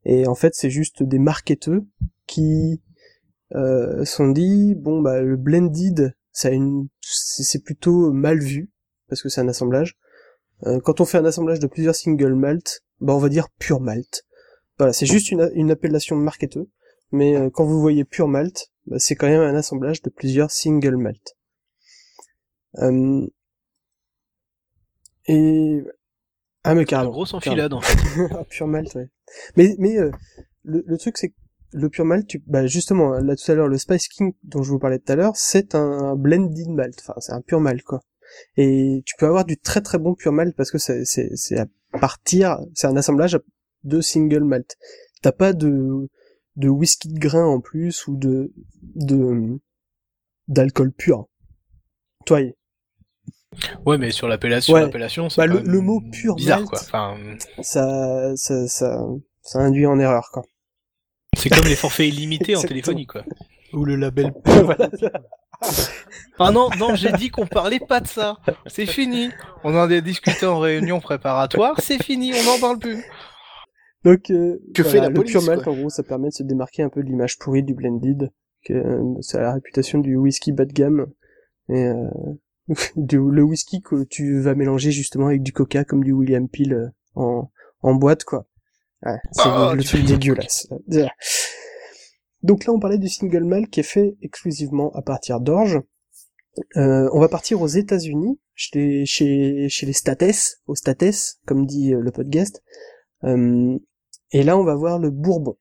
[0.06, 1.86] Et en fait, c'est juste des marketeux
[2.26, 2.82] qui
[3.56, 8.70] euh, sont dit bon bah le blended, ça a une, c'est plutôt mal vu
[9.08, 9.98] parce que c'est un assemblage.
[10.66, 13.80] Euh, quand on fait un assemblage de plusieurs single malt, bah on va dire pure
[13.80, 14.26] malt.
[14.78, 16.70] Voilà, c'est juste une, une appellation marketeux,
[17.12, 20.52] mais euh, quand vous voyez pure malt, bah, c'est quand même un assemblage de plusieurs
[20.52, 21.36] single malt.
[22.80, 23.28] Euh,
[25.28, 25.82] Et
[26.64, 27.12] ah mais carrément.
[27.12, 27.98] grosse enfilade en fait.
[28.32, 29.10] Ah, pur malt, ouais.
[29.56, 30.12] Mais mais euh,
[30.64, 31.36] le, le truc c'est que
[31.74, 34.72] le pur malt, tu, bah justement là tout à l'heure le Spice King dont je
[34.72, 38.02] vous parlais tout à l'heure, c'est un blended malt, enfin c'est un pur malt quoi.
[38.58, 41.60] Et tu peux avoir du très très bon pur malt parce que c'est c'est c'est
[41.60, 41.68] à
[42.00, 43.40] partir, c'est un assemblage
[43.84, 44.76] de single malt.
[45.22, 46.08] T'as pas de
[46.58, 48.52] de whisky de grain en plus ou de
[48.96, 49.60] de
[50.48, 51.28] d'alcool pur.
[52.26, 52.40] Toi,
[53.86, 54.82] Ouais, mais sur l'appellation, Ouais.
[54.82, 56.70] l'appellation, c'est Bah, le- mot pur bizarre malt.
[56.70, 56.80] quoi.
[56.82, 57.18] Enfin,
[57.62, 59.04] ça ça ça
[59.42, 60.44] ça induit en erreur quoi.
[61.38, 63.24] c'est comme les forfaits illimités en téléphonie quoi.
[63.74, 64.34] Ou le label.
[64.46, 64.90] voilà.
[66.40, 68.38] Ah non, non, j'ai dit qu'on parlait pas de ça.
[68.68, 69.30] C'est fini.
[69.64, 71.80] On en a discuté en réunion préparatoire.
[71.82, 73.04] C'est fini, on n'en parle plus.
[74.08, 75.74] Donc, euh, Que voilà, fait la le police, pure malt, quoi.
[75.74, 78.32] en gros, ça permet de se démarquer un peu de l'image pourrie du blended,
[78.64, 81.08] que euh, c'est la réputation du whisky bas de gamme,
[81.68, 82.08] et euh,
[82.96, 86.74] du, le whisky que tu vas mélanger justement avec du coca comme du William Peel
[86.74, 87.52] euh, en,
[87.82, 88.48] en boîte, quoi.
[89.06, 90.68] Ouais, c'est Ah, le truc dégueulasse.
[92.44, 95.82] Donc là, on parlait du single malt qui est fait exclusivement à partir d'orge.
[96.78, 101.92] Euh, on va partir aux États-Unis, chez, chez, chez les States, aux States, comme dit
[101.92, 102.64] le podcast.
[103.24, 103.78] Euh,
[104.32, 105.58] et là, on va voir le bourbon.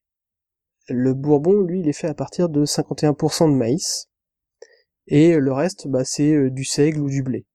[0.88, 4.08] Le bourbon, lui, il est fait à partir de 51% de maïs.
[5.08, 7.46] Et le reste, bah, c'est euh, du seigle ou du blé.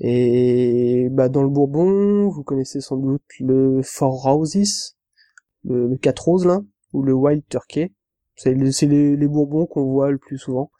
[0.00, 4.96] Et bah, dans le bourbon, vous connaissez sans doute le Four Roses,
[5.64, 6.62] le, le 4 roses
[6.92, 7.92] ou le Wild Turkey.
[8.36, 10.70] C'est les, les bourbons qu'on voit le plus souvent.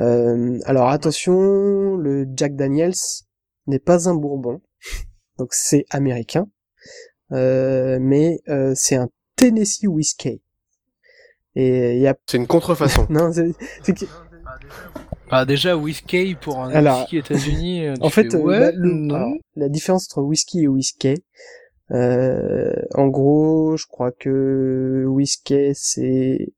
[0.00, 2.94] Euh, alors attention, le Jack Daniels
[3.66, 4.60] n'est pas un bourbon,
[5.38, 6.48] donc c'est américain.
[7.32, 10.40] Euh, mais euh, c'est un Tennessee whiskey.
[11.54, 13.06] Et il y a C'est une contrefaçon.
[13.10, 13.52] non, c'est
[13.82, 14.06] c'est que-
[15.30, 17.84] Bah déjà whisky pour un Alors, whisky États-Unis.
[17.86, 19.14] euh, en fait fais, ouais, bah, le- non.
[19.14, 21.22] alors, la différence entre whisky et whisky,
[21.90, 26.52] euh, en gros, je crois que whisky c'est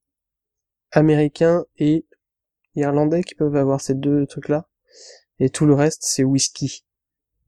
[0.92, 2.04] américain et
[2.76, 4.66] irlandais qui peuvent avoir ces deux trucs-là,
[5.40, 6.84] et tout le reste c'est whisky.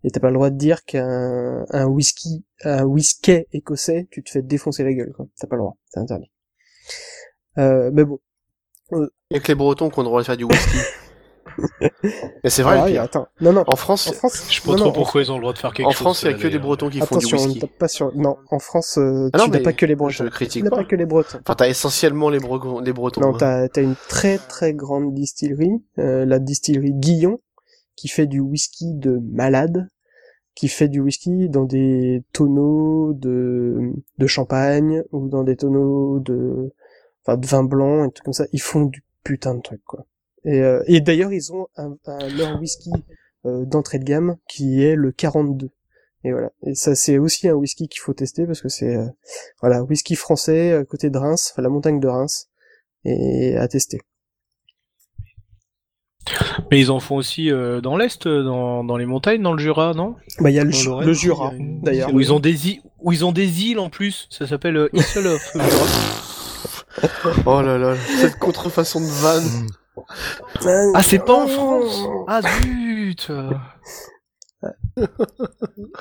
[0.05, 4.30] Et t'as pas le droit de dire qu'un un whisky, un whisky écossais, tu te
[4.30, 5.26] fais défoncer la gueule, quoi.
[5.38, 6.30] T'as pas le droit, c'est interdit.
[7.59, 8.18] Euh, mais bon.
[8.90, 10.78] Il y a que les Bretons qui ont le droit de faire du whisky.
[12.44, 13.03] Mais c'est vrai, Ah, pire.
[13.03, 13.26] attends.
[13.40, 13.64] Non, non.
[13.66, 15.53] En France, En France, Je sais pas non, trop non, pourquoi ils ont le droit
[15.53, 15.98] de faire quelque en chose.
[16.00, 16.59] France, il y a que des.
[16.59, 17.61] Bretons qui font Attention, du on ne whisky.
[17.61, 18.14] tape pas sur.
[18.16, 20.28] Non, en France, euh, Ah non, tu n'as pas que les je Bretons.
[20.30, 20.76] critique Tu n'as pas.
[20.76, 21.38] pas que les Bretons.
[21.44, 23.20] Enfin, t'as essentiellement les, Bre- les Bretons.
[23.20, 23.68] Non, hein.
[23.72, 27.38] t'as as une très très grande distillerie, euh, la distillerie Guillon,
[27.97, 29.88] qui fait du whisky de malade,
[30.55, 36.72] qui fait du whisky dans des tonneaux de de champagne ou dans des tonneaux de
[37.24, 38.47] enfin de vin blanc et tout comme ça.
[38.53, 40.07] Ils font du putain de trucs quoi.
[40.45, 42.90] Et, euh, et d'ailleurs ils ont leur whisky
[43.47, 45.70] euh, d'entrée de gamme qui est le 42.
[46.24, 46.53] Et voilà.
[46.66, 49.07] Et ça c'est aussi un whisky qu'il faut tester parce que c'est euh,
[49.61, 52.49] voilà whisky français à côté de Reims, enfin la montagne de Reims
[53.05, 54.01] et à tester.
[56.72, 59.58] Mais ils en font aussi euh, dans l'est, euh, dans, dans les montagnes, dans le
[59.58, 60.16] Jura, non?
[60.40, 60.70] Bah il y a le,
[61.04, 62.12] le Jura une- d'ailleurs.
[62.12, 64.26] Où ils ont des îles, où ils ont des îles en plus.
[64.30, 65.66] Ça s'appelle euh, Isle of Jura.
[67.46, 69.66] Oh là là, cette contrefaçon de vanne.
[70.94, 73.30] Ah, c'est pas en France Ah zut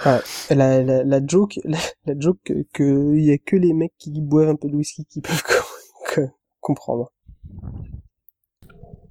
[0.05, 3.93] La, la, la joke, la, la joke que, que il y a que les mecs
[3.97, 6.29] qui boivent un peu de whisky qui peuvent co- co-
[6.59, 7.11] comprendre.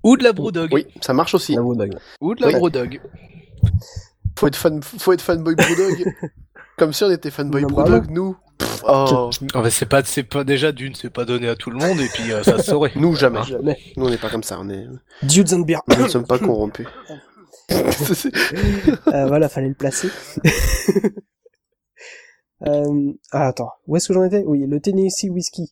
[0.02, 0.70] Ou de la Brewdog.
[0.72, 1.54] Oui, ça marche aussi.
[1.54, 1.96] La Brewdog.
[2.20, 2.54] Ou de la Oui.
[2.54, 3.00] Brewdog.
[4.38, 6.14] Faut être fan, faut être fanboy Brewdog.
[6.78, 8.36] Comme si on était fanboy Non, bah Brewdog, nous.
[8.58, 11.76] Pff, oh, Ah, c'est pas, c'est pas déjà d'une, c'est pas donné à tout le
[11.76, 12.92] monde et puis euh, ça se saurait.
[12.96, 13.42] nous jamais.
[13.44, 13.76] Jamais.
[13.96, 14.86] Nous on n'est pas comme ça, on est,
[15.22, 15.78] Dudes and Beer.
[15.88, 16.86] nous ne sommes pas corrompus.
[17.70, 20.08] Euh, voilà, fallait le placer.
[22.66, 24.42] euh, ah, attends, où est-ce que j'en étais?
[24.46, 25.68] Oui, le Tennessee Whiskey.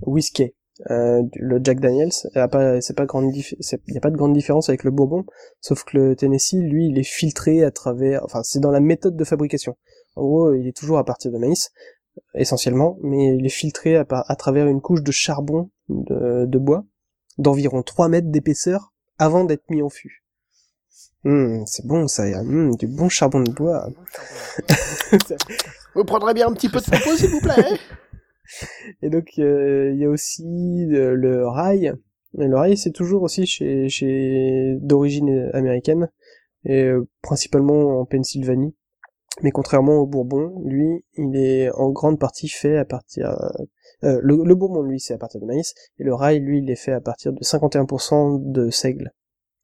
[0.00, 0.52] Whisky.
[0.90, 4.34] Euh, le Jack Daniels, euh, c'est pas grande dif- c'est- y a pas de grande
[4.34, 5.24] différence avec le Bourbon,
[5.60, 9.16] sauf que le Tennessee, lui, il est filtré à travers, enfin, c'est dans la méthode
[9.16, 9.76] de fabrication.
[10.16, 11.70] En gros, il est toujours à partir de maïs,
[12.34, 14.04] essentiellement, mais il est filtré à,
[14.36, 16.84] travers une couche de charbon de, de bois
[17.38, 20.24] d'environ 3 mètres d'épaisseur avant d'être mis en fût.
[21.24, 23.88] Hum, c'est bon ça, y a hum, du bon charbon de bois.
[25.94, 27.78] Vous prendrez bien un petit peu de tempo, s'il vous plaît
[29.02, 31.92] Et donc euh, il y a aussi euh, le rail.
[32.34, 36.08] Le rail c'est toujours aussi chez, d'origine américaine
[36.64, 38.74] et euh, principalement en Pennsylvanie.
[39.42, 43.36] Mais contrairement au Bourbon, lui, il est en grande partie fait à partir
[44.02, 46.92] le, Bourbon lui c'est à partir de maïs et le rail lui il est fait
[46.92, 49.12] à partir de 51% de seigle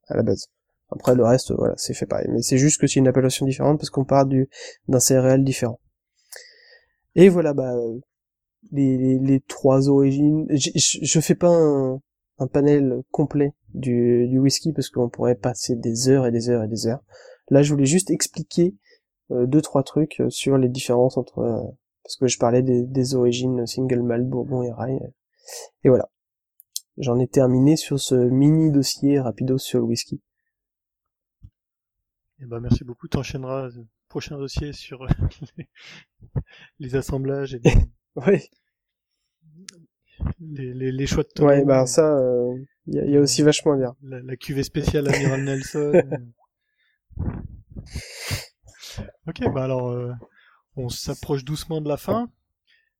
[0.07, 0.47] à la base.
[0.89, 2.27] Après le reste, voilà, c'est fait pareil.
[2.29, 4.49] Mais c'est juste que c'est une appellation différente parce qu'on part du
[4.87, 5.79] d'un céréal différent.
[7.15, 7.73] Et voilà, bah
[8.71, 10.47] les, les, les trois origines.
[10.49, 12.01] Je, fais pas un,
[12.39, 16.63] un panel complet du, du whisky parce qu'on pourrait passer des heures et des heures
[16.63, 17.03] et des heures.
[17.49, 18.75] Là, je voulais juste expliquer
[19.31, 21.61] euh, deux trois trucs euh, sur les différences entre euh,
[22.03, 24.99] parce que je parlais des, des origines single malt, bourbon et rye.
[25.83, 26.09] Et voilà.
[26.97, 30.21] J'en ai terminé sur ce mini dossier rapido sur le whisky.
[32.39, 33.07] Eh ben, merci beaucoup.
[33.07, 35.07] T'enchaîneras le prochain dossier sur euh,
[35.57, 35.69] les,
[36.79, 37.61] les assemblages et
[38.15, 38.49] Ouais.
[40.39, 42.19] les, les- les choix de tonneaux, Ouais, bah ça,
[42.87, 43.93] il y, a, y a aussi vachement à dire.
[44.03, 45.91] la, la cuvée spéciale Amiral Nelson.
[49.27, 50.11] ok, bah alors, euh,
[50.75, 52.29] on s'approche doucement de la fin,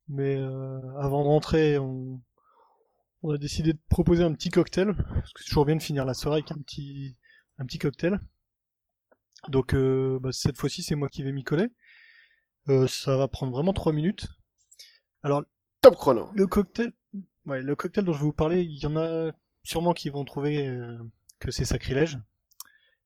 [0.09, 2.21] mais euh, avant de rentrer, on,
[3.23, 6.05] on a décidé de proposer un petit cocktail, parce que c'est toujours bien de finir
[6.05, 7.17] la soirée avec un petit,
[7.57, 8.19] un petit cocktail.
[9.49, 11.67] Donc euh, bah, cette fois-ci, c'est moi qui vais m'y coller.
[12.69, 14.27] Euh, ça va prendre vraiment trois minutes.
[15.23, 15.43] Alors
[15.81, 16.29] Top chrono.
[16.33, 16.93] le cocktail,
[17.45, 19.31] ouais, le cocktail dont je vais vous parler, il y en a
[19.63, 20.97] sûrement qui vont trouver euh,
[21.39, 22.17] que c'est sacrilège,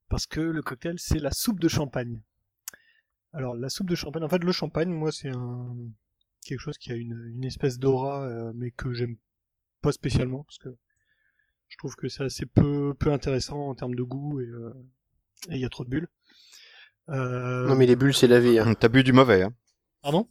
[0.09, 2.21] parce que le cocktail c'est la soupe de champagne.
[3.33, 5.75] Alors la soupe de champagne, en fait le champagne, moi c'est un
[6.45, 9.17] quelque chose qui a une, une espèce d'aura, euh, mais que j'aime
[9.81, 10.69] pas spécialement parce que
[11.67, 14.73] je trouve que c'est assez peu peu intéressant en termes de goût et euh,
[15.49, 16.07] et il y a trop de bulles.
[17.09, 18.59] Euh, Non mais les bulles c'est la vie.
[18.59, 18.73] Hein.
[18.75, 19.53] T'as bu du mauvais, hein.
[20.01, 20.27] Pardon?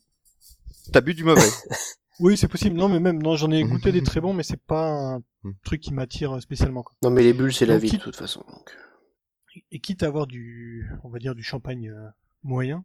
[0.92, 1.40] T'as bu du mauvais.
[2.18, 2.76] Oui, c'est possible.
[2.76, 5.50] Non, mais même, non, j'en ai goûté des très bons, mais c'est pas un Mm.
[5.64, 6.82] truc qui m'attire spécialement.
[6.82, 6.96] Quoi.
[7.02, 8.42] Non mais les bulles c'est la vie de toute façon.
[8.48, 8.74] Donc.
[9.70, 12.08] Et quitte à avoir du, on va dire du champagne euh,
[12.42, 12.84] moyen,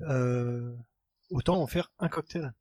[0.00, 0.74] euh,
[1.30, 2.52] autant en faire un cocktail.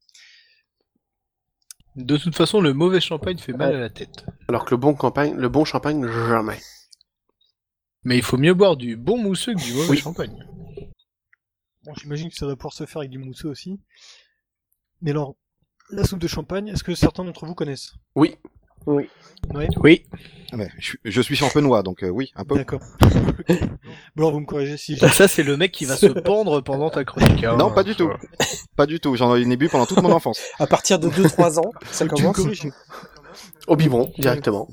[1.95, 4.25] De toute façon, le mauvais champagne fait mal à la tête.
[4.47, 6.59] Alors que le bon campagne, le bon champagne jamais.
[8.03, 9.97] Mais il faut mieux boire du bon mousseux que du mauvais Oui.
[9.97, 10.45] champagne.
[11.83, 13.79] Bon, j'imagine que ça doit pouvoir se faire avec du mousseux aussi.
[15.01, 15.35] Mais alors,
[15.91, 17.93] la soupe de champagne, est-ce que certains d'entre vous connaissent?
[18.15, 18.35] Oui.
[18.85, 20.05] Oui.
[20.51, 22.55] Ah ouais, je, suis- je suis champenois, donc euh, oui, un peu.
[22.55, 22.79] d'accord.
[23.49, 23.57] bon,
[24.17, 25.07] alors vous me corrigez si j'ai...
[25.09, 27.43] Ça, c'est le mec qui va se pendre pendant ta chronique.
[27.43, 27.55] hein.
[27.57, 28.09] Non, pas du tout.
[28.75, 29.15] Pas du tout.
[29.15, 30.41] J'en ai bu pendant toute mon enfance.
[30.59, 32.37] À partir de 2-3 ans, ça commence.
[33.67, 34.67] Au biberon directement.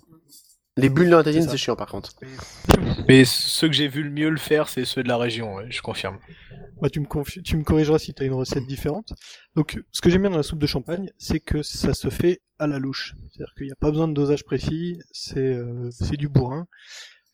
[0.79, 2.13] Les bulles dans la tatine C'est chiant par contre.
[3.09, 5.71] Mais ceux que j'ai vu le mieux le faire, c'est ceux de la région, ouais,
[5.71, 6.19] je confirme.
[6.83, 9.15] Bah, tu me, confi- tu me corrigeras si tu as une recette différente.
[9.55, 12.43] Donc, ce que j'aime bien dans la soupe de champagne, c'est que ça se fait
[12.59, 13.15] à la louche.
[13.31, 16.67] C'est-à-dire qu'il n'y a pas besoin de dosage précis, c'est euh, c'est du bourrin.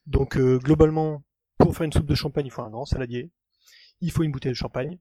[0.06, 1.24] Donc, euh, globalement,
[1.59, 3.32] pour faire une soupe de champagne, il faut un grand saladier,
[4.01, 4.98] il faut une bouteille de champagne,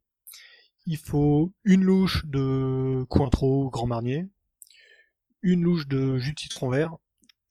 [0.88, 4.26] il faut une louche de Cointreau Grand Marnier,
[5.43, 6.95] une louche de jus de citron vert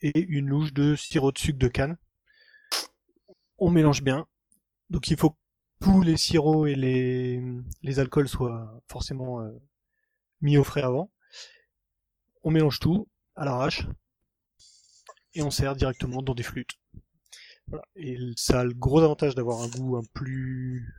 [0.03, 1.97] et une louche de sirop de sucre de canne.
[3.59, 4.27] On mélange bien.
[4.89, 5.37] Donc, il faut que
[5.81, 7.43] tous les sirops et les,
[7.83, 9.51] les alcools soient forcément euh,
[10.41, 11.11] mis au frais avant.
[12.43, 13.87] On mélange tout à l'arrache
[15.35, 16.79] et on sert directement dans des flûtes.
[17.69, 17.85] Voilà.
[17.95, 20.93] Et ça a le gros avantage d'avoir un goût un plus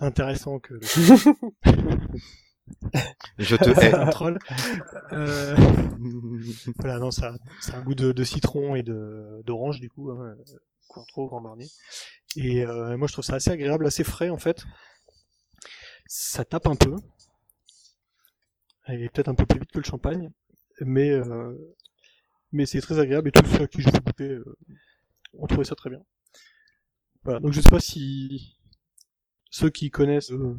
[0.00, 0.80] intéressant que le
[3.38, 3.94] Je te hais.
[3.94, 4.38] un troll.
[5.12, 5.56] Euh,
[6.78, 7.34] voilà, non, ça,
[7.72, 10.36] a un goût de, citron et d'orange du coup, hein,
[10.88, 11.66] Cointreau, Grand Marnier.
[12.36, 14.64] Et euh, moi je trouve ça assez agréable, assez frais en fait.
[16.06, 16.94] Ça tape un peu,
[18.88, 20.30] et peut-être un peu plus vite que le champagne,
[20.80, 21.52] mais euh,
[22.52, 24.56] mais c'est très agréable et tous ceux à qui je fais goûter euh,
[25.34, 26.00] ont trouvé ça très bien.
[27.24, 28.56] Voilà, donc je sais pas si
[29.50, 30.56] ceux qui connaissent euh,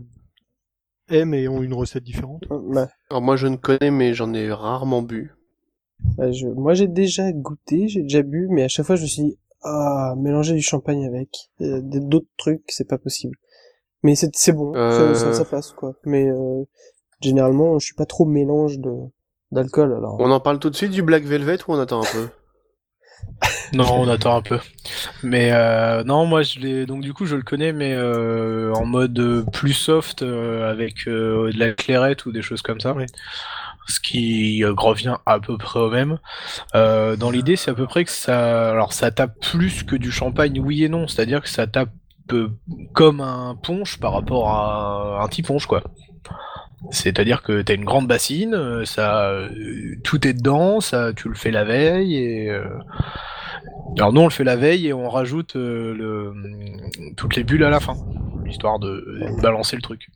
[1.09, 2.43] aiment et ont une recette différente.
[2.49, 5.33] Bah, Alors moi je ne connais mais j'en ai rarement bu.
[6.17, 9.07] bah, je- moi j'ai déjà goûté, j'ai déjà bu, mais à chaque fois je me
[9.07, 11.29] suis dit, ah, mélanger du champagne avec
[11.61, 13.35] euh, des- d'autres trucs, c'est pas possible.
[14.03, 15.13] Mais c'est c'est bon, ça- Euh.
[15.15, 15.95] ça, ça passe quoi.
[16.05, 16.63] Mais euh,
[17.21, 18.91] généralement, je suis pas trop mélange de
[19.51, 20.17] d'alcool alors.
[20.19, 22.27] On en parle tout de suite du Black Velvet ou on attend un peu?
[23.73, 24.59] Non, on attend un peu.
[25.23, 28.85] Mais euh, non, moi je l'ai donc du coup je le connais, mais euh, en
[28.85, 32.93] mode euh, plus soft euh, avec de la clairette ou des choses comme ça.
[32.93, 33.07] Ouais.
[33.87, 36.19] Ce qui revient à peu près au même.
[36.73, 40.59] Dans l'idée, c'est à peu près que ça, alors ça tape plus que du champagne,
[40.59, 41.07] oui et non.
[41.07, 41.91] C'est-à-dire que ça tape
[42.93, 45.83] comme un punch par rapport à un petit punch, quoi.
[46.91, 49.31] C'est-à-dire que t'as une grande bassine, ça,
[50.03, 52.59] tout est dedans, ça, tu le fais la veille et.
[53.67, 57.43] Euh, alors nous on le fait la veille et on rajoute euh, le, toutes les
[57.43, 57.95] bulles à la fin,
[58.47, 58.87] histoire de,
[59.37, 60.07] de balancer le truc.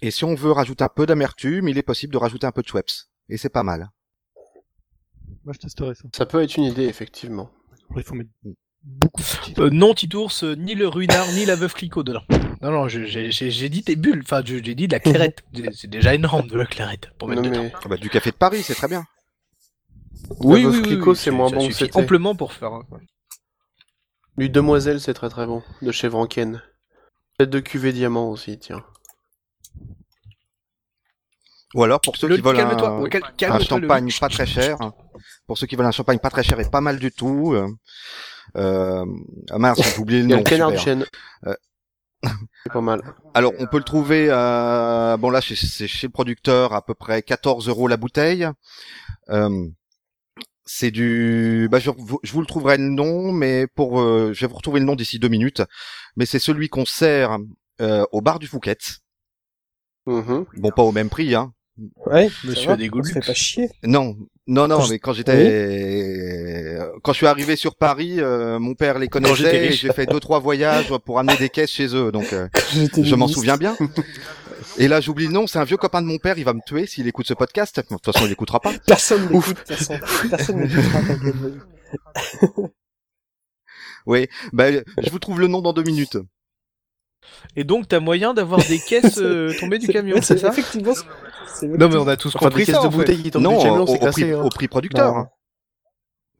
[0.00, 2.62] Et si on veut rajouter un peu d'amertume, il est possible de rajouter un peu
[2.62, 2.90] de Schweppes.
[3.28, 3.90] Et c'est pas mal.
[5.44, 6.04] Moi je testerai ça.
[6.14, 7.50] Ça peut être une idée effectivement.
[7.88, 8.30] Après, il faut mettre
[8.82, 9.20] beaucoup
[9.56, 9.62] de.
[9.62, 12.22] Euh, non, Titours, euh, ni le ruinard, ni la veuve Clicquot dedans.
[12.62, 15.42] Non, non, j'ai dit des bulles, enfin, j'ai dit de la clairette.
[15.54, 17.62] C'est- C'est déjà énorme de la clairette pour mettre Non, dedans.
[17.64, 17.72] mais...
[17.84, 19.04] Ah bah, du café de Paris, c'est très bien.
[20.40, 22.72] Oui, Veuve Clicquot, c'est moins ça bon suffit amplement pour faire.
[22.72, 22.82] un-
[24.38, 26.62] Du Demoiselle, c'est très très bon, de chez Vranken.
[27.38, 28.82] Peut-être de cuvée diamant aussi, tiens.
[31.74, 34.28] Ou alors, pour ceux Le- qui veulent un, ouais, cal- un calme-toi, le- champagne pas
[34.28, 34.76] très cher,
[35.46, 37.66] pour ceux qui veulent un champagne pas très cher et pas mal du tout, euh,
[38.56, 39.06] euh,
[39.50, 40.70] ah mince, j'ai oublié le Il y a nom.
[40.70, 41.06] le super.
[41.46, 41.54] Euh.
[42.64, 43.02] C'est pas mal.
[43.34, 46.94] Alors, on peut le trouver, euh, bon là, chez- c'est chez le producteur, à peu
[46.94, 48.46] près 14 euros la bouteille.
[49.30, 49.66] Euh,
[50.64, 54.40] c'est du, bah, je, vous- je vous le trouverai le nom, mais pour, euh, je
[54.40, 55.62] vais vous retrouver le nom d'ici deux minutes.
[56.16, 57.38] Mais c'est celui qu'on sert
[57.80, 58.76] euh, au bar du Fouquet.
[60.06, 60.46] Mhm.
[60.56, 61.52] Bon, pas au même prix, hein.
[62.06, 63.70] Ouais, Monsieur des goûts pas chier.
[63.82, 64.14] Non,
[64.46, 68.98] non, non, Quand mais quand j'étais, quand je suis arrivé sur Paris, euh, mon père
[68.98, 69.56] les connaissait.
[69.56, 69.80] et riche.
[69.80, 72.46] J'ai fait deux trois voyages pour amener des caisses chez eux, donc euh,
[73.02, 73.74] je m'en souviens bien.
[74.78, 75.46] Et là, j'oublie le nom.
[75.46, 76.38] C'est un vieux copain de mon père.
[76.38, 77.76] Il va me tuer s'il écoute ce podcast.
[77.76, 78.72] De toute façon, il écoutera pas.
[78.86, 79.98] Personne n'écoute, de toute façon.
[80.30, 81.00] Personne n'écoutera.
[84.06, 86.18] Oui, bah, je vous trouve le nom dans deux minutes.
[87.54, 90.92] Et donc, t'as moyen d'avoir des caisses euh, tombées du camion, c'est ça Effectivement,
[91.62, 92.96] Non, mais on a tous Enfin, compris des caisses ça, de en fait.
[92.96, 94.42] bouteilles qui tombent non, du camion, au, c'est prix, hein.
[94.42, 95.14] au prix producteur.
[95.14, 95.26] Non.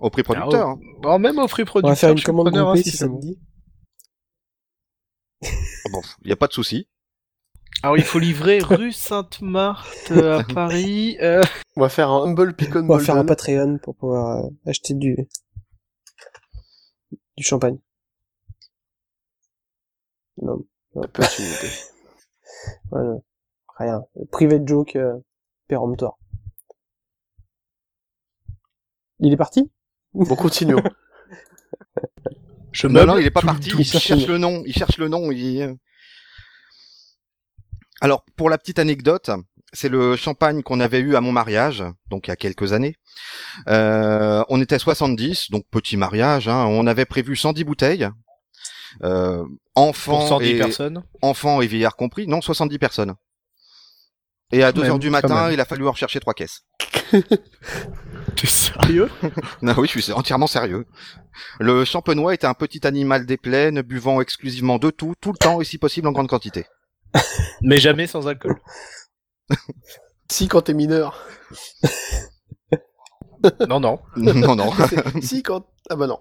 [0.01, 0.71] Au prix producteur.
[0.71, 0.81] hein.
[1.03, 3.39] Bon, même au On producteur, va faire une commande hein, groupée si ça me dit.
[5.93, 6.89] Bon, il y a pas de souci.
[7.83, 11.17] Alors, il faut livrer rue Sainte-Marthe euh, à Paris.
[11.21, 11.43] euh,
[11.77, 13.25] On va faire un humble picon On va faire un.
[13.25, 15.17] Patreon pour pouvoir euh, acheter du
[17.37, 17.79] du champagne.
[20.41, 21.73] Non, Peut être une idée.
[22.91, 23.15] voilà.
[23.79, 24.05] rien.
[24.31, 25.19] Private joke euh,
[25.67, 26.19] péremptoire.
[29.21, 29.71] Il est parti?
[30.15, 30.83] Bon, continuons.
[32.73, 33.69] Je Non, non, il est pas tout- parti.
[33.71, 34.63] tout- il cherche le le nom.
[34.67, 35.31] Il cherche le nom.
[35.33, 35.77] il-
[38.03, 39.31] Alors, pour la petite anecdote,
[39.73, 42.97] c'est le champagne qu'on avait eu à mon mariage, donc il y a quelques années.
[43.69, 46.49] Euh, on était 70, donc petit mariage.
[46.49, 48.09] Hein, on avait prévu 110 bouteilles.
[49.05, 51.05] Euh, Pour enfants 110 et personnes.
[51.23, 52.27] enfants et vieillards compris.
[52.27, 53.15] Non, 70 personnes.
[54.51, 56.63] Et à 2 Même, heures du matin, il a fallu en rechercher trois caisses.
[57.13, 59.11] T'es sérieux?
[59.63, 60.87] Non, oui, je suis entièrement sérieux.
[61.61, 65.61] Le champenois était un petit animal des plaines, buvant exclusivement de tout, tout le temps
[65.61, 66.67] et si possible en grande quantité.
[67.63, 68.61] Mais jamais sans alcool.
[70.31, 71.25] si, quand t'es mineur.
[73.69, 73.99] Non, non.
[74.15, 74.71] non, non.
[75.21, 75.67] si, quand...
[75.91, 76.21] Ah bah non.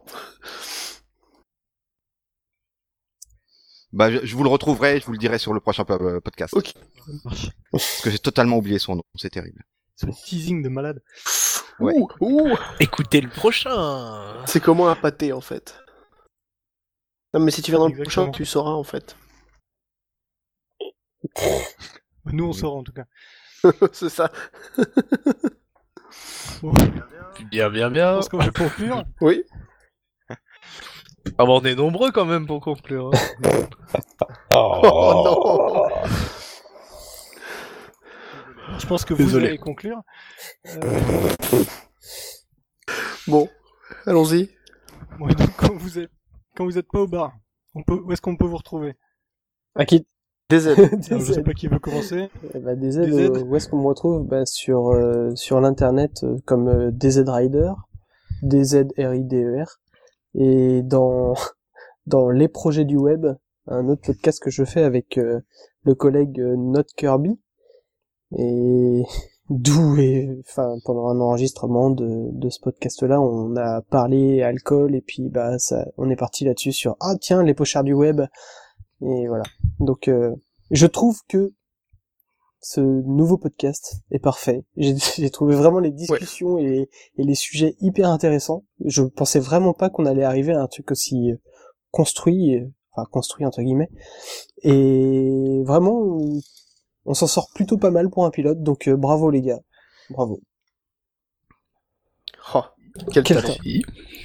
[3.94, 6.54] Bah, je, je vous le retrouverai, je vous le dirai sur le prochain po- podcast.
[6.56, 6.74] Ok.
[7.72, 9.64] Parce que j'ai totalement oublié son nom, c'est terrible.
[9.96, 11.04] C'est un teasing de malade.
[11.80, 11.94] Ouais.
[11.96, 12.58] Ouh, ouh.
[12.80, 14.44] Écoutez le prochain.
[14.48, 15.78] C'est comment un pâté, en fait?
[17.34, 18.26] Non, mais si tu viens dans le Exactement.
[18.28, 19.16] prochain, tu sauras, en fait.
[22.26, 23.06] Nous, on saura en tout cas.
[23.94, 24.32] c'est ça.
[26.62, 26.72] Bon,
[27.52, 28.14] Bien, bien, je bien.
[28.14, 29.04] pense qu'on va conclure.
[29.22, 29.44] Oui.
[31.38, 33.12] Ah, bon, on est nombreux quand même pour conclure.
[33.14, 33.20] hein.
[34.54, 36.08] Oh, non.
[38.78, 39.48] Je pense que vous Désolé.
[39.48, 40.02] allez conclure.
[40.68, 41.34] Euh,
[43.28, 43.50] Bon,
[44.06, 44.50] allons-y.
[45.20, 46.12] bon, et donc, quand vous êtes,
[46.56, 47.34] quand vous êtes pas au bar,
[47.76, 48.98] on peut, où est-ce qu'on peut vous retrouver?
[49.76, 50.06] À qui?
[50.52, 50.68] DZ.
[50.78, 51.34] Alors, Je DZ.
[51.34, 52.30] sais pas qui veut commencer.
[52.54, 53.14] Eh ben, DZ, DZ.
[53.14, 54.24] euh, où est-ce qu'on me retrouve?
[54.28, 57.72] Bah, Sur euh, sur l'internet euh, comme euh, DZ Rider,
[58.44, 59.66] DZRIDER, E
[60.36, 61.34] et dans
[62.08, 63.26] dans les projets du web,
[63.68, 65.40] un autre podcast que je fais avec euh,
[65.84, 67.40] le collègue euh, Not Kirby,
[68.38, 69.04] et
[69.50, 69.98] d'où
[70.48, 75.60] enfin pendant un enregistrement de de ce podcast-là, on a parlé alcool et puis bah
[75.60, 78.22] ça, on est parti là-dessus sur ah tiens les pochards du web
[79.02, 79.44] et voilà.
[79.80, 80.36] Donc euh,
[80.72, 81.54] je trouve que
[82.64, 84.64] ce nouveau podcast est parfait.
[84.78, 88.64] J'ai trouvé vraiment les discussions et, et les sujets hyper intéressants.
[88.86, 91.38] Je pensais vraiment pas qu'on allait arriver à un truc aussi euh,
[91.90, 93.90] construit, euh, enfin construit entre guillemets.
[94.62, 96.20] Et vraiment,
[97.06, 98.62] on- s'en sort plutôt pas mal pour un pilote.
[98.62, 99.60] Donc euh, bravo les gars,
[100.12, 100.40] bravo.
[102.54, 102.62] Oh,
[103.12, 103.56] quel, Quel talent.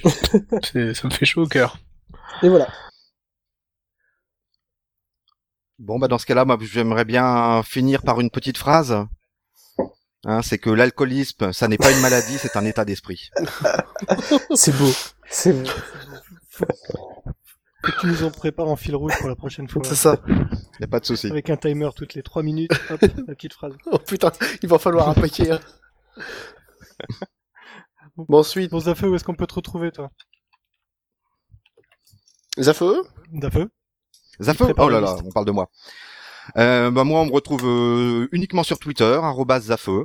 [0.95, 1.79] Ça me fait chaud au cœur.
[2.43, 2.69] Et voilà.
[5.79, 8.97] Bon, bah dans ce cas-là, moi, j'aimerais bien finir par une petite phrase.
[10.25, 13.31] Hein, c'est que l'alcoolisme, ça n'est pas une maladie, c'est un état d'esprit.
[14.55, 14.91] C'est beau,
[15.31, 15.69] c'est beau.
[17.83, 19.83] Que tu nous en prépares en fil rouge pour la prochaine fois.
[19.85, 20.21] C'est ça.
[20.81, 21.29] Y a pas de souci.
[21.29, 22.73] Avec un timer toutes les 3 minutes.
[22.91, 23.75] Hop, la petite phrase.
[23.87, 24.33] Oh putain,
[24.63, 25.51] il va falloir un paquet.
[25.53, 25.61] hein.
[28.17, 30.11] Bon, ensuite, Bon, Zafé, où est-ce qu'on peut te retrouver, toi?
[32.59, 33.05] Zafeu?
[33.33, 33.69] Dafeu
[34.41, 35.69] Zafeu Oh là là, on parle de moi.
[36.57, 40.05] Euh, bah moi, on me retrouve euh, uniquement sur Twitter, arrobas Zafeu.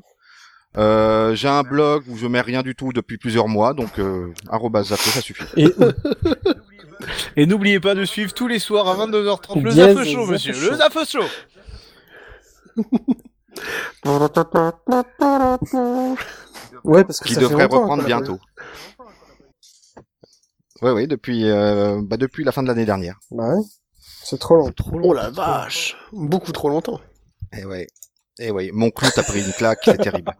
[0.77, 4.33] Euh, j'ai un blog où je mets rien du tout depuis plusieurs mois, donc euh,
[4.83, 5.43] Zafeu, ça suffit.
[5.57, 5.67] Et
[7.35, 10.31] Et n'oubliez pas de suivre tous les soirs à 22h30 le Yes, Zafeu Show, Zafeu
[10.31, 10.53] monsieur.
[10.53, 10.71] Show.
[10.71, 11.23] Le Zafeu Show
[16.83, 18.39] ouais, parce que Qui ça devrait reprendre pas bientôt.
[20.81, 23.19] Oui, oui, depuis, euh, bah, depuis la fin de l'année dernière.
[23.29, 23.61] Bah ouais.
[24.23, 24.71] C'est trop long.
[24.71, 25.09] Trop long.
[25.09, 26.99] Oh la vache Beaucoup trop longtemps.
[27.57, 27.87] Eh ouais.
[28.39, 30.33] Eh ouais, mon clout a pris une claque, c'est terrible.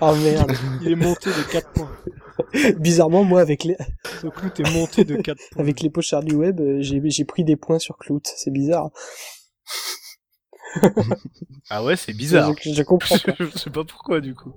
[0.00, 0.52] Ah merde.
[0.80, 1.90] Il est monté de 4 points.
[2.78, 3.76] Bizarrement, moi, avec les,
[4.22, 5.62] Ce clout est monté de 4 points.
[5.62, 8.22] avec les pochards du web, euh, j'ai, j'ai pris des points sur Clout.
[8.24, 8.90] C'est bizarre.
[11.68, 12.54] Ah ouais, c'est bizarre.
[12.60, 13.34] Je, je comprends pas.
[13.38, 14.54] Je sais pas pourquoi, du coup.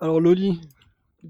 [0.00, 0.60] Alors Loli,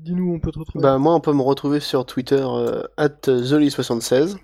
[0.02, 0.82] dis-nous où on peut te retrouver.
[0.82, 4.36] Bah moi on peut me retrouver sur Twitter euh, @zoli76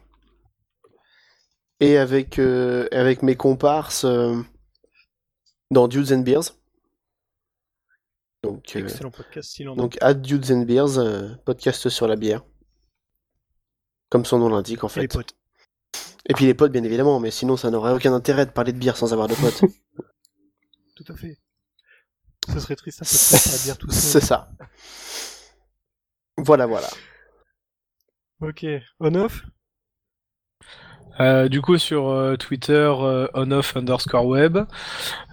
[1.81, 4.37] et avec euh, avec mes comparses euh,
[5.71, 6.53] dans Dudes and Beers.
[8.43, 12.17] Donc euh, Excellent podcast s'il en donc at Dudes and Beers euh, podcast sur la
[12.17, 12.43] bière.
[14.11, 15.09] Comme son nom l'indique en Et les fait.
[15.09, 15.37] potes.
[16.29, 18.79] Et puis les potes bien évidemment, mais sinon ça n'aurait aucun intérêt de parler de
[18.79, 19.63] bière sans avoir de potes.
[20.97, 21.39] Tout à fait.
[22.53, 24.51] Ce serait triste à dire tout C'est ça.
[26.43, 26.89] Voilà voilà.
[28.41, 28.67] Ok.
[29.01, 29.45] On-off?
[31.21, 34.59] Euh, du coup, sur euh, Twitter, euh, onoff underscore web.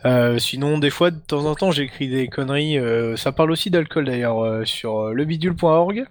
[0.06, 2.78] Euh, sinon, des fois, de temps en temps, j'écris des conneries.
[2.78, 6.06] euh, ça parle aussi d'alcool d'ailleurs euh, sur euh, lebidule.org.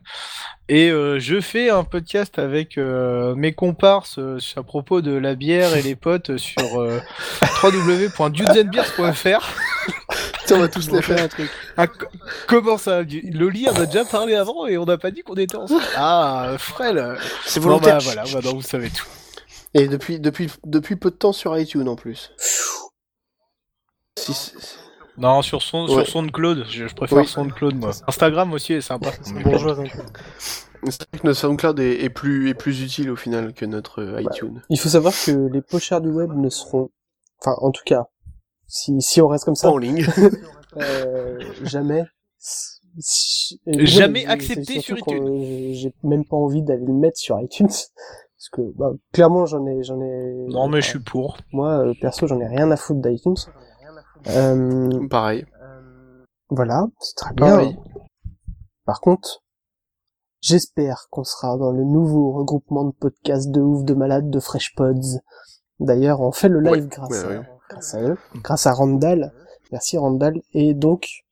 [0.71, 4.19] Et euh, je fais un podcast avec euh, mes comparses
[4.57, 6.99] à propos de la bière et les potes sur euh,
[7.63, 9.23] www.dudesandbeers.fr.
[9.25, 9.41] Tiens,
[10.55, 11.51] on va tous les faire un truc.
[11.77, 12.07] Ah, co-
[12.47, 15.57] comment ça Loli en a déjà parlé avant et on n'a pas dit qu'on était
[15.57, 15.83] ensemble.
[15.97, 17.99] Ah, frêle C'est Bon volontaire.
[17.99, 19.07] bah voilà, maintenant vous savez tout.
[19.75, 22.33] Et depuis, depuis, depuis peu de temps sur iTunes en plus.
[24.19, 24.53] Si
[25.17, 26.05] Non, sur son, Ouais.
[26.05, 27.27] sur SoundCloud, je, je préfère Oui.
[27.27, 27.91] SoundCloud moi.
[28.07, 29.11] Instagram aussi est sympa.
[29.11, 29.59] Peu.
[30.91, 34.01] c'est vrai que notre SoundCloud est, est plus, est plus utile au final que notre
[34.03, 34.63] euh, iTunes.
[34.71, 36.91] Il faut savoir que les pochards du web ne seront,
[37.41, 38.07] enfin, en tout cas,
[38.69, 40.07] si, si on reste comme ça, Pas en ligne.
[40.77, 42.05] euh, jamais,
[42.39, 47.67] si- et Jamais accepté sur qu'on- J'ai même pas envie d'aller le mettre sur iTunes.
[47.69, 50.47] Parce que, bah, clairement, j'en ai, j'en ai.
[50.49, 51.39] Non mais je suis pour.
[51.53, 53.35] Moi, euh, perso, j'en ai rien à foutre d'iTunes.
[54.29, 55.45] Euh, Pareil.
[56.51, 57.47] voilà, c'est très bien.
[57.47, 57.77] Pareil.
[58.85, 59.43] Par contre,
[60.41, 64.75] j'espère qu'on sera dans le nouveau regroupement de podcasts de ouf de malades de Fresh
[64.77, 65.19] Pods.
[65.81, 67.47] D'ailleurs, on fait le live Ouais, grâce, ouais, à, ouais.
[67.69, 69.33] Grâce à eux, grâce à Randall.
[69.71, 70.41] Merci Randall.
[70.53, 71.25] Et donc,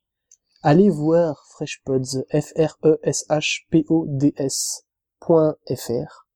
[0.62, 4.84] allez voir Fresh Pods, f r e s h p o d s
[5.20, 6.26] point fr,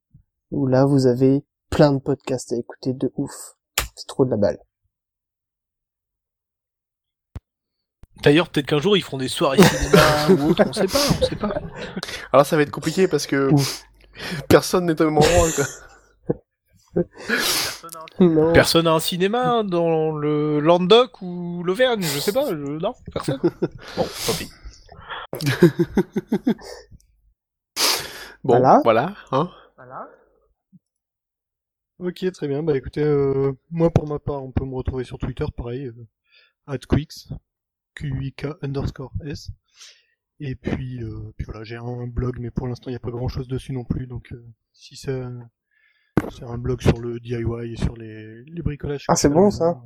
[0.51, 3.57] où là vous avez plein de podcasts à écouter de ouf.
[3.95, 4.59] C'est trop de la balle.
[8.23, 11.25] D'ailleurs peut-être qu'un jour ils feront des soirées cinéma ou autre, on sait pas, on
[11.25, 11.55] sait pas.
[12.33, 13.85] Alors ça va être compliqué parce que Ouf.
[14.49, 15.51] personne n'est au même endroit.
[15.55, 15.65] Quoi.
[18.21, 18.53] Non.
[18.53, 22.55] Personne a un cinéma dans le Languedoc ou l'Auvergne, je sais pas, je...
[22.55, 23.39] non, personne.
[23.97, 24.51] Bon, tant pis.
[28.43, 28.81] Bon, Voilà.
[28.85, 29.15] voilà.
[29.33, 29.51] hein.
[31.99, 32.63] Ok, très bien.
[32.63, 35.93] Bah écoutez, euh, moi pour ma part, on peut me retrouver sur Twitter, pareil,
[36.69, 37.29] euh, @quix,
[37.95, 39.51] q-u-i-k underscore s.
[40.41, 43.11] Et puis, euh, puis voilà, j'ai un blog, mais pour l'instant il n'y a pas
[43.11, 44.07] grand chose dessus non plus.
[44.07, 44.43] Donc euh,
[44.73, 45.23] si c'est
[46.31, 49.05] c'est un blog sur le DIY et sur les, les bricolages.
[49.09, 49.83] Ah, c'est bon, ça maison,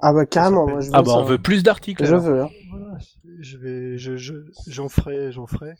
[0.00, 1.18] Ah bah carrément, moi je veux Ah bah ça.
[1.18, 2.04] on veut plus d'articles.
[2.04, 2.24] Je alors.
[2.24, 2.42] veux.
[2.42, 2.48] Hein.
[2.52, 2.98] euh, Voilà,
[3.40, 4.34] je vais, je, je,
[4.68, 5.72] j'en ferai, j'en ferai.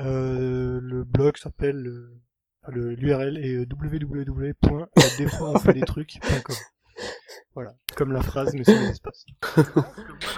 [0.00, 2.20] Euh, le blog s'appelle, euh,
[2.68, 6.56] le l'URL est www.desfoisonfaitdestrucs.com.
[7.54, 9.24] Voilà, comme la phrase, mais sans les espaces.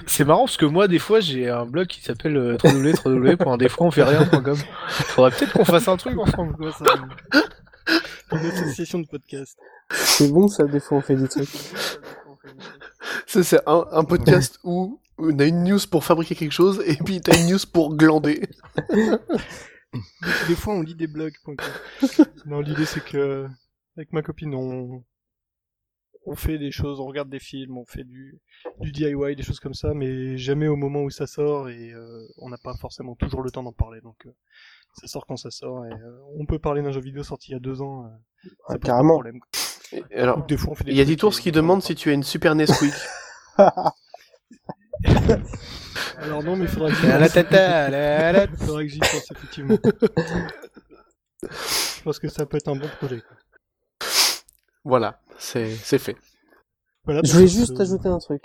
[0.06, 2.56] C'est marrant parce que moi des fois j'ai un blog qui s'appelle euh.
[5.06, 6.56] Faudrait peut-être qu'on fasse un truc ensemble.
[6.56, 6.84] Quoi, ça
[8.32, 9.58] Une association de podcasts.
[9.92, 11.48] C'est bon ça, des fois on fait des trucs.
[13.26, 16.96] Ça, c'est un, un podcast où on a une news pour fabriquer quelque chose et
[16.96, 18.48] puis t'as une news pour glander.
[20.48, 21.34] Des fois, on lit des blogs.
[22.46, 23.48] non, l'idée c'est que
[23.96, 25.04] avec ma copine, on
[26.26, 28.40] on fait des choses, on regarde des films, on fait du
[28.80, 32.26] du DIY, des choses comme ça, mais jamais au moment où ça sort et euh,
[32.38, 34.00] on n'a pas forcément toujours le temps d'en parler.
[34.00, 34.34] Donc euh,
[34.94, 37.54] ça sort quand ça sort et euh, on peut parler d'un jeu vidéo sorti il
[37.54, 38.06] y a deux ans.
[38.06, 39.14] euh, Ah, carrément.
[39.14, 39.48] problème, quoi.
[40.10, 41.82] Et alors, Donc, des fois, on fait des il y a Ditours et- qui demande
[41.82, 42.94] si tu as une Super Nesquik.
[46.18, 47.32] Alors non, mais il faudra que j'y la pense.
[47.32, 49.76] tata, la- faudra que j'y pense effectivement.
[51.42, 53.20] Je pense que ça peut être un bon projet.
[53.20, 53.36] quoi.
[54.84, 56.16] Voilà, c'est c'est fait.
[57.04, 58.42] Voilà, Je voulais que- juste ajouter un truc.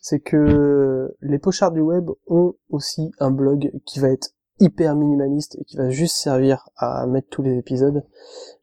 [0.00, 4.28] C'est que les pochards du web ont aussi un blog qui va être
[4.60, 8.04] hyper minimaliste et qui va juste servir à mettre tous les épisodes.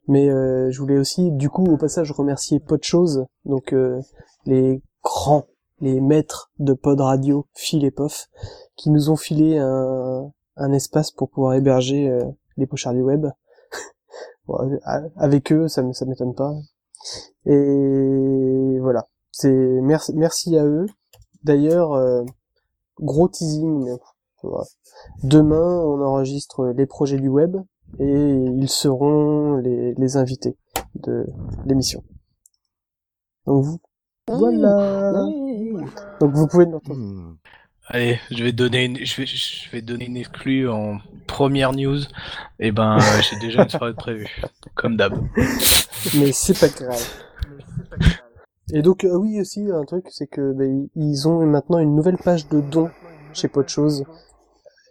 [0.08, 4.00] Mais euh, je voulais aussi, du coup, au passage, remercier Podchose, donc euh,
[4.46, 5.46] les grands,
[5.80, 8.28] les maîtres de Pod Radio, Phil et Pof,
[8.76, 10.32] qui nous ont filé un,
[10.72, 12.24] espace pour pouvoir héberger euh,
[12.56, 13.26] les pochards du web.
[15.16, 16.54] Avec eux, ça, ça m'étonne pas.
[17.46, 19.08] Et voilà.
[19.32, 20.86] C'est merci, à eux.
[21.42, 22.22] D'ailleurs, euh,
[23.00, 23.96] gros teasing.
[24.42, 24.64] Voilà.
[25.22, 27.56] Demain, on enregistre les projets du web
[27.98, 28.04] et
[28.56, 30.56] ils seront les, les invités
[30.94, 31.26] de
[31.66, 32.02] l'émission.
[33.46, 33.78] Donc vous,
[34.28, 35.12] voilà.
[36.20, 36.98] Donc vous pouvez nous retrouver.
[37.00, 37.36] Hmm.
[37.88, 41.98] Allez, je vais donner une, je vais, je vais donner une exclue en première news.
[42.60, 44.28] Et ben, euh, j'ai déjà une soirée de prévue,
[44.74, 45.14] comme d'hab.
[46.16, 47.04] mais c'est pas grave.
[48.72, 51.94] Et donc euh, oui aussi un truc c'est que bah, ils- ils ont maintenant une
[51.94, 52.88] nouvelle page de dons
[53.34, 54.04] chez Podchose.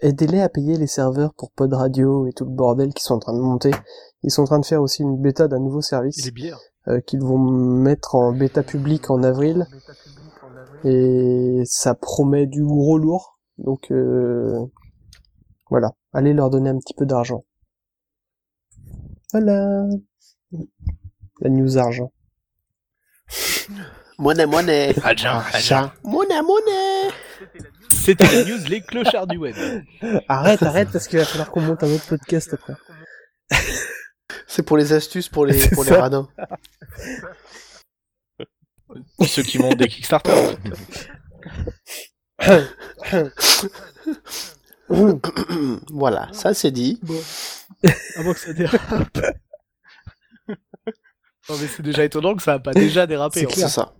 [0.02, 3.20] Aidez-les à payer les serveurs pour Pod Radio et tout le bordel qu'ils sont en
[3.20, 3.72] train de monter.
[4.24, 6.60] Ils sont en train de faire aussi une bêta d'un nouveau service les bières.
[6.88, 9.68] euh, qu'ils vont mettre en bêta public en avril.
[10.84, 13.40] Et ça promet du gros lourd.
[13.60, 14.58] Donc euh,
[15.70, 17.46] voilà, allez leur donner un petit peu d'argent.
[19.34, 19.86] Voilà.
[21.42, 22.12] La news argent.
[24.18, 24.96] Monnaie, monnaie.
[25.04, 25.92] Adjan, Adjan.
[26.04, 26.91] Monnaie, monnaie.
[28.02, 29.56] C'était la news Les Clochards du Web.
[30.28, 32.74] Arrête, arrête, parce qu'il va falloir qu'on monte un autre podcast après.
[34.48, 36.28] C'est pour les astuces pour les, pour les radins.
[39.26, 40.58] Ceux qui montent des Kickstarter.
[45.92, 47.00] voilà, ça c'est dit.
[47.04, 47.22] Bon.
[48.18, 49.18] Avant que ça dérape.
[51.50, 53.48] Non mais c'est déjà étonnant que ça a pas déjà dérapé.
[53.50, 53.96] C'est ça.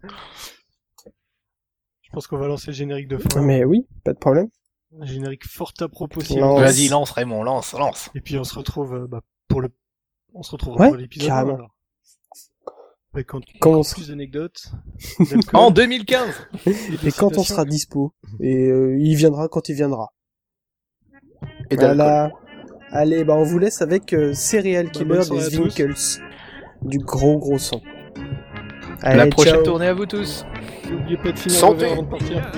[2.12, 3.42] Je pense qu'on va lancer le générique de fin.
[3.42, 4.50] Mais oui, pas de problème.
[5.00, 6.20] Un générique fort à propos.
[6.20, 8.10] Vas-y, lance Raymond, lance, lance.
[8.16, 9.70] Et puis on se retrouve euh, bah, pour le.
[10.34, 11.30] On se retrouve Ouais, pour l'épisode.
[11.30, 11.54] carrément.
[11.54, 11.76] un, alors.
[13.14, 14.74] Avec quand Quand on plus d'anecdotes.
[15.54, 16.50] En 2015
[17.06, 18.14] Et quand on sera dispo.
[18.42, 20.12] Et euh, il viendra quand il viendra.
[21.70, 21.78] Et.
[21.78, 22.34] Voilà.
[22.92, 25.58] Allez, bah on vous laisse avec euh, Serial Bah, Killer des.
[25.60, 26.20] Winkles.
[26.82, 27.58] Du gros gros
[29.02, 29.08] son.
[29.16, 29.64] La Allez, prochaine ciao.
[29.64, 30.46] tournée à vous tous.
[30.90, 31.74] N'oubliez pas de finir Santé.
[31.74, 32.52] le verre avant de partir.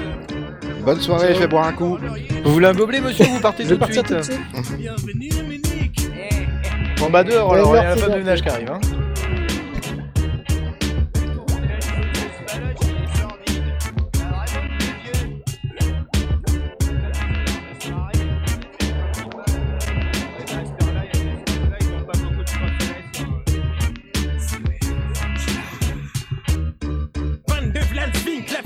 [0.86, 1.98] Bonne soirée, je vais boire un coup.
[2.44, 4.78] Vous voulez un gobelet, monsieur Vous partez tout de partir suite tout de suite.
[4.78, 6.10] Bienvenue Dominique
[7.00, 8.72] Bon bah dehors, alors il y a la femme de ménage qui arrive.
[8.72, 8.80] Hein.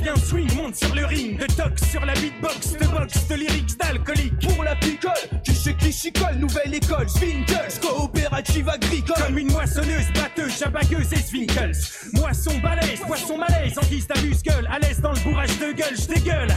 [0.08, 4.34] Bien swing sur le ring De tox sur la beatbox, de box, de lyrics d'alcoolique
[4.40, 5.12] Pour la picole,
[5.44, 9.16] tu sais qui colle, nouvelle école, Swinkles, coopérative agricole.
[9.26, 11.72] Comme une moissonneuse, batteuse, jabagueuse et Swinkles
[12.14, 16.50] Moisson balèze, poisson malaise, en guise d'amuse-gueule À l'aise dans le bourrage de gueule, j'dégueule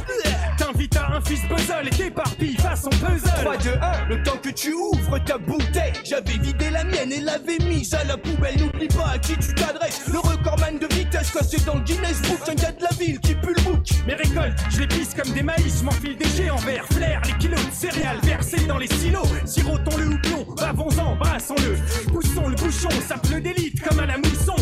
[0.57, 4.51] T'invites à un fils puzzle et t'éparpilles façon puzzle 3, 2, 1, le temps que
[4.51, 5.93] tu ouvres ta bouteille.
[6.05, 8.59] J'avais vidé la mienne et l'avais mise à la poubelle.
[8.59, 10.07] N'oublie pas à qui tu t'adresses.
[10.13, 12.41] Le recordman de vitesse classé dans le Guinness Book.
[12.49, 13.89] Un gars de la ville qui pue le bouc.
[14.07, 17.61] Mes récoltes, je les pisse comme des maïs, m'enfile des géants verts, flair, les kilos
[17.65, 19.27] de céréales versés dans les silos.
[19.45, 21.77] Sirotons le houblon, bavons-en, brassons-le.
[22.11, 24.57] Poussons le bouchon, sape-le d'élite comme à la mousson.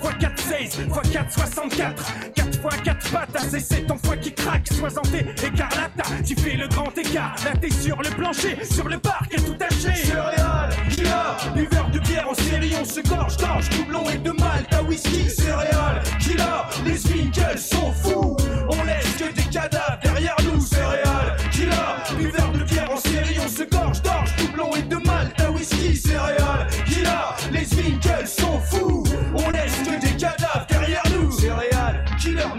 [0.00, 2.04] 4 x 4, 16, x 4, 64.
[2.34, 4.68] 4 x 4 pattes, à c'est ton foie qui craque.
[4.72, 7.34] Soixanté, écarlata, tu fais le grand écart.
[7.44, 9.94] Là t'es sur le plancher, sur le parc et tout haché.
[9.94, 14.72] Céréales, killer, buveur de bière en série, on se gorge, gorge, doublon et de malt
[14.72, 15.28] à whisky.
[15.28, 16.44] Céréales, killer,
[16.84, 18.36] les Swinkles sont fous.
[18.68, 20.60] On laisse que des cadavres derrière nous.
[20.60, 25.38] Céréales, killer, buveur de bière en série, on se gorge, gorge, doublon et de malt
[25.40, 25.96] à whisky.
[25.96, 29.04] Céréales, killer, les Swinkles sont fous.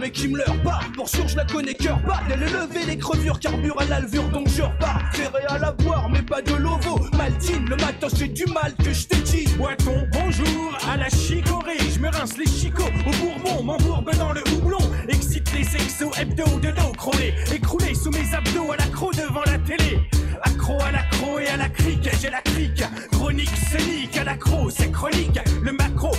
[0.02, 0.80] Mais qui me leur pas.
[0.96, 2.22] Pour sûr, je la connais cœur pas.
[2.30, 5.02] Elle lever les crevures, carbure à l'alvure, donc je repars.
[5.14, 7.00] Céréales à boire, mais pas de lovo.
[7.16, 9.46] Maltine, le matos, c'est du mal que je t'ai dit.
[9.58, 14.42] Boiton, bonjour, à la chicorée, je me rince les chicots au bourbon, m'embourbe dans le
[14.52, 19.44] houblon, excite les sexos hebdo de dos crôlé, écroulé sous mes abdos à l'accro devant
[19.46, 20.00] la télé.
[20.44, 24.92] Accro à l'accro et à la crique, j'ai la crique, chronique scénique, à l'accro, c'est
[24.92, 26.12] chronique, le macro,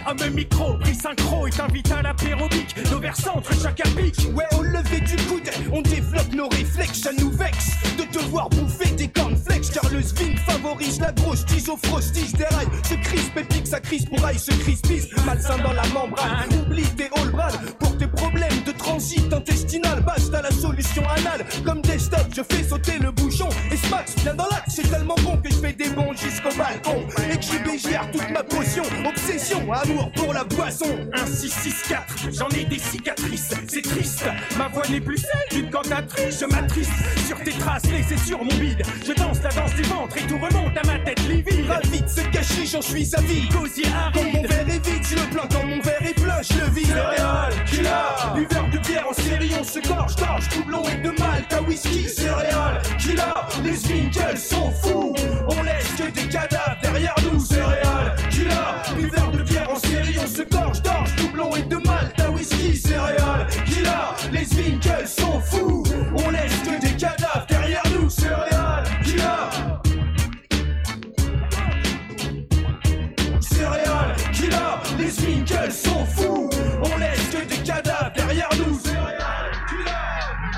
[0.00, 2.74] mi-homme, mi métro, pris synchro et t'invite à l'apérobique.
[2.90, 4.16] Nos centre chaque pic.
[4.34, 8.90] Ouais, au lever du coude, on développe nos réflexes, ça nous vexe de devoir bouffer
[8.92, 9.70] des cornflakes.
[9.72, 12.68] Car le spin favorise la grosse tige au frostige des rails.
[12.88, 15.08] Ce crisp et sa crise pour aille, se crispise.
[15.26, 17.30] Malsain dans la membrane, oublie tes all
[17.78, 20.02] pour tes problèmes de transit intestinal.
[20.02, 23.49] Basta la solution anale, comme des stops, je fais sauter le bouchon.
[29.82, 30.86] Amour pour la boisson.
[31.12, 32.02] 1, 6, 6, 4,
[32.32, 34.24] j'en ai des cicatrices, c'est triste.
[34.58, 36.92] Ma voix n'est plus celle d'une cantatrice, je m'attriste
[37.26, 38.82] sur tes traces laissées sur mon bide.
[39.06, 41.68] Je danse la danse du ventre et tout remonte à ma tête livide.
[41.68, 43.48] Ravi de se cacher, j'en suis avis.
[43.48, 45.48] Gosier Quand mon verre est vide, je le plains.
[45.50, 46.86] Quand mon verre est plein, je le vide.
[46.86, 48.34] Céréales, killa.
[48.34, 52.08] Buveur de bière en série, on se gorge, gorge, doublon et de mal, ta whisky.
[52.08, 53.48] Céréales, killa.
[53.64, 55.14] Les Winkles sont fous.
[55.48, 57.40] On laisse que des cadavres derrière nous.
[57.40, 58.82] Céréales, killa.
[58.96, 59.39] Buveur de
[60.30, 62.76] se gorge, gorge, doublon et de mal, ta whisky.
[62.76, 64.14] Céréales, killa.
[64.32, 65.82] Les Winkles sont fous.
[66.24, 68.08] On laisse que des cadavres derrière nous.
[68.08, 69.50] Céréales, killa.
[73.40, 74.80] Céréales, killa.
[74.98, 76.48] Les Winkles sont fous.
[76.82, 78.78] On laisse que des cadavres derrière nous.
[78.78, 80.00] Céréales, killa.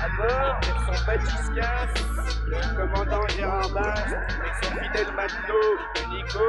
[0.03, 0.59] À bord,
[1.07, 2.12] Batiscas,
[2.53, 5.77] le commandant Gérard Bass et son fidèle matelot
[6.09, 6.39] Nico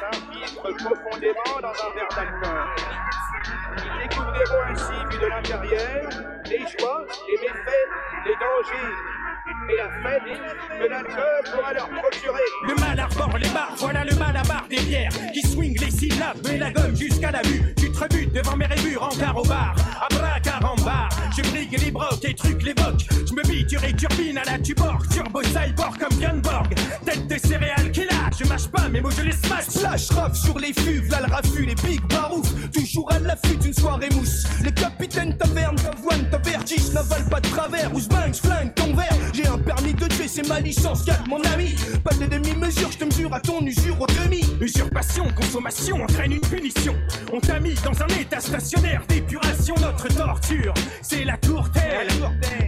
[0.00, 2.66] s'infiltrent profondément dans un verre d'alcool.
[3.76, 6.08] Ils découvriront ainsi, vu de l'intérieur,
[6.46, 7.88] les joies, les méfaits,
[8.24, 8.94] les dangers
[9.68, 10.22] et la fête
[11.44, 12.40] que pourra leur procurer.
[12.66, 15.90] Le mal arbore les barres, voilà le mal à barre des bières qui swing les
[15.90, 17.74] syllabes et la gomme jusqu'à la vue.
[17.76, 19.74] Tu te rebutes devant mes rébures en car au bar,
[20.86, 21.08] bar.
[21.36, 23.06] Je brigue les brocs et trucs les bocs.
[23.10, 26.74] Je me biture et turbine à la tuborg, turbo cyborg comme Gunborg.
[27.04, 29.66] Tête de céréales qui là, je mâche pas mes mots, je les smash.
[29.66, 32.46] Flash raf sur les fuves, là le raffut, les big barouf.
[32.70, 34.44] Toujours à l'affût d'une soirée mousse.
[34.62, 37.94] Les capitaines taverne, t'avoine, ta vertige, n'avale pas de travers.
[37.94, 39.16] Ou bang, flingue ton verre.
[39.32, 41.74] J'ai un permis de tuer, c'est ma licence, calme mon ami.
[42.04, 44.44] Pas de demi-mesure, je te mesure à ton usure au demi.
[44.60, 46.94] Usurpation, consommation entraîne une punition.
[47.32, 50.74] On t'a mis dans un état stationnaire d'épuration, notre torture.
[51.02, 52.08] C'est la tourtelle.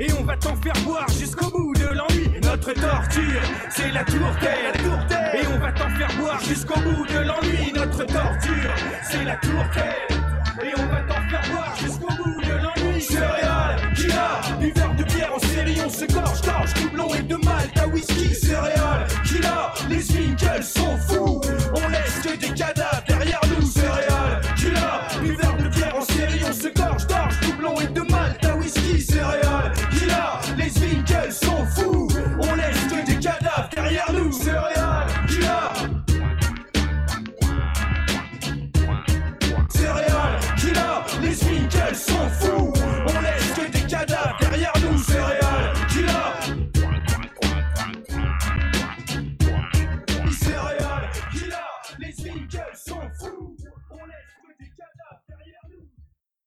[0.01, 2.31] Et on va t'en faire boire jusqu'au bout de l'ennui.
[2.43, 4.74] Notre torture, c'est la tourtelle.
[5.35, 7.72] Et on on va t'en faire boire jusqu'au bout de l'ennui.
[7.74, 8.74] Notre torture,
[9.10, 10.09] c'est la tourquelle.
[10.62, 13.01] Et on va t'en faire boire jusqu'au bout de l'ennui.
[13.01, 17.68] Céréales, Killa, verre de bière en série, on se gorge, gorge, doublon et de mal,
[17.74, 21.40] ta whisky, céréales, Killa, les swinkles sont fous.
[41.98, 42.77] sont fous.